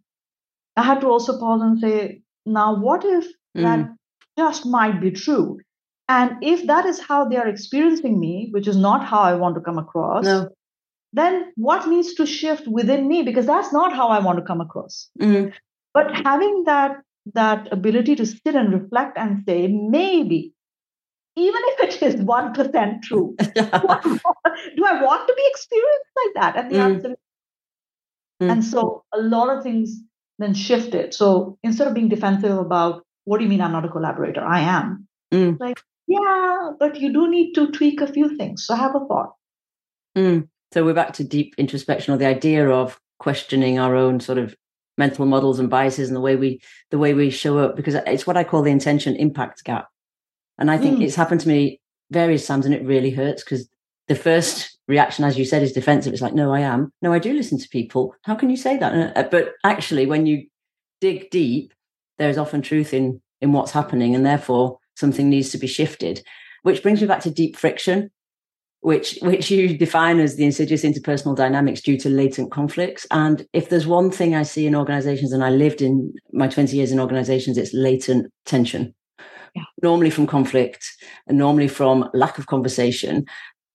i 0.78 0.84
had 0.90 1.02
to 1.02 1.08
also 1.08 1.38
pause 1.40 1.62
and 1.68 1.80
say 1.80 2.22
now 2.46 2.68
what 2.88 3.06
if 3.06 3.26
mm. 3.58 3.64
that 3.68 3.90
just 4.38 4.66
might 4.66 5.00
be 5.02 5.12
true 5.12 5.60
and 6.10 6.44
if 6.54 6.66
that 6.68 6.86
is 6.86 7.00
how 7.00 7.20
they 7.30 7.38
are 7.44 7.48
experiencing 7.48 8.20
me 8.20 8.50
which 8.52 8.68
is 8.68 8.78
not 8.88 9.06
how 9.14 9.22
i 9.22 9.34
want 9.34 9.56
to 9.56 9.66
come 9.70 9.78
across 9.78 10.26
no 10.26 10.50
then 11.16 11.54
what 11.56 11.88
needs 11.88 12.14
to 12.16 12.26
shift 12.26 12.68
within 12.68 13.08
me 13.08 13.22
because 13.24 13.46
that's 13.46 13.72
not 13.72 13.96
how 14.02 14.08
i 14.08 14.20
want 14.20 14.40
to 14.40 14.46
come 14.52 14.62
across 14.62 15.10
mm-hmm. 15.22 15.50
but 15.94 16.16
having 16.26 16.64
that 16.66 17.02
that 17.34 17.72
ability 17.72 18.16
to 18.16 18.26
sit 18.26 18.56
and 18.56 18.74
reflect 18.74 19.18
and 19.18 19.44
say 19.48 19.68
maybe 19.68 20.53
even 21.36 21.62
if 21.66 22.02
it 22.02 22.02
is 22.04 22.16
1% 22.16 23.02
true 23.02 23.36
do 23.40 23.46
i 23.56 25.02
want 25.04 25.28
to 25.28 25.34
be 25.36 25.46
experienced 25.48 26.12
like 26.24 26.34
that 26.36 26.56
and 26.58 26.72
the 26.72 26.76
mm-hmm. 26.76 26.94
answer 26.94 27.10
is 27.10 27.16
mm-hmm. 28.42 28.50
and 28.52 28.64
so 28.64 29.04
a 29.14 29.22
lot 29.22 29.56
of 29.56 29.64
things 29.64 30.00
then 30.40 30.54
shifted 30.54 31.14
so 31.14 31.58
instead 31.64 31.88
of 31.88 31.94
being 31.94 32.10
defensive 32.10 32.58
about 32.58 33.04
what 33.26 33.38
do 33.38 33.44
you 33.44 33.50
mean 33.50 33.62
i'm 33.62 33.72
not 33.72 33.86
a 33.86 33.90
collaborator 33.90 34.44
i 34.44 34.60
am 34.60 35.08
mm. 35.34 35.60
like 35.60 35.80
yeah 36.08 36.72
but 36.80 37.00
you 37.00 37.14
do 37.14 37.30
need 37.30 37.54
to 37.54 37.72
tweak 37.72 38.02
a 38.02 38.08
few 38.08 38.36
things 38.38 38.66
so 38.66 38.76
have 38.76 38.96
a 38.96 39.00
thought 39.08 39.34
mm. 40.18 40.48
So 40.74 40.84
we're 40.84 40.96
back 40.96 41.14
to 41.14 41.24
deep 41.24 41.54
introspection 41.60 42.16
or 42.16 42.18
the 42.18 42.26
idea 42.26 42.68
of 42.68 43.00
questioning 43.20 43.78
our 43.78 43.96
own 43.96 44.20
sort 44.20 44.40
of 44.40 44.56
mental 44.98 45.28
models 45.28 45.60
and 45.60 45.70
biases 45.70 46.10
and 46.10 46.16
the 46.16 46.22
way 46.22 46.36
we 46.36 46.62
the 46.90 46.98
way 46.98 47.14
we 47.14 47.30
show 47.30 47.60
up 47.60 47.76
because 47.76 47.94
it's 47.94 48.26
what 48.26 48.38
I 48.38 48.44
call 48.44 48.64
the 48.64 48.72
intention 48.72 49.16
impact 49.16 49.64
gap. 49.64 49.88
And 50.58 50.70
I 50.70 50.78
think 50.78 51.00
mm. 51.00 51.04
it's 51.04 51.16
happened 51.16 51.42
to 51.42 51.48
me 51.48 51.80
various 52.12 52.46
times 52.46 52.66
and 52.66 52.76
it 52.76 52.86
really 52.86 53.10
hurts 53.10 53.44
because 53.44 53.68
the 54.08 54.16
first 54.16 54.78
reaction, 54.88 55.26
as 55.26 55.38
you 55.38 55.46
said, 55.46 55.64
is 55.64 55.72
defensive. 55.72 56.14
It's 56.14 56.22
like, 56.22 56.34
no, 56.34 56.54
I 56.54 56.60
am. 56.60 56.92
No, 57.02 57.14
I 57.14 57.20
do 57.20 57.34
listen 57.34 57.58
to 57.60 57.70
people. 57.70 58.14
How 58.24 58.36
can 58.36 58.50
you 58.50 58.58
say 58.58 58.78
that? 58.78 59.18
Uh, 59.18 59.24
but 59.30 59.54
actually, 59.64 60.06
when 60.06 60.26
you 60.26 60.46
dig 61.02 61.30
deep, 61.32 61.74
there 62.18 62.30
is 62.30 62.38
often 62.38 62.62
truth 62.62 62.94
in 62.94 63.22
in 63.42 63.52
what's 63.52 63.72
happening, 63.72 64.16
and 64.16 64.26
therefore 64.26 64.80
something 64.96 65.30
needs 65.30 65.50
to 65.50 65.58
be 65.58 65.68
shifted. 65.68 66.24
Which 66.62 66.84
brings 66.84 67.02
me 67.02 67.08
back 67.08 67.22
to 67.22 67.32
deep 67.32 67.58
friction 67.58 68.12
which 68.84 69.18
which 69.22 69.50
you 69.50 69.78
define 69.86 70.20
as 70.20 70.36
the 70.36 70.46
insidious 70.46 70.84
interpersonal 70.84 71.36
dynamics 71.36 71.82
due 71.82 71.98
to 71.98 72.10
latent 72.10 72.52
conflicts. 72.52 73.08
And 73.12 73.46
if 73.54 73.70
there's 73.70 73.88
one 73.88 74.12
thing 74.12 74.36
I 74.36 74.44
see 74.44 74.68
in 74.68 74.76
organizations, 74.76 75.32
and 75.32 75.44
I 75.44 75.50
lived 75.50 75.82
in 75.82 76.14
my 76.32 76.48
20 76.48 76.76
years 76.76 76.92
in 76.92 77.00
organizations, 77.00 77.58
it's 77.58 77.74
latent 77.74 78.32
tension. 78.46 78.94
Yeah. 79.56 79.64
Normally 79.82 80.10
from 80.10 80.28
conflict 80.28 80.86
and 81.28 81.38
normally 81.38 81.68
from 81.68 82.10
lack 82.14 82.38
of 82.38 82.48
conversation. 82.48 83.26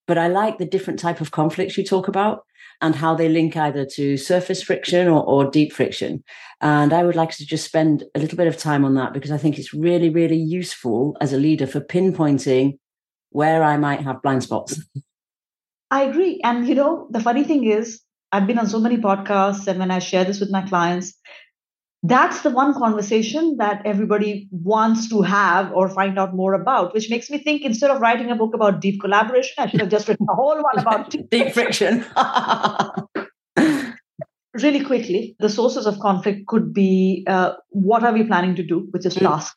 But 0.07 0.19
I 0.19 0.29
like 0.29 0.59
the 0.59 0.67
different 0.67 0.99
type 0.99 1.21
of 1.21 1.31
conflicts 1.31 1.79
you 1.79 1.85
talk 1.85 2.09
about 2.09 2.45
and 2.81 2.95
how 2.95 3.15
they 3.15 3.29
link 3.29 3.57
either 3.57 3.85
to 3.85 4.17
surface 4.17 4.63
friction 4.63 5.09
or, 5.09 5.25
or 5.25 5.51
deep 5.51 5.73
friction. 5.73 6.23
And 6.61 6.93
I 6.93 7.05
would 7.05 7.17
like 7.17 7.31
to 7.33 7.47
just 7.47 7.65
spend 7.65 8.05
a 8.15 8.19
little 8.19 8.37
bit 8.37 8.47
of 8.47 8.57
time 8.57 8.85
on 8.85 8.95
that 8.95 9.13
because 9.13 9.31
I 9.31 9.39
think 9.39 9.59
it's 9.59 9.75
really, 9.75 10.11
really 10.11 10.37
useful 10.37 11.17
as 11.21 11.33
a 11.33 11.39
leader 11.39 11.67
for 11.67 11.81
pinpointing 11.81 12.79
where 13.31 13.63
I 13.63 13.77
might 13.77 14.01
have 14.01 14.23
blind 14.23 14.43
spots. 14.43 14.81
I 15.91 16.05
agree. 16.05 16.41
And, 16.43 16.69
you 16.69 16.75
know, 16.75 17.09
the 17.11 17.21
funny 17.21 17.45
thing 17.45 17.65
is, 17.65 18.01
I've 18.31 18.47
been 18.47 18.59
on 18.59 18.67
so 18.67 18.79
many 18.79 18.99
podcasts, 18.99 19.67
and 19.67 19.79
when 19.79 19.91
I 19.91 20.01
share 20.01 20.25
this 20.25 20.39
with 20.39 20.51
my 20.51 20.63
clients, 20.63 21.15
that's 22.03 22.43
the 22.43 22.51
one 22.51 22.75
conversation 22.75 23.57
that 23.59 23.83
everybody 23.85 24.49
wants 24.51 25.09
to 25.09 25.23
have 25.23 25.73
or 25.73 25.89
find 25.89 26.19
out 26.19 26.35
more 26.35 26.55
about, 26.55 26.95
which 26.95 27.11
makes 27.11 27.29
me 27.29 27.39
think 27.39 27.63
instead 27.63 27.91
of 27.91 28.01
writing 28.01 28.31
a 28.31 28.37
book 28.37 28.55
about 28.55 28.81
deep 28.81 29.01
collaboration, 29.01 29.55
I 29.59 29.69
should 29.69 29.81
have 29.81 29.91
just 29.91 30.07
written 30.09 30.27
a 30.31 30.35
whole 30.35 30.63
one 30.63 30.79
about 30.79 31.15
deep 31.31 31.53
friction. 31.53 32.05
really 34.55 34.85
quickly, 34.85 35.35
the 35.41 35.49
sources 35.49 35.87
of 35.87 35.99
conflict 35.99 36.47
could 36.47 36.73
be 36.73 37.25
uh, 37.27 37.55
what 37.71 38.05
are 38.05 38.13
we 38.13 38.25
planning 38.25 38.55
to 38.57 38.63
do, 38.63 38.87
which 38.93 39.05
is 39.05 39.17
mm. 39.17 39.23
task. 39.23 39.55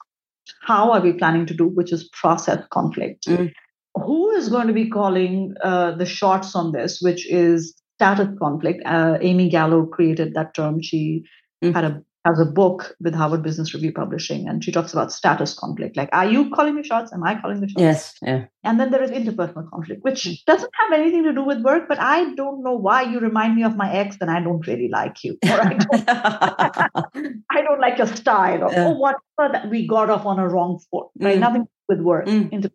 How 0.63 0.91
are 0.91 1.01
we 1.01 1.13
planning 1.13 1.45
to 1.45 1.53
do, 1.53 1.67
which 1.67 1.93
is 1.93 2.09
process 2.13 2.63
conflict. 2.71 3.27
Mm 3.27 3.51
who 3.95 4.31
is 4.31 4.49
going 4.49 4.67
to 4.67 4.73
be 4.73 4.89
calling 4.89 5.53
uh, 5.63 5.91
the 5.95 6.05
shots 6.05 6.55
on 6.55 6.71
this, 6.71 6.99
which 7.01 7.29
is 7.29 7.75
status 7.97 8.29
conflict? 8.39 8.81
Uh, 8.85 9.17
Amy 9.21 9.49
Gallo 9.49 9.85
created 9.85 10.33
that 10.33 10.53
term. 10.53 10.81
She 10.81 11.23
mm. 11.63 11.73
had 11.73 11.83
a 11.83 12.03
has 12.25 12.39
a 12.39 12.45
book 12.45 12.95
with 12.99 13.15
Harvard 13.15 13.41
Business 13.41 13.73
Review 13.73 13.91
Publishing, 13.91 14.47
and 14.47 14.63
she 14.63 14.71
talks 14.71 14.93
about 14.93 15.11
status 15.11 15.53
conflict. 15.55 15.97
Like, 15.97 16.09
are 16.13 16.29
you 16.29 16.51
calling 16.51 16.75
the 16.75 16.83
shots? 16.83 17.11
Am 17.11 17.23
I 17.23 17.39
calling 17.39 17.61
the 17.61 17.67
shots? 17.67 17.81
Yes. 17.81 18.13
Yeah. 18.21 18.45
And 18.63 18.79
then 18.79 18.91
there 18.91 19.01
is 19.01 19.09
interpersonal 19.09 19.67
conflict, 19.71 20.03
which 20.03 20.45
doesn't 20.45 20.71
have 20.79 20.99
anything 20.99 21.23
to 21.23 21.33
do 21.33 21.43
with 21.43 21.61
work, 21.61 21.87
but 21.87 21.99
I 21.99 22.33
don't 22.35 22.63
know 22.63 22.75
why 22.75 23.01
you 23.01 23.19
remind 23.19 23.55
me 23.55 23.63
of 23.63 23.75
my 23.75 23.91
ex, 23.91 24.17
and 24.21 24.29
I 24.29 24.39
don't 24.39 24.65
really 24.67 24.87
like 24.87 25.23
you. 25.23 25.37
Or 25.43 25.61
I 25.61 25.73
don't, 25.73 26.03
I 27.51 27.61
don't 27.63 27.81
like 27.81 27.97
your 27.97 28.07
style, 28.07 28.65
or, 28.65 28.71
yeah. 28.71 29.49
that 29.51 29.69
we 29.71 29.87
got 29.87 30.11
off 30.11 30.25
on 30.27 30.37
a 30.37 30.47
wrong 30.47 30.79
foot. 30.91 31.07
Right? 31.19 31.37
Mm. 31.37 31.41
Nothing 31.41 31.67
with 31.89 32.01
work. 32.01 32.27
Mm. 32.27 32.71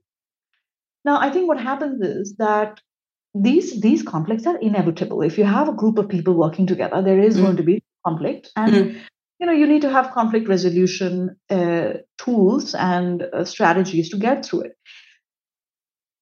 Now, 1.05 1.21
I 1.21 1.31
think 1.31 1.47
what 1.47 1.61
happens 1.61 2.03
is 2.03 2.35
that 2.39 2.81
these 3.33 3.81
these 3.81 4.03
conflicts 4.03 4.47
are 4.47 4.59
inevitable. 4.59 5.23
If 5.23 5.39
you 5.39 5.45
have 5.45 5.69
a 5.69 5.73
group 5.73 5.99
of 5.99 6.09
people 6.09 6.35
working 6.35 6.67
together, 6.67 7.01
there 7.01 7.21
is 7.21 7.37
mm. 7.37 7.43
going 7.43 7.57
to 7.59 7.63
be 7.63 7.83
conflict, 8.05 8.51
and 8.57 8.75
mm. 8.75 9.01
You 9.39 9.47
know 9.47 9.53
you 9.53 9.67
need 9.67 9.83
to 9.83 9.91
have 9.91 10.13
conflict 10.13 10.49
resolution 10.49 11.37
uh, 11.51 11.95
tools 12.19 12.75
and 12.75 13.23
uh, 13.23 13.45
strategies 13.45 14.09
to 14.11 14.17
get 14.17 14.45
through 14.45 14.63
it. 14.63 14.73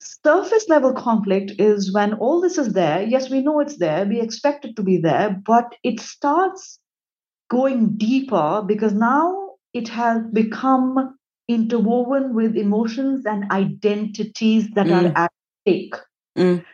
Surface 0.01 0.67
level 0.69 0.93
conflict 0.93 1.53
is 1.59 1.93
when 1.93 2.15
all 2.15 2.41
this 2.41 2.59
is 2.59 2.73
there. 2.73 3.03
Yes, 3.03 3.31
we 3.31 3.41
know 3.41 3.61
it's 3.61 3.79
there. 3.79 4.05
We 4.07 4.21
expect 4.21 4.65
it 4.65 4.77
to 4.77 4.83
be 4.83 4.99
there, 4.99 5.41
but 5.47 5.75
it 5.83 6.01
starts 6.01 6.79
going 7.51 7.97
deeper 7.97 8.63
because 8.67 8.93
now 8.93 9.51
it 9.73 9.89
has 9.89 10.23
become 10.33 11.17
interwoven 11.49 12.35
with 12.35 12.57
emotions 12.57 13.25
and 13.27 13.51
identities 13.51 14.69
that 14.75 14.87
mm. 14.87 15.11
are 15.11 15.25
at 15.25 15.33
stake. 15.63 15.95
Mm. 16.37 16.65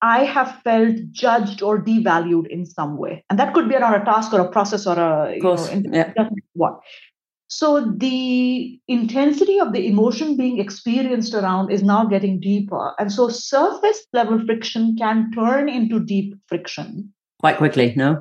I 0.00 0.24
have 0.24 0.60
felt 0.62 0.96
judged 1.10 1.62
or 1.62 1.82
devalued 1.82 2.46
in 2.48 2.66
some 2.66 2.96
way. 2.96 3.24
And 3.30 3.38
that 3.38 3.52
could 3.52 3.68
be 3.68 3.74
around 3.74 4.00
a 4.00 4.04
task 4.04 4.32
or 4.32 4.40
a 4.40 4.48
process 4.48 4.86
or 4.86 4.98
a, 4.98 5.34
you 5.34 5.42
know, 5.42 5.82
yeah. 5.92 6.12
what. 6.54 6.80
So 7.48 7.80
the 7.96 8.78
intensity 8.88 9.58
of 9.58 9.72
the 9.72 9.86
emotion 9.86 10.36
being 10.36 10.60
experienced 10.60 11.34
around 11.34 11.72
is 11.72 11.82
now 11.82 12.04
getting 12.04 12.38
deeper. 12.38 12.94
And 12.98 13.10
so 13.10 13.28
surface 13.28 14.06
level 14.12 14.40
friction 14.44 14.96
can 14.96 15.32
turn 15.32 15.68
into 15.68 15.98
deep 15.98 16.34
friction. 16.46 17.12
Quite 17.40 17.56
quickly, 17.56 17.94
no? 17.96 18.20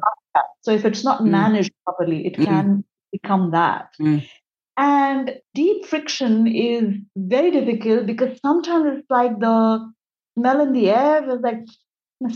So 0.62 0.72
if 0.72 0.86
it's 0.86 1.04
not 1.04 1.22
mm. 1.22 1.28
managed 1.28 1.72
properly, 1.84 2.26
it 2.26 2.38
mm. 2.38 2.46
can 2.46 2.84
become 3.12 3.52
that. 3.52 3.90
Mm. 4.00 4.28
And 4.78 5.36
deep 5.54 5.86
friction 5.86 6.48
is 6.48 6.94
very 7.18 7.52
difficult 7.52 8.06
because 8.06 8.40
sometimes 8.46 9.00
it's 9.00 9.10
like 9.10 9.40
the 9.40 9.92
smell 10.38 10.62
in 10.62 10.74
the 10.74 10.90
air 10.90 11.30
is 11.30 11.42
like 11.42 11.66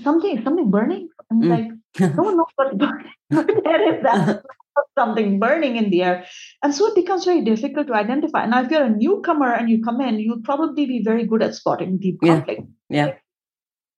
something 0.04 0.44
something 0.44 0.72
burning. 0.72 1.10
And 1.30 1.44
mm. 1.44 1.50
like 1.50 2.14
no 2.16 2.24
one 2.24 2.38
knows 2.38 2.48
what's 2.56 2.76
burning. 2.76 3.12
there 3.30 3.96
is 3.96 4.04
that 4.04 4.44
something 4.98 5.40
burning 5.40 5.78
in 5.78 5.90
the 5.90 6.04
air. 6.04 6.26
And 6.64 6.74
so 6.74 6.88
it 6.88 6.96
becomes 6.96 7.26
very 7.26 7.42
difficult 7.42 7.88
to 7.88 7.94
identify. 7.94 8.46
Now, 8.46 8.64
if 8.64 8.72
you're 8.72 8.84
a 8.84 8.90
newcomer 8.90 9.54
and 9.54 9.70
you 9.70 9.82
come 9.82 10.02
in, 10.02 10.20
you'll 10.20 10.42
probably 10.42 10.86
be 10.86 11.02
very 11.04 11.26
good 11.26 11.44
at 11.44 11.56
spotting 11.56 11.98
deep 11.98 12.20
conflict. 12.22 12.62
Yeah. 12.90 13.06
yeah. 13.06 13.14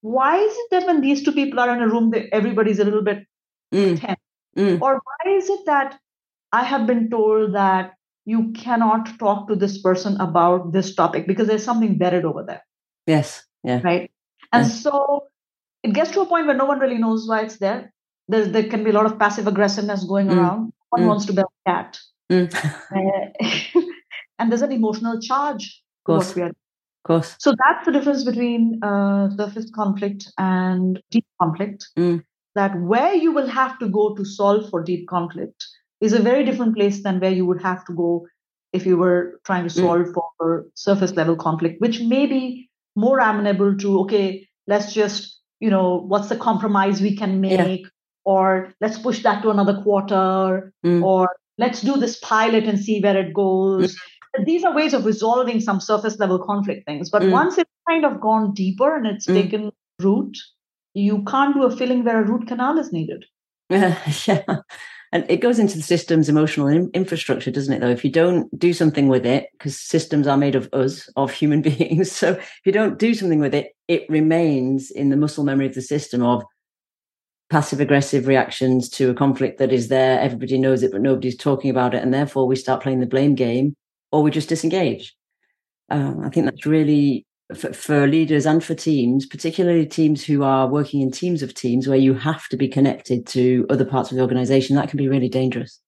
Why 0.02 0.38
is 0.38 0.54
it 0.54 0.68
that 0.72 0.86
when 0.86 1.02
these 1.02 1.24
two 1.24 1.32
people 1.32 1.60
are 1.60 1.74
in 1.74 1.82
a 1.82 1.88
room, 1.88 2.12
that 2.12 2.26
everybody's 2.34 2.80
a 2.80 2.84
little 2.84 3.04
bit 3.04 3.26
mm. 3.74 4.00
tense? 4.00 4.20
Mm. 4.58 4.82
Or 4.82 4.96
why 4.96 5.32
is 5.32 5.50
it 5.50 5.66
that 5.66 5.98
I 6.52 6.64
have 6.64 6.86
been 6.86 7.10
told 7.10 7.56
that 7.56 7.94
you 8.26 8.52
cannot 8.54 9.18
talk 9.20 9.48
to 9.48 9.56
this 9.56 9.82
person 9.82 10.20
about 10.22 10.72
this 10.72 10.94
topic 10.96 11.28
because 11.28 11.48
there's 11.48 11.64
something 11.64 11.98
buried 11.98 12.26
over 12.26 12.44
there. 12.44 12.64
Yes. 13.08 13.44
Yeah. 13.64 13.82
Right. 13.84 14.12
And 14.52 14.66
yeah. 14.66 14.74
so 14.74 15.28
it 15.84 15.94
gets 15.94 16.12
to 16.12 16.22
a 16.22 16.26
point 16.26 16.48
where 16.48 16.56
no 16.56 16.66
one 16.66 16.80
really 16.80 16.98
knows 16.98 17.28
why 17.28 17.42
it's 17.42 17.58
there. 17.58 17.94
There's, 18.28 18.52
there 18.52 18.64
can 18.64 18.84
be 18.84 18.90
a 18.90 18.94
lot 18.94 19.06
of 19.06 19.20
passive 19.20 19.48
aggressiveness 19.48 20.04
going 20.06 20.28
mm. 20.28 20.38
around. 20.38 20.74
One 20.90 21.02
mm. 21.02 21.08
wants 21.08 21.26
to 21.26 21.34
be 21.34 21.42
a 21.42 21.70
cat. 21.70 22.00
Mm. 22.32 22.54
Uh, 22.56 23.82
and 24.40 24.52
there's 24.52 24.62
an 24.62 24.72
emotional 24.72 25.20
charge. 25.20 25.82
Of 26.02 26.06
course. 26.06 26.38
course. 27.06 27.36
So 27.40 27.52
that's 27.52 27.86
the 27.86 27.92
difference 27.92 28.24
between 28.24 28.84
uh, 28.84 29.30
surface 29.36 29.70
conflict 29.74 30.32
and 30.38 31.02
deep 31.12 31.26
conflict. 31.42 31.88
Mm. 31.98 32.24
That 32.56 32.80
where 32.80 33.16
you 33.16 33.32
will 33.32 33.48
have 33.48 33.80
to 33.80 33.90
go 33.90 34.14
to 34.16 34.24
solve 34.24 34.70
for 34.70 34.84
deep 34.84 35.08
conflict 35.08 35.66
is 36.02 36.14
a 36.14 36.22
very 36.22 36.46
different 36.46 36.76
place 36.76 37.02
than 37.02 37.20
where 37.20 37.32
you 37.32 37.46
would 37.46 37.62
have 37.64 37.84
to 37.86 37.94
go 37.94 38.28
if 38.74 38.86
you 38.86 38.98
were 38.98 39.40
trying 39.44 39.68
to 39.68 39.74
mm. 39.74 39.82
solve 39.82 40.08
mm. 40.08 40.14
for 40.14 40.66
surface 40.76 41.14
level 41.14 41.36
conflict, 41.36 41.82
which 41.82 42.02
may 42.02 42.26
be 42.26 42.70
more 42.96 43.20
amenable 43.20 43.78
to, 43.78 44.00
okay, 44.02 44.48
let's 44.68 44.94
just, 44.94 45.40
you 45.60 45.70
know, 45.70 45.98
what's 46.08 46.30
the 46.30 46.36
compromise 46.36 47.02
we 47.02 47.16
can 47.16 47.42
make? 47.42 47.82
Yeah. 47.82 47.90
Or 48.26 48.74
let's 48.80 48.98
push 48.98 49.22
that 49.24 49.42
to 49.42 49.50
another 49.50 49.82
quarter, 49.82 50.74
mm. 50.86 51.04
or 51.04 51.28
let's 51.58 51.82
do 51.82 51.98
this 51.98 52.18
pilot 52.20 52.64
and 52.64 52.80
see 52.80 53.02
where 53.02 53.18
it 53.18 53.34
goes. 53.34 53.96
Mm. 54.40 54.46
These 54.46 54.64
are 54.64 54.74
ways 54.74 54.94
of 54.94 55.06
resolving 55.06 55.60
some 55.60 55.82
surface 55.82 56.18
level 56.20 56.40
conflict 56.40 56.86
things. 56.86 57.10
But 57.10 57.24
mm. 57.24 57.32
once 57.32 57.58
it's 57.58 57.70
kind 57.88 58.06
of 58.06 58.22
gone 58.22 58.54
deeper 58.54 58.96
and 58.96 59.06
it's 59.06 59.28
mm. 59.28 59.34
taken 59.34 59.72
root, 60.00 60.38
you 60.94 61.24
can't 61.26 61.54
do 61.54 61.64
a 61.64 61.76
filling 61.76 62.04
where 62.04 62.22
a 62.22 62.26
root 62.26 62.48
canal 62.48 62.80
is 62.80 62.94
needed. 62.94 63.26
yeah. 63.70 64.44
And 65.14 65.30
it 65.30 65.42
goes 65.42 65.60
into 65.60 65.78
the 65.78 65.84
system's 65.84 66.28
emotional 66.28 66.68
in- 66.68 66.90
infrastructure, 66.96 67.52
doesn't 67.52 67.72
it, 67.72 67.82
though? 67.82 67.92
If 67.92 68.04
you 68.04 68.10
don't 68.10 68.50
do 68.58 68.74
something 68.74 69.08
with 69.10 69.28
it, 69.28 69.48
because 69.52 69.80
systems 69.80 70.26
are 70.26 70.38
made 70.38 70.56
of 70.56 70.68
us, 70.74 71.08
of 71.16 71.32
human 71.32 71.62
beings. 71.70 72.12
So 72.12 72.32
if 72.32 72.62
you 72.66 72.72
don't 72.72 72.98
do 72.98 73.14
something 73.14 73.40
with 73.40 73.54
it, 73.54 73.76
it 73.88 74.10
remains 74.10 74.90
in 74.90 75.10
the 75.10 75.16
muscle 75.16 75.44
memory 75.44 75.68
of 75.68 75.76
the 75.76 75.84
system 75.84 76.24
of 76.24 76.44
passive 77.52 77.80
aggressive 77.80 78.26
reactions 78.26 78.90
to 78.90 79.12
a 79.12 79.14
conflict 79.14 79.60
that 79.60 79.72
is 79.72 79.90
there. 79.90 80.20
Everybody 80.20 80.58
knows 80.58 80.82
it, 80.82 80.92
but 80.92 81.02
nobody's 81.02 81.38
talking 81.38 81.70
about 81.70 81.94
it. 81.94 82.02
And 82.02 82.12
therefore, 82.12 82.48
we 82.48 82.56
start 82.56 82.82
playing 82.82 83.00
the 83.00 83.06
blame 83.06 83.36
game 83.36 83.76
or 84.12 84.24
we 84.24 84.32
just 84.32 84.50
disengage. 84.50 85.16
Um, 85.92 86.22
I 86.26 86.30
think 86.30 86.48
that's 86.48 86.66
really 86.66 87.28
for, 87.56 87.74
for, 87.74 88.08
leaders 88.08 88.46
and 88.46 88.64
for 88.64 88.74
teams, 88.74 89.26
particularly 89.26 89.86
teams 89.86 90.24
who 90.24 90.44
are 90.44 90.68
working 90.68 91.02
in 91.02 91.12
teams 91.12 91.44
of 91.44 91.54
teams 91.54 91.88
where 91.88 91.98
you 91.98 92.14
have 92.14 92.48
to 92.50 92.58
be 92.58 92.68
connected 92.68 93.28
to 93.28 93.66
other 93.70 93.86
parts 93.86 94.12
of 94.12 94.18
the 94.18 94.22
organization, 94.22 94.76
that 94.76 94.90
can 94.90 94.98
be 94.98 95.10
really 95.10 95.30
dangerous. 95.30 95.80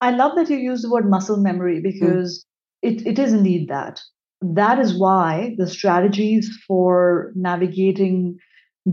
I 0.00 0.10
love 0.10 0.36
that 0.36 0.50
you 0.50 0.58
use 0.58 0.82
the 0.82 0.90
word 0.90 1.08
muscle 1.08 1.38
memory 1.38 1.80
mm. 1.80 1.82
because 1.82 2.44
mm. 2.84 2.92
it, 2.92 3.06
it 3.06 3.18
is 3.18 3.32
indeed 3.32 3.68
that. 3.68 4.00
That 4.42 4.78
is 4.78 4.98
why 4.98 5.54
the 5.56 5.66
strategies 5.66 6.54
for 6.66 7.32
navigating 7.34 8.38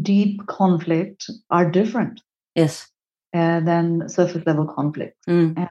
deep 0.01 0.45
conflict 0.47 1.29
are 1.49 1.69
different. 1.69 2.21
Yes. 2.55 2.87
Uh, 3.35 3.59
than 3.61 4.07
surface 4.07 4.43
level 4.45 4.67
conflict. 4.67 5.17
Mm. 5.27 5.67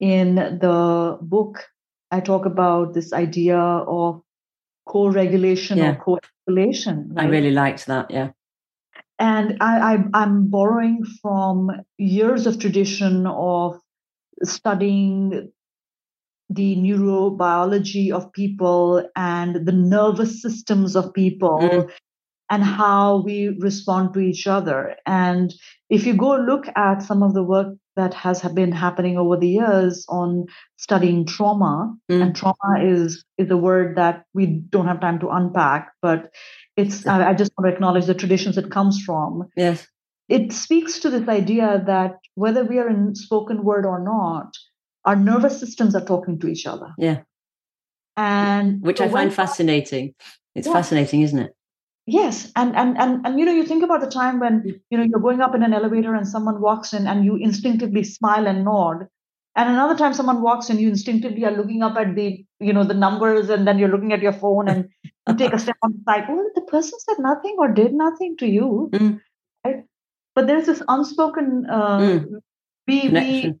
in 0.00 0.34
the 0.34 1.18
book, 1.22 1.64
I 2.10 2.20
talk 2.20 2.46
about 2.46 2.94
this 2.94 3.12
idea 3.12 3.58
of 3.58 4.22
co-regulation 4.88 5.78
yeah. 5.78 5.96
or 6.04 6.18
co-escalation. 6.48 7.14
Right? 7.14 7.26
I 7.26 7.28
really 7.28 7.50
liked 7.50 7.86
that. 7.86 8.10
Yeah. 8.10 8.30
And 9.18 9.56
I, 9.60 9.94
I, 9.94 10.04
I'm 10.14 10.48
borrowing 10.48 11.04
from 11.20 11.70
years 11.98 12.46
of 12.46 12.58
tradition 12.58 13.26
of 13.26 13.80
studying 14.44 15.50
the 16.50 16.76
neurobiology 16.76 18.10
of 18.10 18.32
people 18.32 19.06
and 19.16 19.66
the 19.66 19.72
nervous 19.72 20.40
systems 20.40 20.96
of 20.96 21.12
people 21.12 21.58
mm. 21.58 21.90
And 22.50 22.64
how 22.64 23.22
we 23.22 23.48
respond 23.60 24.14
to 24.14 24.20
each 24.20 24.46
other. 24.46 24.96
And 25.06 25.52
if 25.90 26.06
you 26.06 26.14
go 26.14 26.36
look 26.36 26.66
at 26.76 27.02
some 27.02 27.22
of 27.22 27.34
the 27.34 27.42
work 27.42 27.74
that 27.96 28.14
has 28.14 28.40
been 28.52 28.72
happening 28.72 29.18
over 29.18 29.36
the 29.36 29.48
years 29.48 30.06
on 30.08 30.46
studying 30.76 31.26
trauma 31.26 31.94
mm. 32.10 32.22
and 32.22 32.34
trauma 32.34 32.80
is 32.80 33.24
is 33.38 33.50
a 33.50 33.56
word 33.56 33.96
that 33.96 34.24
we 34.34 34.46
don't 34.46 34.86
have 34.86 35.00
time 35.00 35.18
to 35.18 35.28
unpack 35.30 35.90
but 36.00 36.32
it's 36.76 37.06
I, 37.06 37.30
I 37.30 37.34
just 37.34 37.50
want 37.58 37.68
to 37.68 37.74
acknowledge 37.74 38.06
the 38.06 38.14
traditions 38.14 38.56
it 38.56 38.70
comes 38.70 39.02
from. 39.02 39.48
Yes. 39.56 39.86
It 40.28 40.52
speaks 40.52 41.00
to 41.00 41.10
this 41.10 41.28
idea 41.28 41.82
that 41.86 42.18
whether 42.36 42.62
we 42.64 42.78
are 42.78 42.88
in 42.88 43.16
spoken 43.16 43.64
word 43.64 43.84
or 43.84 43.98
not 43.98 44.54
our 45.04 45.16
nervous 45.16 45.58
systems 45.58 45.96
are 45.96 46.04
talking 46.04 46.38
to 46.38 46.46
each 46.46 46.66
other. 46.66 46.94
Yeah. 46.98 47.22
And 48.16 48.80
which 48.80 48.98
so 48.98 49.06
i 49.06 49.08
find 49.08 49.34
fascinating. 49.34 50.14
It's 50.54 50.68
yeah. 50.68 50.72
fascinating 50.72 51.22
isn't 51.22 51.38
it 51.38 51.57
Yes, 52.10 52.50
and 52.56 52.74
and 52.74 52.96
and 52.96 53.26
and 53.26 53.38
you 53.38 53.44
know, 53.44 53.52
you 53.52 53.66
think 53.66 53.82
about 53.82 54.00
the 54.00 54.08
time 54.08 54.40
when 54.40 54.80
you 54.88 54.96
know 54.96 55.04
you're 55.04 55.20
going 55.20 55.42
up 55.42 55.54
in 55.54 55.62
an 55.62 55.74
elevator 55.74 56.14
and 56.14 56.26
someone 56.26 56.58
walks 56.58 56.94
in 56.94 57.06
and 57.06 57.22
you 57.22 57.36
instinctively 57.36 58.02
smile 58.02 58.46
and 58.46 58.64
nod, 58.64 59.06
and 59.54 59.68
another 59.68 59.94
time 59.94 60.14
someone 60.14 60.40
walks 60.40 60.70
in, 60.70 60.78
you 60.78 60.88
instinctively 60.88 61.44
are 61.44 61.50
looking 61.50 61.82
up 61.82 61.98
at 61.98 62.14
the 62.14 62.42
you 62.60 62.72
know 62.72 62.82
the 62.82 62.94
numbers, 62.94 63.50
and 63.50 63.68
then 63.68 63.78
you're 63.78 63.90
looking 63.90 64.14
at 64.14 64.22
your 64.22 64.32
phone 64.32 64.70
and 64.70 64.88
you 65.04 65.36
take 65.36 65.52
a 65.52 65.58
step 65.58 65.76
on 65.82 65.92
the 65.92 66.02
side. 66.08 66.24
Oh, 66.30 66.48
the 66.54 66.62
person 66.62 66.98
said 67.00 67.18
nothing 67.18 67.56
or 67.58 67.68
did 67.68 67.92
nothing 67.92 68.38
to 68.38 68.46
you, 68.46 68.88
mm. 68.90 69.20
right? 69.66 69.84
But 70.34 70.46
there's 70.46 70.64
this 70.64 70.82
unspoken 70.88 71.66
uh, 71.70 71.98
mm. 71.98 72.26
we 72.86 73.08
we 73.10 73.54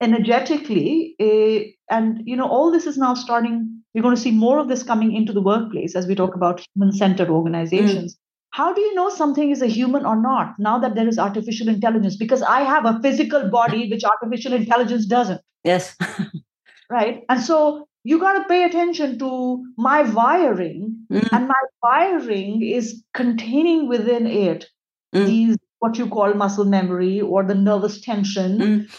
energetically, 0.00 1.14
uh, 1.20 1.94
and 1.94 2.22
you 2.24 2.36
know 2.36 2.48
all 2.48 2.70
this 2.70 2.86
is 2.86 2.96
now 2.96 3.14
starting 3.14 3.80
we're 3.94 4.02
going 4.02 4.14
to 4.14 4.20
see 4.20 4.30
more 4.30 4.58
of 4.58 4.68
this 4.68 4.82
coming 4.82 5.14
into 5.14 5.32
the 5.32 5.42
workplace 5.42 5.96
as 5.96 6.06
we 6.06 6.14
talk 6.14 6.34
about 6.34 6.64
human 6.74 6.92
centered 6.92 7.28
organizations. 7.28 8.14
Mm. 8.14 8.18
How 8.52 8.72
do 8.72 8.80
you 8.80 8.94
know 8.94 9.10
something 9.10 9.50
is 9.50 9.62
a 9.62 9.66
human 9.66 10.04
or 10.04 10.20
not 10.20 10.54
now 10.58 10.78
that 10.78 10.94
there 10.94 11.08
is 11.08 11.18
artificial 11.18 11.68
intelligence? 11.68 12.16
Because 12.16 12.42
I 12.42 12.60
have 12.60 12.84
a 12.84 13.00
physical 13.00 13.48
body 13.48 13.88
which 13.88 14.04
artificial 14.04 14.52
intelligence 14.52 15.06
doesn't. 15.06 15.40
Yes. 15.62 15.96
right. 16.90 17.22
And 17.28 17.40
so 17.40 17.86
you 18.02 18.18
got 18.18 18.34
to 18.34 18.44
pay 18.48 18.64
attention 18.64 19.18
to 19.18 19.64
my 19.76 20.02
wiring, 20.02 20.96
mm. 21.12 21.28
and 21.32 21.48
my 21.48 21.62
wiring 21.82 22.62
is 22.62 23.04
containing 23.14 23.88
within 23.88 24.26
it 24.26 24.66
mm. 25.14 25.26
these 25.26 25.56
what 25.78 25.96
you 25.96 26.08
call 26.08 26.34
muscle 26.34 26.64
memory 26.64 27.20
or 27.20 27.42
the 27.42 27.54
nervous 27.54 28.00
tension 28.00 28.58
mm 28.58 28.90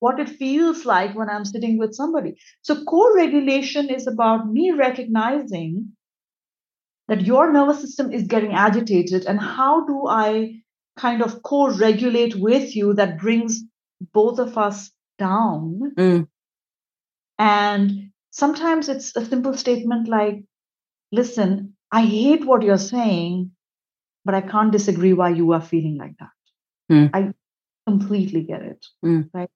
what 0.00 0.18
it 0.18 0.28
feels 0.28 0.84
like 0.84 1.14
when 1.14 1.30
I'm 1.30 1.44
sitting 1.44 1.78
with 1.78 1.94
somebody. 1.94 2.36
So, 2.62 2.84
co 2.84 3.14
regulation 3.14 3.88
is 3.88 4.06
about 4.06 4.50
me 4.50 4.72
recognizing 4.72 5.92
that 7.08 7.22
your 7.22 7.52
nervous 7.52 7.80
system 7.80 8.12
is 8.12 8.26
getting 8.26 8.52
agitated, 8.52 9.26
and 9.26 9.38
how 9.38 9.86
do 9.86 10.06
I 10.08 10.62
kind 10.98 11.22
of 11.22 11.42
co 11.42 11.76
regulate 11.76 12.34
with 12.34 12.74
you 12.74 12.94
that 12.94 13.18
brings 13.18 13.62
both 14.12 14.38
of 14.38 14.58
us 14.58 14.90
down? 15.18 15.92
Mm. 15.96 16.28
And 17.38 18.10
sometimes 18.30 18.88
it's 18.88 19.16
a 19.16 19.24
simple 19.24 19.54
statement 19.56 20.08
like, 20.08 20.44
listen, 21.12 21.74
I 21.92 22.02
hate 22.02 22.44
what 22.44 22.62
you're 22.62 22.78
saying, 22.78 23.50
but 24.24 24.34
I 24.34 24.40
can't 24.40 24.72
disagree 24.72 25.12
why 25.12 25.30
you 25.30 25.52
are 25.52 25.60
feeling 25.60 25.96
like 25.98 26.14
that. 26.18 26.94
Mm. 26.94 27.10
I 27.12 27.32
completely 27.86 28.42
get 28.42 28.62
it. 28.62 28.86
Mm. 29.04 29.30
Right. 29.32 29.50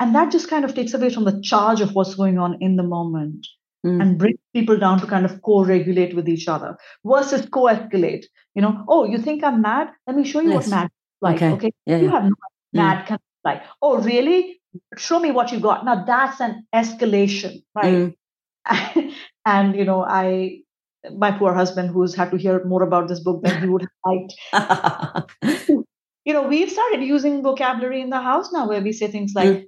And 0.00 0.14
that 0.14 0.32
just 0.32 0.48
kind 0.48 0.64
of 0.64 0.74
takes 0.74 0.94
away 0.94 1.10
from 1.10 1.24
the 1.24 1.40
charge 1.40 1.80
of 1.80 1.94
what's 1.94 2.14
going 2.14 2.38
on 2.38 2.58
in 2.60 2.76
the 2.76 2.82
moment 2.82 3.46
mm. 3.86 4.00
and 4.00 4.18
brings 4.18 4.38
people 4.52 4.76
down 4.78 5.00
to 5.00 5.06
kind 5.06 5.24
of 5.24 5.40
co 5.42 5.64
regulate 5.64 6.14
with 6.14 6.28
each 6.28 6.48
other 6.48 6.76
versus 7.04 7.46
co 7.48 7.64
escalate. 7.64 8.24
You 8.54 8.62
know, 8.62 8.84
oh, 8.88 9.04
you 9.04 9.18
think 9.18 9.44
I'm 9.44 9.62
mad? 9.62 9.88
Let 10.06 10.16
me 10.16 10.24
show 10.24 10.40
you 10.40 10.50
yes. 10.50 10.68
what 10.68 10.70
mad 10.70 10.90
like. 11.20 11.36
Okay. 11.36 11.52
okay? 11.52 11.70
Yeah, 11.86 11.98
you 11.98 12.06
yeah. 12.06 12.10
have 12.10 12.24
no 12.24 12.34
mad 12.72 13.06
mm. 13.06 13.18
like, 13.44 13.62
oh, 13.82 13.98
really? 13.98 14.60
Show 14.98 15.20
me 15.20 15.30
what 15.30 15.52
you 15.52 15.60
got. 15.60 15.84
Now 15.84 16.04
that's 16.04 16.40
an 16.40 16.66
escalation, 16.74 17.62
right? 17.74 18.14
Mm. 18.66 19.12
and, 19.46 19.76
you 19.76 19.84
know, 19.84 20.04
I, 20.04 20.60
my 21.16 21.30
poor 21.32 21.54
husband, 21.54 21.90
who's 21.90 22.14
had 22.14 22.30
to 22.30 22.36
hear 22.36 22.64
more 22.64 22.82
about 22.82 23.08
this 23.08 23.20
book 23.20 23.42
than 23.42 23.60
he 23.60 23.68
would 23.68 23.82
have 23.82 23.90
liked, 24.04 24.34
you 26.24 26.32
know, 26.32 26.42
we've 26.48 26.70
started 26.70 27.02
using 27.02 27.42
vocabulary 27.42 28.00
in 28.00 28.10
the 28.10 28.20
house 28.20 28.52
now 28.52 28.68
where 28.68 28.80
we 28.80 28.92
say 28.92 29.08
things 29.08 29.32
like, 29.34 29.48
mm. 29.48 29.66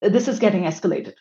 "This 0.00 0.28
is 0.28 0.38
getting 0.38 0.64
escalated. 0.64 1.14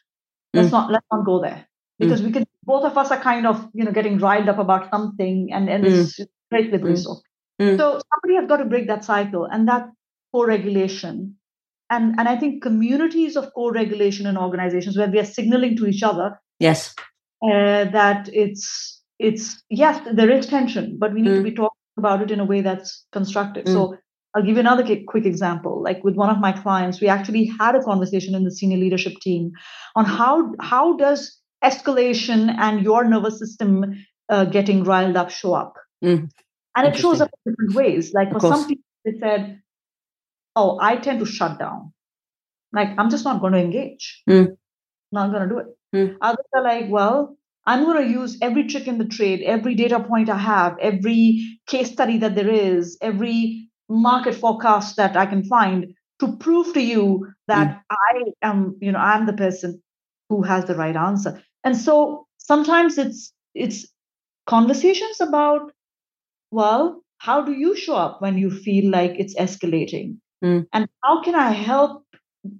Let's 0.53 0.69
mm. 0.69 0.73
not 0.73 0.91
let's 0.91 1.05
not 1.11 1.25
go 1.25 1.41
there." 1.41 1.67
Because 1.99 2.21
mm. 2.21 2.25
we 2.25 2.31
can 2.31 2.45
both 2.63 2.85
of 2.85 2.97
us 2.97 3.11
are 3.11 3.19
kind 3.19 3.47
of 3.47 3.67
you 3.73 3.83
know 3.83 3.91
getting 3.91 4.19
riled 4.19 4.49
up 4.49 4.59
about 4.59 4.89
something, 4.91 5.49
and 5.51 5.69
and 5.69 5.85
it's 5.85 6.19
mm. 6.19 6.27
greatly 6.51 6.77
mm. 6.77 6.97
so. 6.97 7.21
Mm. 7.61 7.77
So 7.77 7.99
somebody 8.11 8.39
has 8.39 8.47
got 8.47 8.57
to 8.57 8.65
break 8.65 8.87
that 8.87 9.03
cycle, 9.03 9.45
and 9.45 9.67
that 9.67 9.89
co-regulation, 10.33 11.35
and 11.89 12.19
and 12.19 12.27
I 12.27 12.37
think 12.37 12.61
communities 12.61 13.35
of 13.35 13.51
co-regulation 13.55 14.27
and 14.27 14.37
organizations 14.37 14.97
where 14.97 15.09
we 15.09 15.19
are 15.19 15.25
signaling 15.25 15.75
to 15.77 15.87
each 15.87 16.03
other, 16.03 16.39
yes, 16.59 16.93
uh, 17.41 17.85
that 17.85 18.29
it's 18.31 19.01
it's 19.17 19.63
yes 19.71 19.99
there 20.11 20.29
is 20.29 20.45
tension, 20.45 20.97
but 20.99 21.13
we 21.13 21.21
need 21.23 21.35
to 21.35 21.43
be 21.43 21.51
talking 21.51 21.71
about 21.97 22.21
it 22.21 22.29
in 22.29 22.39
a 22.39 22.45
way 22.45 22.61
that's 22.61 23.05
constructive. 23.11 23.67
So 23.67 23.97
I'll 24.35 24.43
give 24.43 24.55
you 24.55 24.59
another 24.59 24.83
quick 25.07 25.25
example. 25.25 25.81
Like 25.81 26.03
with 26.03 26.15
one 26.15 26.29
of 26.29 26.39
my 26.39 26.51
clients, 26.51 27.01
we 27.01 27.07
actually 27.07 27.45
had 27.59 27.75
a 27.75 27.83
conversation 27.83 28.35
in 28.35 28.43
the 28.43 28.51
senior 28.51 28.77
leadership 28.77 29.13
team 29.21 29.51
on 29.95 30.05
how 30.05 30.53
how 30.59 30.97
does 30.97 31.39
escalation 31.63 32.53
and 32.57 32.83
your 32.83 33.03
nervous 33.03 33.39
system 33.39 34.05
uh, 34.29 34.45
getting 34.45 34.83
riled 34.83 35.15
up 35.15 35.29
show 35.29 35.53
up, 35.53 35.73
mm. 36.03 36.29
and 36.75 36.87
it 36.87 36.95
shows 36.95 37.21
up 37.21 37.29
in 37.45 37.51
different 37.51 37.75
ways. 37.75 38.13
Like 38.13 38.31
for 38.31 38.39
some 38.39 38.67
people, 38.67 38.83
they 39.05 39.13
said, 39.19 39.61
"Oh, 40.55 40.77
I 40.81 40.97
tend 40.97 41.19
to 41.19 41.25
shut 41.25 41.57
down. 41.57 41.93
Like 42.73 42.89
I'm 42.97 43.09
just 43.09 43.23
not 43.23 43.41
going 43.41 43.53
to 43.53 43.59
engage. 43.59 44.21
Mm. 44.29 44.57
Not 45.11 45.31
going 45.31 45.47
to 45.47 45.49
do 45.49 45.59
it." 45.59 45.67
Mm. 45.95 46.17
Others 46.21 46.45
are 46.53 46.63
like, 46.63 46.85
"Well, 46.89 47.37
I'm 47.67 47.83
going 47.83 48.05
to 48.05 48.09
use 48.09 48.37
every 48.41 48.67
trick 48.67 48.87
in 48.87 48.97
the 48.97 49.05
trade, 49.05 49.41
every 49.43 49.75
data 49.75 49.99
point 49.99 50.29
I 50.29 50.37
have, 50.37 50.77
every 50.79 51.59
case 51.67 51.91
study 51.91 52.17
that 52.19 52.33
there 52.33 52.49
is, 52.49 52.97
every 53.01 53.66
market 53.89 54.35
forecast 54.35 54.95
that 54.97 55.15
I 55.15 55.25
can 55.25 55.43
find 55.43 55.93
to 56.19 56.35
prove 56.37 56.73
to 56.73 56.81
you 56.81 57.27
that 57.47 57.67
mm. 57.67 57.81
I 57.91 58.47
am, 58.47 58.75
you 58.81 58.91
know, 58.91 58.99
I'm 58.99 59.25
the 59.25 59.33
person 59.33 59.81
who 60.29 60.41
has 60.43 60.65
the 60.65 60.75
right 60.75 60.95
answer. 60.95 61.41
And 61.63 61.77
so 61.77 62.27
sometimes 62.37 62.97
it's 62.97 63.31
it's 63.53 63.87
conversations 64.45 65.21
about, 65.21 65.71
well, 66.51 67.03
how 67.19 67.41
do 67.41 67.51
you 67.51 67.75
show 67.75 67.95
up 67.95 68.21
when 68.21 68.37
you 68.37 68.49
feel 68.49 68.91
like 68.91 69.13
it's 69.17 69.35
escalating? 69.35 70.17
Mm. 70.43 70.67
And 70.73 70.87
how 71.03 71.23
can 71.23 71.35
I 71.35 71.51
help 71.51 72.03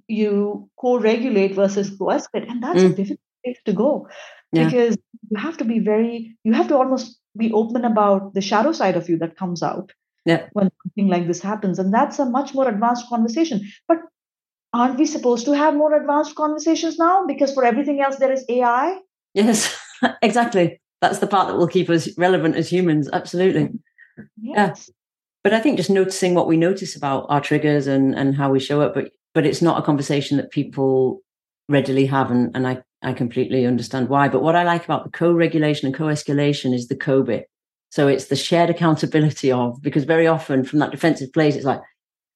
you 0.08 0.70
co-regulate 0.80 1.56
versus 1.56 1.90
co-escalate? 1.98 2.50
And 2.50 2.62
that's 2.63 2.82
mm. 2.82 2.92
a 2.92 2.96
difficult 2.96 3.20
place 3.44 3.58
to 3.66 3.74
go 3.74 4.08
yeah. 4.52 4.66
because 4.66 4.98
you 5.30 5.38
have 5.38 5.58
to 5.58 5.66
be 5.66 5.80
very 5.80 6.36
you 6.44 6.54
have 6.54 6.68
to 6.70 6.78
almost 6.78 7.20
be 7.36 7.52
open 7.52 7.86
about 7.86 8.34
the 8.34 8.42
shadow 8.42 8.72
side 8.72 8.96
of 8.96 9.10
you 9.10 9.18
that 9.18 9.38
comes 9.38 9.62
out 9.62 9.92
yeah. 10.28 10.48
when 10.54 10.70
something 10.84 11.08
like 11.08 11.28
this 11.28 11.42
happens 11.42 11.80
and 11.80 11.94
that's 11.94 12.20
a 12.20 12.26
much 12.26 12.54
more 12.54 12.68
advanced 12.68 13.08
conversation 13.10 13.62
but 13.88 13.98
aren't 14.74 15.00
we 15.00 15.06
supposed 15.06 15.46
to 15.46 15.54
have 15.54 15.76
more 15.76 15.94
advanced 15.96 16.36
conversations 16.36 16.98
now 17.00 17.26
because 17.26 17.54
for 17.54 17.63
everything 17.63 18.02
else 18.02 18.18
there 18.18 18.32
is 18.32 18.46
ai 18.50 19.00
yes 19.34 19.80
exactly 20.22 20.80
that's 21.02 21.20
the 21.20 21.28
part 21.28 21.48
that 21.48 21.58
will 21.58 21.68
keep 21.68 21.90
us 21.90 22.10
relevant 22.18 22.56
as 22.56 22.70
humans 22.70 23.10
absolutely 23.13 23.70
yes. 24.42 24.56
yeah 24.88 24.94
but 25.44 25.54
i 25.54 25.60
think 25.60 25.78
just 25.78 25.90
noticing 25.90 26.34
what 26.34 26.48
we 26.48 26.58
notice 26.58 26.96
about 26.96 27.26
our 27.30 27.42
triggers 27.42 27.88
and 27.88 28.13
and 28.16 28.36
how 28.36 28.52
we 28.52 28.60
show 28.60 28.82
up 28.82 28.94
but 28.94 29.12
but 29.34 29.46
it's 29.46 29.62
not 29.62 29.80
a 29.80 29.86
conversation 29.86 30.38
that 30.38 30.52
people 30.52 31.22
readily 31.70 32.06
have 32.06 32.32
and, 32.32 32.56
and 32.56 32.68
i 32.68 32.82
I 33.04 33.13
completely 33.13 33.66
understand 33.66 34.10
why. 34.10 34.28
But 34.28 34.42
what 34.42 34.56
I 34.56 34.63
like 34.63 34.84
about 34.86 35.04
the 35.04 35.12
co-regulation 35.12 35.86
and 35.86 35.96
co-escalation 35.96 36.74
is 36.74 36.88
the 36.88 36.96
co 36.96 37.24
bit. 37.24 37.50
So 37.98 38.08
it's 38.08 38.26
the 38.26 38.36
shared 38.36 38.70
accountability 38.70 39.52
of, 39.52 39.82
because 39.82 40.04
very 40.04 40.28
often 40.28 40.64
from 40.64 40.78
that 40.78 40.92
defensive 40.92 41.34
place, 41.34 41.56
it's 41.56 41.66
like, 41.66 41.82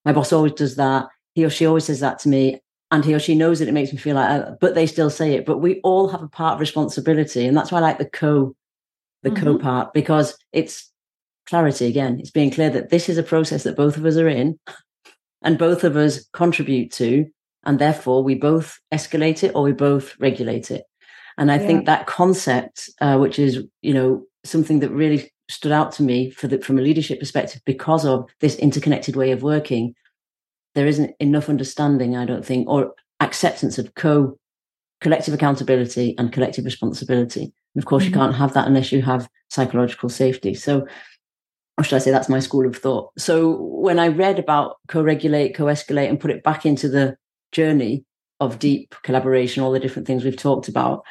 my 0.04 0.12
boss 0.12 0.34
always 0.34 0.54
does 0.54 0.76
that. 0.78 1.06
He 1.36 1.46
or 1.46 1.52
she 1.52 1.68
always 1.68 1.86
says 1.86 2.00
that 2.00 2.18
to 2.22 2.30
me. 2.30 2.60
And 2.90 3.06
he 3.06 3.14
or 3.14 3.20
she 3.20 3.36
knows 3.36 3.60
that 3.60 3.68
it 3.68 3.74
makes 3.74 3.92
me 3.92 4.00
feel 4.00 4.16
like, 4.16 4.28
uh, 4.28 4.54
but 4.60 4.74
they 4.74 4.88
still 4.88 5.12
say 5.12 5.36
it. 5.36 5.46
But 5.46 5.60
we 5.60 5.80
all 5.82 6.08
have 6.08 6.24
a 6.24 6.28
part 6.28 6.56
of 6.56 6.62
responsibility. 6.62 7.46
And 7.46 7.56
that's 7.56 7.72
why 7.72 7.78
I 7.78 7.82
like 7.82 8.00
the 8.00 8.10
co, 8.10 8.56
the 9.22 9.30
mm-hmm. 9.30 9.44
co 9.44 9.60
part, 9.60 9.94
because 9.94 10.36
it's 10.52 10.92
clarity 11.46 11.86
again. 11.86 12.20
It's 12.20 12.32
being 12.32 12.50
clear 12.50 12.72
that 12.72 12.90
this 12.90 13.08
is 13.08 13.20
a 13.20 13.24
process 13.24 13.62
that 13.62 13.78
both 13.78 13.98
of 13.98 14.06
us 14.08 14.18
are 14.18 14.28
in 14.28 14.58
and 15.44 15.60
both 15.60 15.84
of 15.84 15.96
us 15.96 16.26
contribute 16.34 16.92
to 16.94 17.28
and 17.66 17.78
therefore 17.78 18.24
we 18.24 18.34
both 18.34 18.80
escalate 18.92 19.44
it 19.44 19.54
or 19.54 19.62
we 19.62 19.74
both 19.74 20.20
regulate 20.20 20.72
it 20.72 20.86
and 21.38 21.52
i 21.52 21.60
yeah. 21.60 21.68
think 21.68 21.86
that 21.86 22.08
concept 22.08 22.90
uh, 23.02 23.18
which 23.18 23.38
is 23.38 23.64
you 23.82 23.94
know 23.94 24.24
something 24.44 24.80
that 24.80 24.90
really 24.90 25.32
stood 25.52 25.72
out 25.72 25.92
to 25.92 26.04
me 26.04 26.30
for 26.30 26.48
the, 26.48 26.60
from 26.60 26.78
a 26.78 26.82
leadership 26.82 27.20
perspective 27.20 27.62
because 27.66 28.06
of 28.06 28.30
this 28.40 28.56
interconnected 28.56 29.16
way 29.16 29.32
of 29.32 29.44
working 29.44 29.94
there 30.74 30.88
isn't 30.88 31.14
enough 31.20 31.50
understanding 31.50 32.16
i 32.16 32.26
don't 32.26 32.46
think 32.46 32.68
or 32.68 32.94
acceptance 33.20 33.78
of 33.78 33.94
co 33.96 34.38
collective 35.02 35.34
accountability 35.34 36.16
and 36.18 36.32
collective 36.32 36.66
responsibility 36.66 37.44
and 37.44 37.84
of 37.84 37.86
course 37.86 38.04
mm-hmm. 38.04 38.14
you 38.14 38.20
can't 38.20 38.36
have 38.36 38.54
that 38.54 38.68
unless 38.68 38.92
you 38.92 39.02
have 39.02 39.28
psychological 39.50 40.10
safety 40.10 40.54
so 40.54 40.86
or 41.78 41.84
should 41.84 41.96
I 41.96 42.00
say 42.00 42.12
that's 42.12 42.30
my 42.30 42.40
school 42.40 42.68
of 42.68 42.76
thought. 42.76 43.12
So 43.18 43.56
when 43.56 43.98
I 43.98 44.10
read 44.10 44.38
about 44.38 44.76
co-regulate, 44.88 45.56
co-escalate, 45.56 46.10
and 46.10 46.20
put 46.20 46.30
it 46.30 46.44
back 46.44 46.64
into 46.64 46.88
the 46.88 47.18
journey 47.52 48.06
of 48.40 48.60
deep 48.60 48.94
collaboration, 49.02 49.64
all 49.64 49.72
the 49.72 49.80
different 49.80 50.08
things 50.08 50.24
we've 50.24 50.38
talked 50.38 50.68
about, 50.68 51.04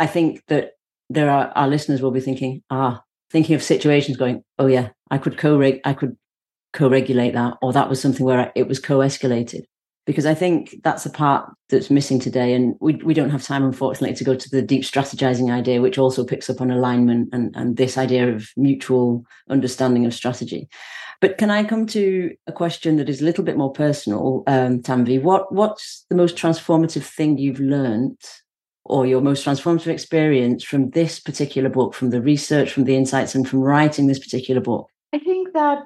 I 0.00 0.06
think 0.06 0.42
that 0.48 0.72
there 1.10 1.28
are 1.28 1.52
our 1.54 1.68
listeners 1.68 2.00
will 2.00 2.12
be 2.12 2.20
thinking, 2.20 2.62
ah, 2.70 3.02
thinking 3.34 3.56
of 3.56 3.62
situations 3.64 4.16
going, 4.16 4.44
oh 4.60 4.66
yeah, 4.66 4.90
I 5.10 5.18
could 5.18 5.36
co 5.36 5.60
I 5.60 5.92
could 5.92 6.16
co-regulate 6.72 7.34
that, 7.34 7.54
or 7.60 7.72
that 7.72 7.88
was 7.90 8.00
something 8.00 8.24
where 8.24 8.52
it 8.54 8.68
was 8.68 8.78
co-escalated. 8.78 9.62
Because 10.06 10.26
I 10.26 10.34
think 10.34 10.76
that's 10.84 11.02
the 11.02 11.10
part 11.10 11.50
that's 11.68 11.90
missing 11.90 12.20
today. 12.20 12.54
And 12.54 12.74
we, 12.80 12.94
we 12.96 13.14
don't 13.14 13.30
have 13.30 13.42
time, 13.42 13.64
unfortunately, 13.64 14.14
to 14.16 14.24
go 14.24 14.34
to 14.36 14.50
the 14.50 14.62
deep 14.62 14.82
strategizing 14.82 15.50
idea, 15.50 15.80
which 15.80 15.98
also 15.98 16.24
picks 16.24 16.48
up 16.48 16.60
on 16.60 16.70
alignment 16.70 17.30
and, 17.32 17.50
and 17.56 17.76
this 17.76 17.98
idea 17.98 18.32
of 18.32 18.50
mutual 18.56 19.24
understanding 19.48 20.06
of 20.06 20.14
strategy. 20.14 20.68
But 21.20 21.38
can 21.38 21.50
I 21.50 21.64
come 21.64 21.86
to 21.86 22.34
a 22.46 22.52
question 22.52 22.96
that 22.96 23.08
is 23.08 23.20
a 23.20 23.24
little 23.24 23.44
bit 23.44 23.56
more 23.56 23.72
personal, 23.72 24.44
um, 24.46 24.80
Tanvi? 24.80 25.20
What 25.20 25.52
what's 25.52 26.04
the 26.10 26.16
most 26.16 26.36
transformative 26.36 27.04
thing 27.04 27.38
you've 27.38 27.60
learned, 27.60 28.18
or 28.84 29.06
your 29.06 29.20
most 29.20 29.44
transformative 29.44 29.86
experience 29.86 30.62
from 30.62 30.90
this 30.90 31.18
particular 31.18 31.70
book, 31.70 31.94
from 31.94 32.10
the 32.10 32.20
research, 32.20 32.72
from 32.72 32.84
the 32.84 32.96
insights, 32.96 33.34
and 33.34 33.48
from 33.48 33.60
writing 33.60 34.06
this 34.06 34.18
particular 34.18 34.60
book? 34.60 34.88
I 35.12 35.18
think 35.18 35.52
that 35.54 35.78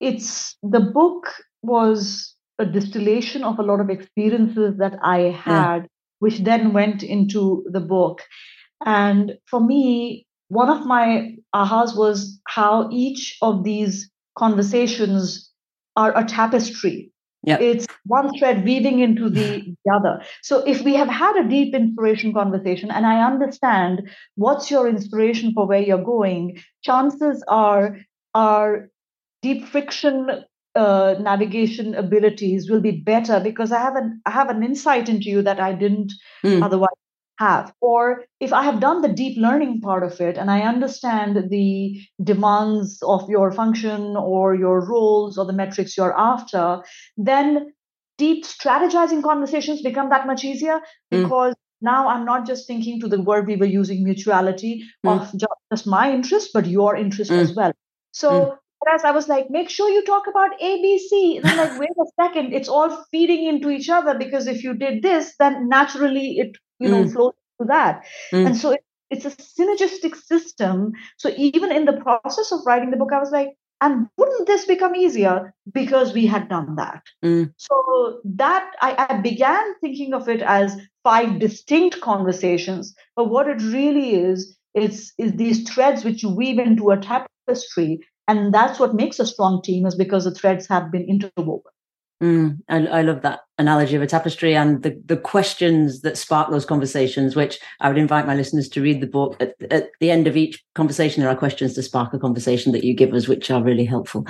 it's 0.00 0.56
the 0.62 0.80
book 0.80 1.26
was 1.62 2.34
a 2.58 2.66
distillation 2.66 3.42
of 3.42 3.58
a 3.58 3.62
lot 3.62 3.80
of 3.80 3.90
experiences 3.90 4.76
that 4.78 4.96
I 5.02 5.18
had, 5.30 5.82
yeah. 5.82 5.86
which 6.20 6.38
then 6.40 6.72
went 6.72 7.02
into 7.02 7.64
the 7.70 7.80
book. 7.80 8.22
And 8.84 9.32
for 9.46 9.60
me, 9.60 10.26
one 10.48 10.70
of 10.70 10.86
my 10.86 11.34
ahas 11.54 11.96
was 11.96 12.40
how 12.46 12.88
each 12.92 13.36
of 13.42 13.64
these 13.64 14.10
conversations 14.38 15.50
are 15.96 16.16
a 16.16 16.24
tapestry. 16.24 17.10
Yep. 17.46 17.60
It's 17.60 17.86
one 18.06 18.36
thread 18.38 18.64
weaving 18.64 19.00
into 19.00 19.28
the, 19.28 19.76
the 19.84 19.92
other. 19.94 20.22
So 20.42 20.64
if 20.66 20.82
we 20.82 20.94
have 20.94 21.08
had 21.08 21.36
a 21.36 21.48
deep 21.48 21.74
inspiration 21.74 22.32
conversation 22.32 22.90
and 22.90 23.06
I 23.06 23.24
understand 23.24 24.08
what's 24.36 24.70
your 24.70 24.88
inspiration 24.88 25.52
for 25.52 25.66
where 25.66 25.82
you're 25.82 26.02
going, 26.02 26.62
chances 26.82 27.44
are 27.48 27.98
our 28.34 28.88
deep 29.42 29.66
friction 29.68 30.44
uh, 30.74 31.14
navigation 31.20 31.94
abilities 31.94 32.68
will 32.68 32.80
be 32.80 32.90
better 32.90 33.38
because 33.38 33.70
I 33.70 33.78
have 33.78 33.94
an 33.94 34.20
I 34.26 34.30
have 34.30 34.50
an 34.50 34.64
insight 34.64 35.08
into 35.08 35.26
you 35.26 35.42
that 35.42 35.60
I 35.60 35.72
didn't 35.72 36.12
mm. 36.44 36.62
otherwise 36.62 36.88
have. 37.38 37.72
Or 37.80 38.24
if 38.40 38.52
I 38.52 38.62
have 38.64 38.80
done 38.80 39.02
the 39.02 39.08
deep 39.08 39.36
learning 39.38 39.80
part 39.80 40.02
of 40.02 40.20
it 40.20 40.36
and 40.36 40.50
I 40.50 40.60
understand 40.62 41.50
the 41.50 42.00
demands 42.22 43.02
of 43.02 43.28
your 43.28 43.52
function 43.52 44.16
or 44.16 44.54
your 44.54 44.86
roles 44.86 45.38
or 45.38 45.44
the 45.44 45.52
metrics 45.52 45.96
you're 45.96 46.18
after, 46.18 46.82
then 47.16 47.72
deep 48.18 48.44
strategizing 48.44 49.22
conversations 49.22 49.82
become 49.82 50.10
that 50.10 50.26
much 50.26 50.44
easier 50.44 50.80
hmm. 51.10 51.22
because 51.22 51.54
mm. 51.54 51.82
now 51.82 52.08
I'm 52.08 52.24
not 52.24 52.46
just 52.46 52.66
thinking 52.66 53.00
to 53.00 53.08
the 53.08 53.20
word 53.20 53.46
we 53.46 53.56
were 53.56 53.66
using 53.66 54.04
mutuality 54.04 54.84
mm. 55.04 55.10
of 55.10 55.34
just 55.70 55.86
my 55.86 56.12
interest, 56.12 56.50
but 56.54 56.66
your 56.66 56.94
interest 56.94 57.32
mm. 57.32 57.38
as 57.38 57.54
well. 57.54 57.72
So 58.12 58.30
hmm. 58.30 58.54
whereas 58.78 59.02
I 59.04 59.10
was 59.10 59.28
like, 59.28 59.50
make 59.50 59.68
sure 59.68 59.90
you 59.90 60.04
talk 60.04 60.28
about 60.28 60.60
ABC. 60.60 61.38
And 61.38 61.46
I'm 61.46 61.56
like, 61.56 61.80
wait 61.80 61.90
a 61.90 62.22
second, 62.22 62.54
it's 62.54 62.68
all 62.68 63.04
feeding 63.10 63.46
into 63.46 63.70
each 63.70 63.88
other 63.88 64.16
because 64.16 64.46
if 64.46 64.62
you 64.62 64.74
did 64.74 65.02
this, 65.02 65.34
then 65.40 65.68
naturally 65.68 66.38
it 66.38 66.56
you 66.78 66.88
know, 66.88 67.04
mm. 67.04 67.12
flows 67.12 67.32
to 67.60 67.66
that. 67.68 68.04
Mm. 68.32 68.46
And 68.46 68.56
so 68.56 68.72
it, 68.72 68.84
it's 69.10 69.24
a 69.24 69.30
synergistic 69.30 70.16
system. 70.16 70.92
So 71.18 71.30
even 71.36 71.70
in 71.72 71.84
the 71.84 72.00
process 72.00 72.52
of 72.52 72.60
writing 72.66 72.90
the 72.90 72.96
book, 72.96 73.12
I 73.12 73.20
was 73.20 73.30
like, 73.30 73.50
and 73.80 74.06
wouldn't 74.16 74.46
this 74.46 74.64
become 74.64 74.94
easier 74.94 75.52
because 75.72 76.14
we 76.14 76.26
had 76.26 76.48
done 76.48 76.76
that? 76.76 77.02
Mm. 77.24 77.52
So 77.56 78.20
that 78.24 78.70
I, 78.80 79.06
I 79.10 79.20
began 79.20 79.74
thinking 79.80 80.14
of 80.14 80.28
it 80.28 80.42
as 80.42 80.76
five 81.02 81.38
distinct 81.38 82.00
conversations, 82.00 82.94
but 83.14 83.28
what 83.28 83.48
it 83.48 83.60
really 83.60 84.14
is, 84.14 84.56
is, 84.74 85.12
is 85.18 85.32
these 85.32 85.68
threads 85.68 86.04
which 86.04 86.22
you 86.22 86.30
weave 86.30 86.58
into 86.58 86.90
a 86.90 86.96
tapestry. 86.96 88.00
And 88.26 88.54
that's 88.54 88.80
what 88.80 88.94
makes 88.94 89.20
a 89.20 89.26
strong 89.26 89.60
team 89.62 89.84
is 89.84 89.94
because 89.94 90.24
the 90.24 90.34
threads 90.34 90.66
have 90.68 90.90
been 90.90 91.04
interwoven. 91.06 91.73
Mm, 92.22 92.58
I, 92.68 92.86
I, 92.86 93.02
love 93.02 93.22
that 93.22 93.40
analogy 93.58 93.96
of 93.96 94.02
a 94.02 94.06
tapestry 94.06 94.54
and 94.54 94.82
the, 94.82 94.98
the 95.04 95.16
questions 95.16 96.02
that 96.02 96.16
spark 96.16 96.50
those 96.50 96.64
conversations, 96.64 97.34
which 97.34 97.58
I 97.80 97.88
would 97.88 97.98
invite 97.98 98.26
my 98.26 98.36
listeners 98.36 98.68
to 98.70 98.80
read 98.80 99.00
the 99.00 99.06
book. 99.06 99.36
At, 99.40 99.54
at, 99.70 99.90
the 100.00 100.12
end 100.12 100.28
of 100.28 100.36
each 100.36 100.62
conversation, 100.74 101.22
there 101.22 101.30
are 101.30 101.36
questions 101.36 101.74
to 101.74 101.82
spark 101.82 102.14
a 102.14 102.18
conversation 102.18 102.72
that 102.72 102.84
you 102.84 102.94
give 102.94 103.12
us, 103.12 103.26
which 103.26 103.50
are 103.50 103.62
really 103.62 103.84
helpful. 103.84 104.26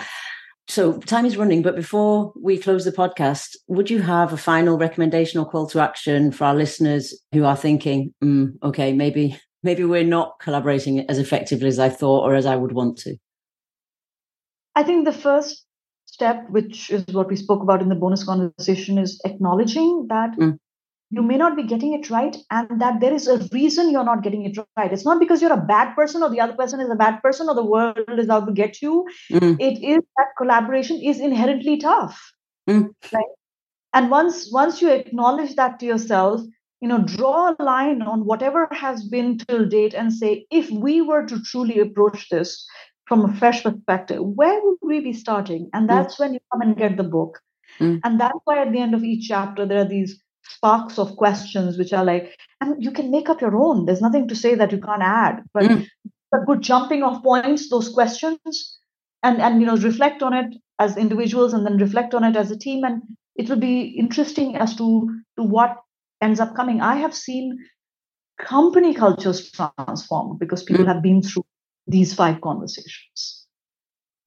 So 0.67 0.99
time 1.01 1.27
is 1.27 1.37
running, 1.37 1.61
but 1.61 1.77
before 1.77 2.33
we 2.41 2.57
close 2.57 2.87
the 2.87 2.93
podcast, 2.93 3.57
would 3.69 3.91
you 3.91 4.01
have 4.01 4.33
a 4.33 4.39
final 4.39 4.79
recommendation 4.79 5.39
or 5.39 5.49
call 5.49 5.67
to 5.69 5.81
action 5.81 6.33
for 6.33 6.45
our 6.45 6.55
listeners 6.55 7.15
who 7.33 7.45
are 7.45 7.57
thinking, 7.57 8.15
mm, 8.23 8.55
okay, 8.63 8.95
maybe 8.95 9.39
maybe 9.63 9.85
we're 9.85 10.05
not 10.05 10.39
collaborating 10.41 11.01
as 11.11 11.19
effectively 11.19 11.69
as 11.69 11.79
I 11.79 11.91
thought 11.91 12.25
or 12.25 12.35
as 12.35 12.47
I 12.47 12.57
would 12.57 12.73
want 12.73 12.99
to? 12.99 13.17
I 14.75 14.83
think 14.83 15.05
the 15.05 15.13
first 15.13 15.65
step, 16.15 16.49
which 16.51 16.91
is 16.91 17.05
what 17.13 17.29
we 17.29 17.37
spoke 17.37 17.63
about 17.63 17.83
in 17.83 17.89
the 17.89 18.01
bonus 18.05 18.25
conversation, 18.25 18.99
is 18.99 19.21
acknowledging 19.25 20.07
that 20.09 20.37
mm. 20.39 20.57
you 21.11 21.23
may 21.23 21.37
not 21.37 21.57
be 21.57 21.65
getting 21.65 21.93
it 21.93 22.09
right 22.09 22.37
and 22.51 22.81
that 22.81 23.01
there 23.01 23.13
is 23.13 23.27
a 23.27 23.39
reason 23.53 23.91
you're 23.91 24.11
not 24.11 24.23
getting 24.23 24.45
it 24.45 24.57
right. 24.77 24.93
It's 24.93 25.05
not 25.05 25.21
because 25.21 25.43
you're 25.43 25.59
a 25.59 25.69
bad 25.75 25.95
person 25.95 26.23
or 26.23 26.31
the 26.31 26.41
other 26.41 26.55
person 26.55 26.81
is 26.81 26.91
a 26.91 27.01
bad 27.05 27.21
person 27.23 27.49
or 27.49 27.55
the 27.55 27.65
world 27.65 28.19
is 28.25 28.29
out 28.29 28.47
to 28.47 28.53
get 28.53 28.81
you. 28.81 29.07
Mm. 29.33 29.57
It 29.61 29.83
is 29.95 30.03
that 30.17 30.37
collaboration 30.39 31.01
is 31.03 31.21
inherently 31.21 31.79
tough. 31.79 32.21
Mm. 32.69 32.91
Right? 33.13 33.35
And 33.93 34.11
once 34.11 34.51
once 34.53 34.81
you 34.83 34.91
acknowledge 34.91 35.57
that 35.57 35.79
to 35.81 35.87
yourself, 35.87 36.41
you 36.81 36.89
know 36.89 37.03
draw 37.11 37.55
a 37.59 37.63
line 37.63 38.03
on 38.03 38.25
whatever 38.31 38.69
has 38.71 39.05
been 39.13 39.37
till 39.39 39.67
date 39.67 39.95
and 39.95 40.13
say 40.13 40.47
if 40.51 40.71
we 40.71 41.01
were 41.01 41.25
to 41.27 41.41
truly 41.43 41.79
approach 41.81 42.29
this 42.29 42.67
from 43.07 43.25
a 43.25 43.35
fresh 43.35 43.63
perspective 43.63 44.21
where 44.23 44.61
would 44.63 44.79
we 44.83 45.01
be 45.01 45.13
starting 45.13 45.69
and 45.73 45.89
that's 45.89 46.19
when 46.19 46.35
you 46.35 46.41
come 46.53 46.63
and 46.63 46.77
get 46.77 46.97
the 46.97 47.03
book 47.03 47.41
mm. 47.79 48.01
and 48.05 48.21
that's 48.21 48.39
why 48.45 48.61
at 48.61 48.73
the 48.73 48.79
end 48.79 48.95
of 48.95 49.05
each 49.05 49.29
chapter 49.29 49.67
there 49.67 49.79
are 49.79 49.89
these 49.89 50.23
sparks 50.43 50.99
of 50.99 51.17
questions 51.17 51.79
which 51.79 51.93
are 51.93 52.05
like 52.05 52.37
and 52.61 52.83
you 52.83 52.91
can 52.91 53.11
make 53.11 53.29
up 53.29 53.41
your 53.41 53.57
own 53.57 53.85
there's 53.87 54.01
nothing 54.01 54.29
to 54.29 54.37
say 54.37 54.55
that 54.55 54.73
you 54.73 54.81
can't 54.81 55.03
add 55.03 55.43
but 55.53 55.65
mm. 55.65 55.87
a 56.35 56.39
good 56.47 56.63
jumping 56.63 57.03
off 57.03 57.23
points 57.23 57.69
those 57.71 57.89
questions 57.89 58.79
and 59.23 59.41
and 59.41 59.61
you 59.61 59.67
know 59.67 59.77
reflect 59.77 60.23
on 60.23 60.35
it 60.35 60.55
as 60.79 60.97
individuals 60.97 61.55
and 61.55 61.65
then 61.67 61.77
reflect 61.79 62.15
on 62.15 62.25
it 62.25 62.37
as 62.37 62.51
a 62.51 62.59
team 62.59 62.85
and 62.85 63.03
it 63.37 63.49
will 63.49 63.59
be 63.59 63.83
interesting 63.83 64.57
as 64.57 64.77
to 64.77 65.11
to 65.37 65.43
what 65.43 65.77
ends 66.23 66.41
up 66.41 66.55
coming 66.55 66.81
i 66.81 66.95
have 66.97 67.15
seen 67.15 67.57
company 68.39 68.93
cultures 68.93 69.51
transform 69.51 70.37
because 70.39 70.63
people 70.63 70.85
mm. 70.85 70.89
have 70.89 71.03
been 71.03 71.23
through 71.23 71.45
these 71.87 72.15
five 72.15 72.41
conversations 72.41 73.47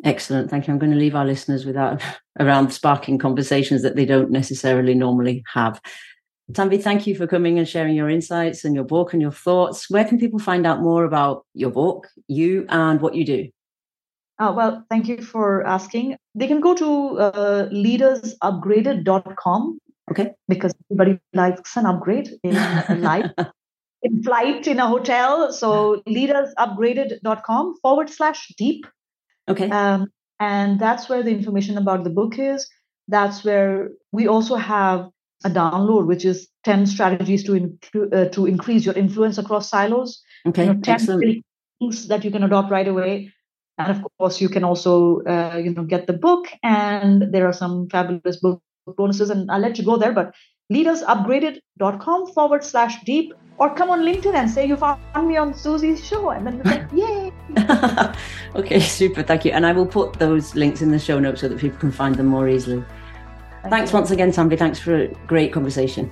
excellent 0.03 0.49
thank 0.49 0.67
you 0.67 0.73
i'm 0.73 0.79
going 0.79 0.91
to 0.91 0.97
leave 0.97 1.15
our 1.15 1.25
listeners 1.25 1.65
with 1.65 1.75
that 1.75 2.19
around 2.39 2.71
sparking 2.71 3.17
conversations 3.17 3.81
that 3.81 3.95
they 3.95 4.05
don't 4.05 4.31
necessarily 4.31 4.93
normally 4.93 5.43
have 5.53 5.81
Tanvi, 6.53 6.81
thank 6.81 7.05
you 7.05 7.13
for 7.13 7.27
coming 7.27 7.59
and 7.59 7.67
sharing 7.67 7.93
your 7.93 8.09
insights 8.09 8.63
and 8.63 8.73
your 8.73 8.85
book 8.85 9.11
and 9.11 9.21
your 9.21 9.33
thoughts. 9.33 9.89
Where 9.89 10.05
can 10.05 10.17
people 10.17 10.39
find 10.39 10.65
out 10.65 10.81
more 10.81 11.03
about 11.03 11.45
your 11.53 11.71
book, 11.71 12.07
you, 12.29 12.65
and 12.69 13.01
what 13.01 13.15
you 13.15 13.25
do? 13.25 13.49
Uh, 14.39 14.53
well, 14.55 14.85
thank 14.89 15.09
you 15.09 15.21
for 15.21 15.65
asking. 15.65 16.15
They 16.35 16.47
can 16.47 16.61
go 16.61 16.73
to 16.75 17.19
uh, 17.19 17.67
leadersupgraded.com. 17.69 19.79
Okay. 20.09 20.31
Because 20.47 20.73
everybody 20.89 21.19
likes 21.33 21.75
an 21.75 21.85
upgrade 21.85 22.29
in 22.43 22.53
life, 23.01 23.29
in 24.03 24.23
flight, 24.23 24.67
in 24.67 24.79
a 24.79 24.87
hotel. 24.87 25.51
So 25.51 26.01
leadersupgraded.com 26.07 27.75
forward 27.81 28.09
slash 28.09 28.47
deep. 28.57 28.85
Okay. 29.49 29.69
Um, 29.69 30.07
and 30.39 30.79
that's 30.79 31.09
where 31.09 31.23
the 31.23 31.31
information 31.31 31.77
about 31.77 32.03
the 32.03 32.09
book 32.09 32.37
is. 32.37 32.67
That's 33.07 33.43
where 33.43 33.89
we 34.11 34.27
also 34.27 34.55
have 34.55 35.07
a 35.43 35.49
download, 35.49 36.07
which 36.07 36.25
is 36.25 36.47
10 36.65 36.85
strategies 36.87 37.43
to, 37.45 37.51
inclu- 37.53 38.13
uh, 38.13 38.29
to 38.29 38.45
increase 38.45 38.85
your 38.85 38.95
influence 38.95 39.37
across 39.37 39.69
silos. 39.69 40.21
Okay. 40.45 40.65
You 40.65 40.73
know, 40.73 40.81
10 40.81 40.93
Excellent. 40.93 41.45
things 41.79 42.07
that 42.07 42.23
you 42.23 42.31
can 42.31 42.43
adopt 42.43 42.71
right 42.71 42.87
away 42.87 43.31
and 43.77 43.91
of 43.91 44.05
course 44.17 44.41
you 44.41 44.49
can 44.49 44.63
also 44.63 45.21
uh, 45.23 45.59
you 45.63 45.73
know 45.73 45.83
get 45.83 46.07
the 46.07 46.13
book 46.13 46.47
and 46.63 47.33
there 47.33 47.47
are 47.47 47.53
some 47.53 47.87
fabulous 47.89 48.37
book 48.37 48.61
bonuses 48.95 49.29
and 49.29 49.51
i'll 49.51 49.59
let 49.59 49.77
you 49.77 49.85
go 49.85 49.97
there 49.97 50.13
but 50.13 50.33
leadersupgraded.com 50.71 52.27
forward 52.33 52.63
slash 52.63 53.01
deep 53.03 53.33
or 53.59 53.73
come 53.73 53.89
on 53.89 54.01
linkedin 54.01 54.35
and 54.35 54.49
say 54.49 54.65
you 54.65 54.75
found 54.77 55.27
me 55.27 55.37
on 55.37 55.53
susie's 55.53 56.05
show 56.05 56.29
and 56.29 56.45
then 56.45 56.61
like 56.63 56.85
yay. 56.93 57.31
Okay 58.55 58.79
super 58.79 59.23
thank 59.23 59.45
you. 59.45 59.51
And 59.51 59.65
i 59.65 59.71
will 59.71 59.85
put 59.85 60.13
those 60.13 60.55
links 60.55 60.81
in 60.81 60.91
the 60.91 60.99
show 60.99 61.19
notes 61.19 61.41
so 61.41 61.47
that 61.47 61.57
people 61.59 61.79
can 61.79 61.91
find 61.91 62.15
them 62.15 62.27
more 62.27 62.47
easily. 62.47 62.83
Thank 63.61 63.73
thanks 63.73 63.91
you. 63.91 63.97
once 63.97 64.11
again 64.11 64.31
Tanvi. 64.31 64.57
Thanks 64.57 64.79
for 64.79 64.95
a 64.95 65.07
great 65.27 65.51
conversation. 65.51 66.11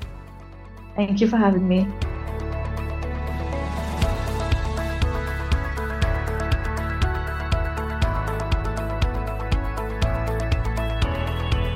Thank 0.96 1.22
you 1.22 1.28
for 1.28 1.38
having 1.38 1.68
me 1.68 1.88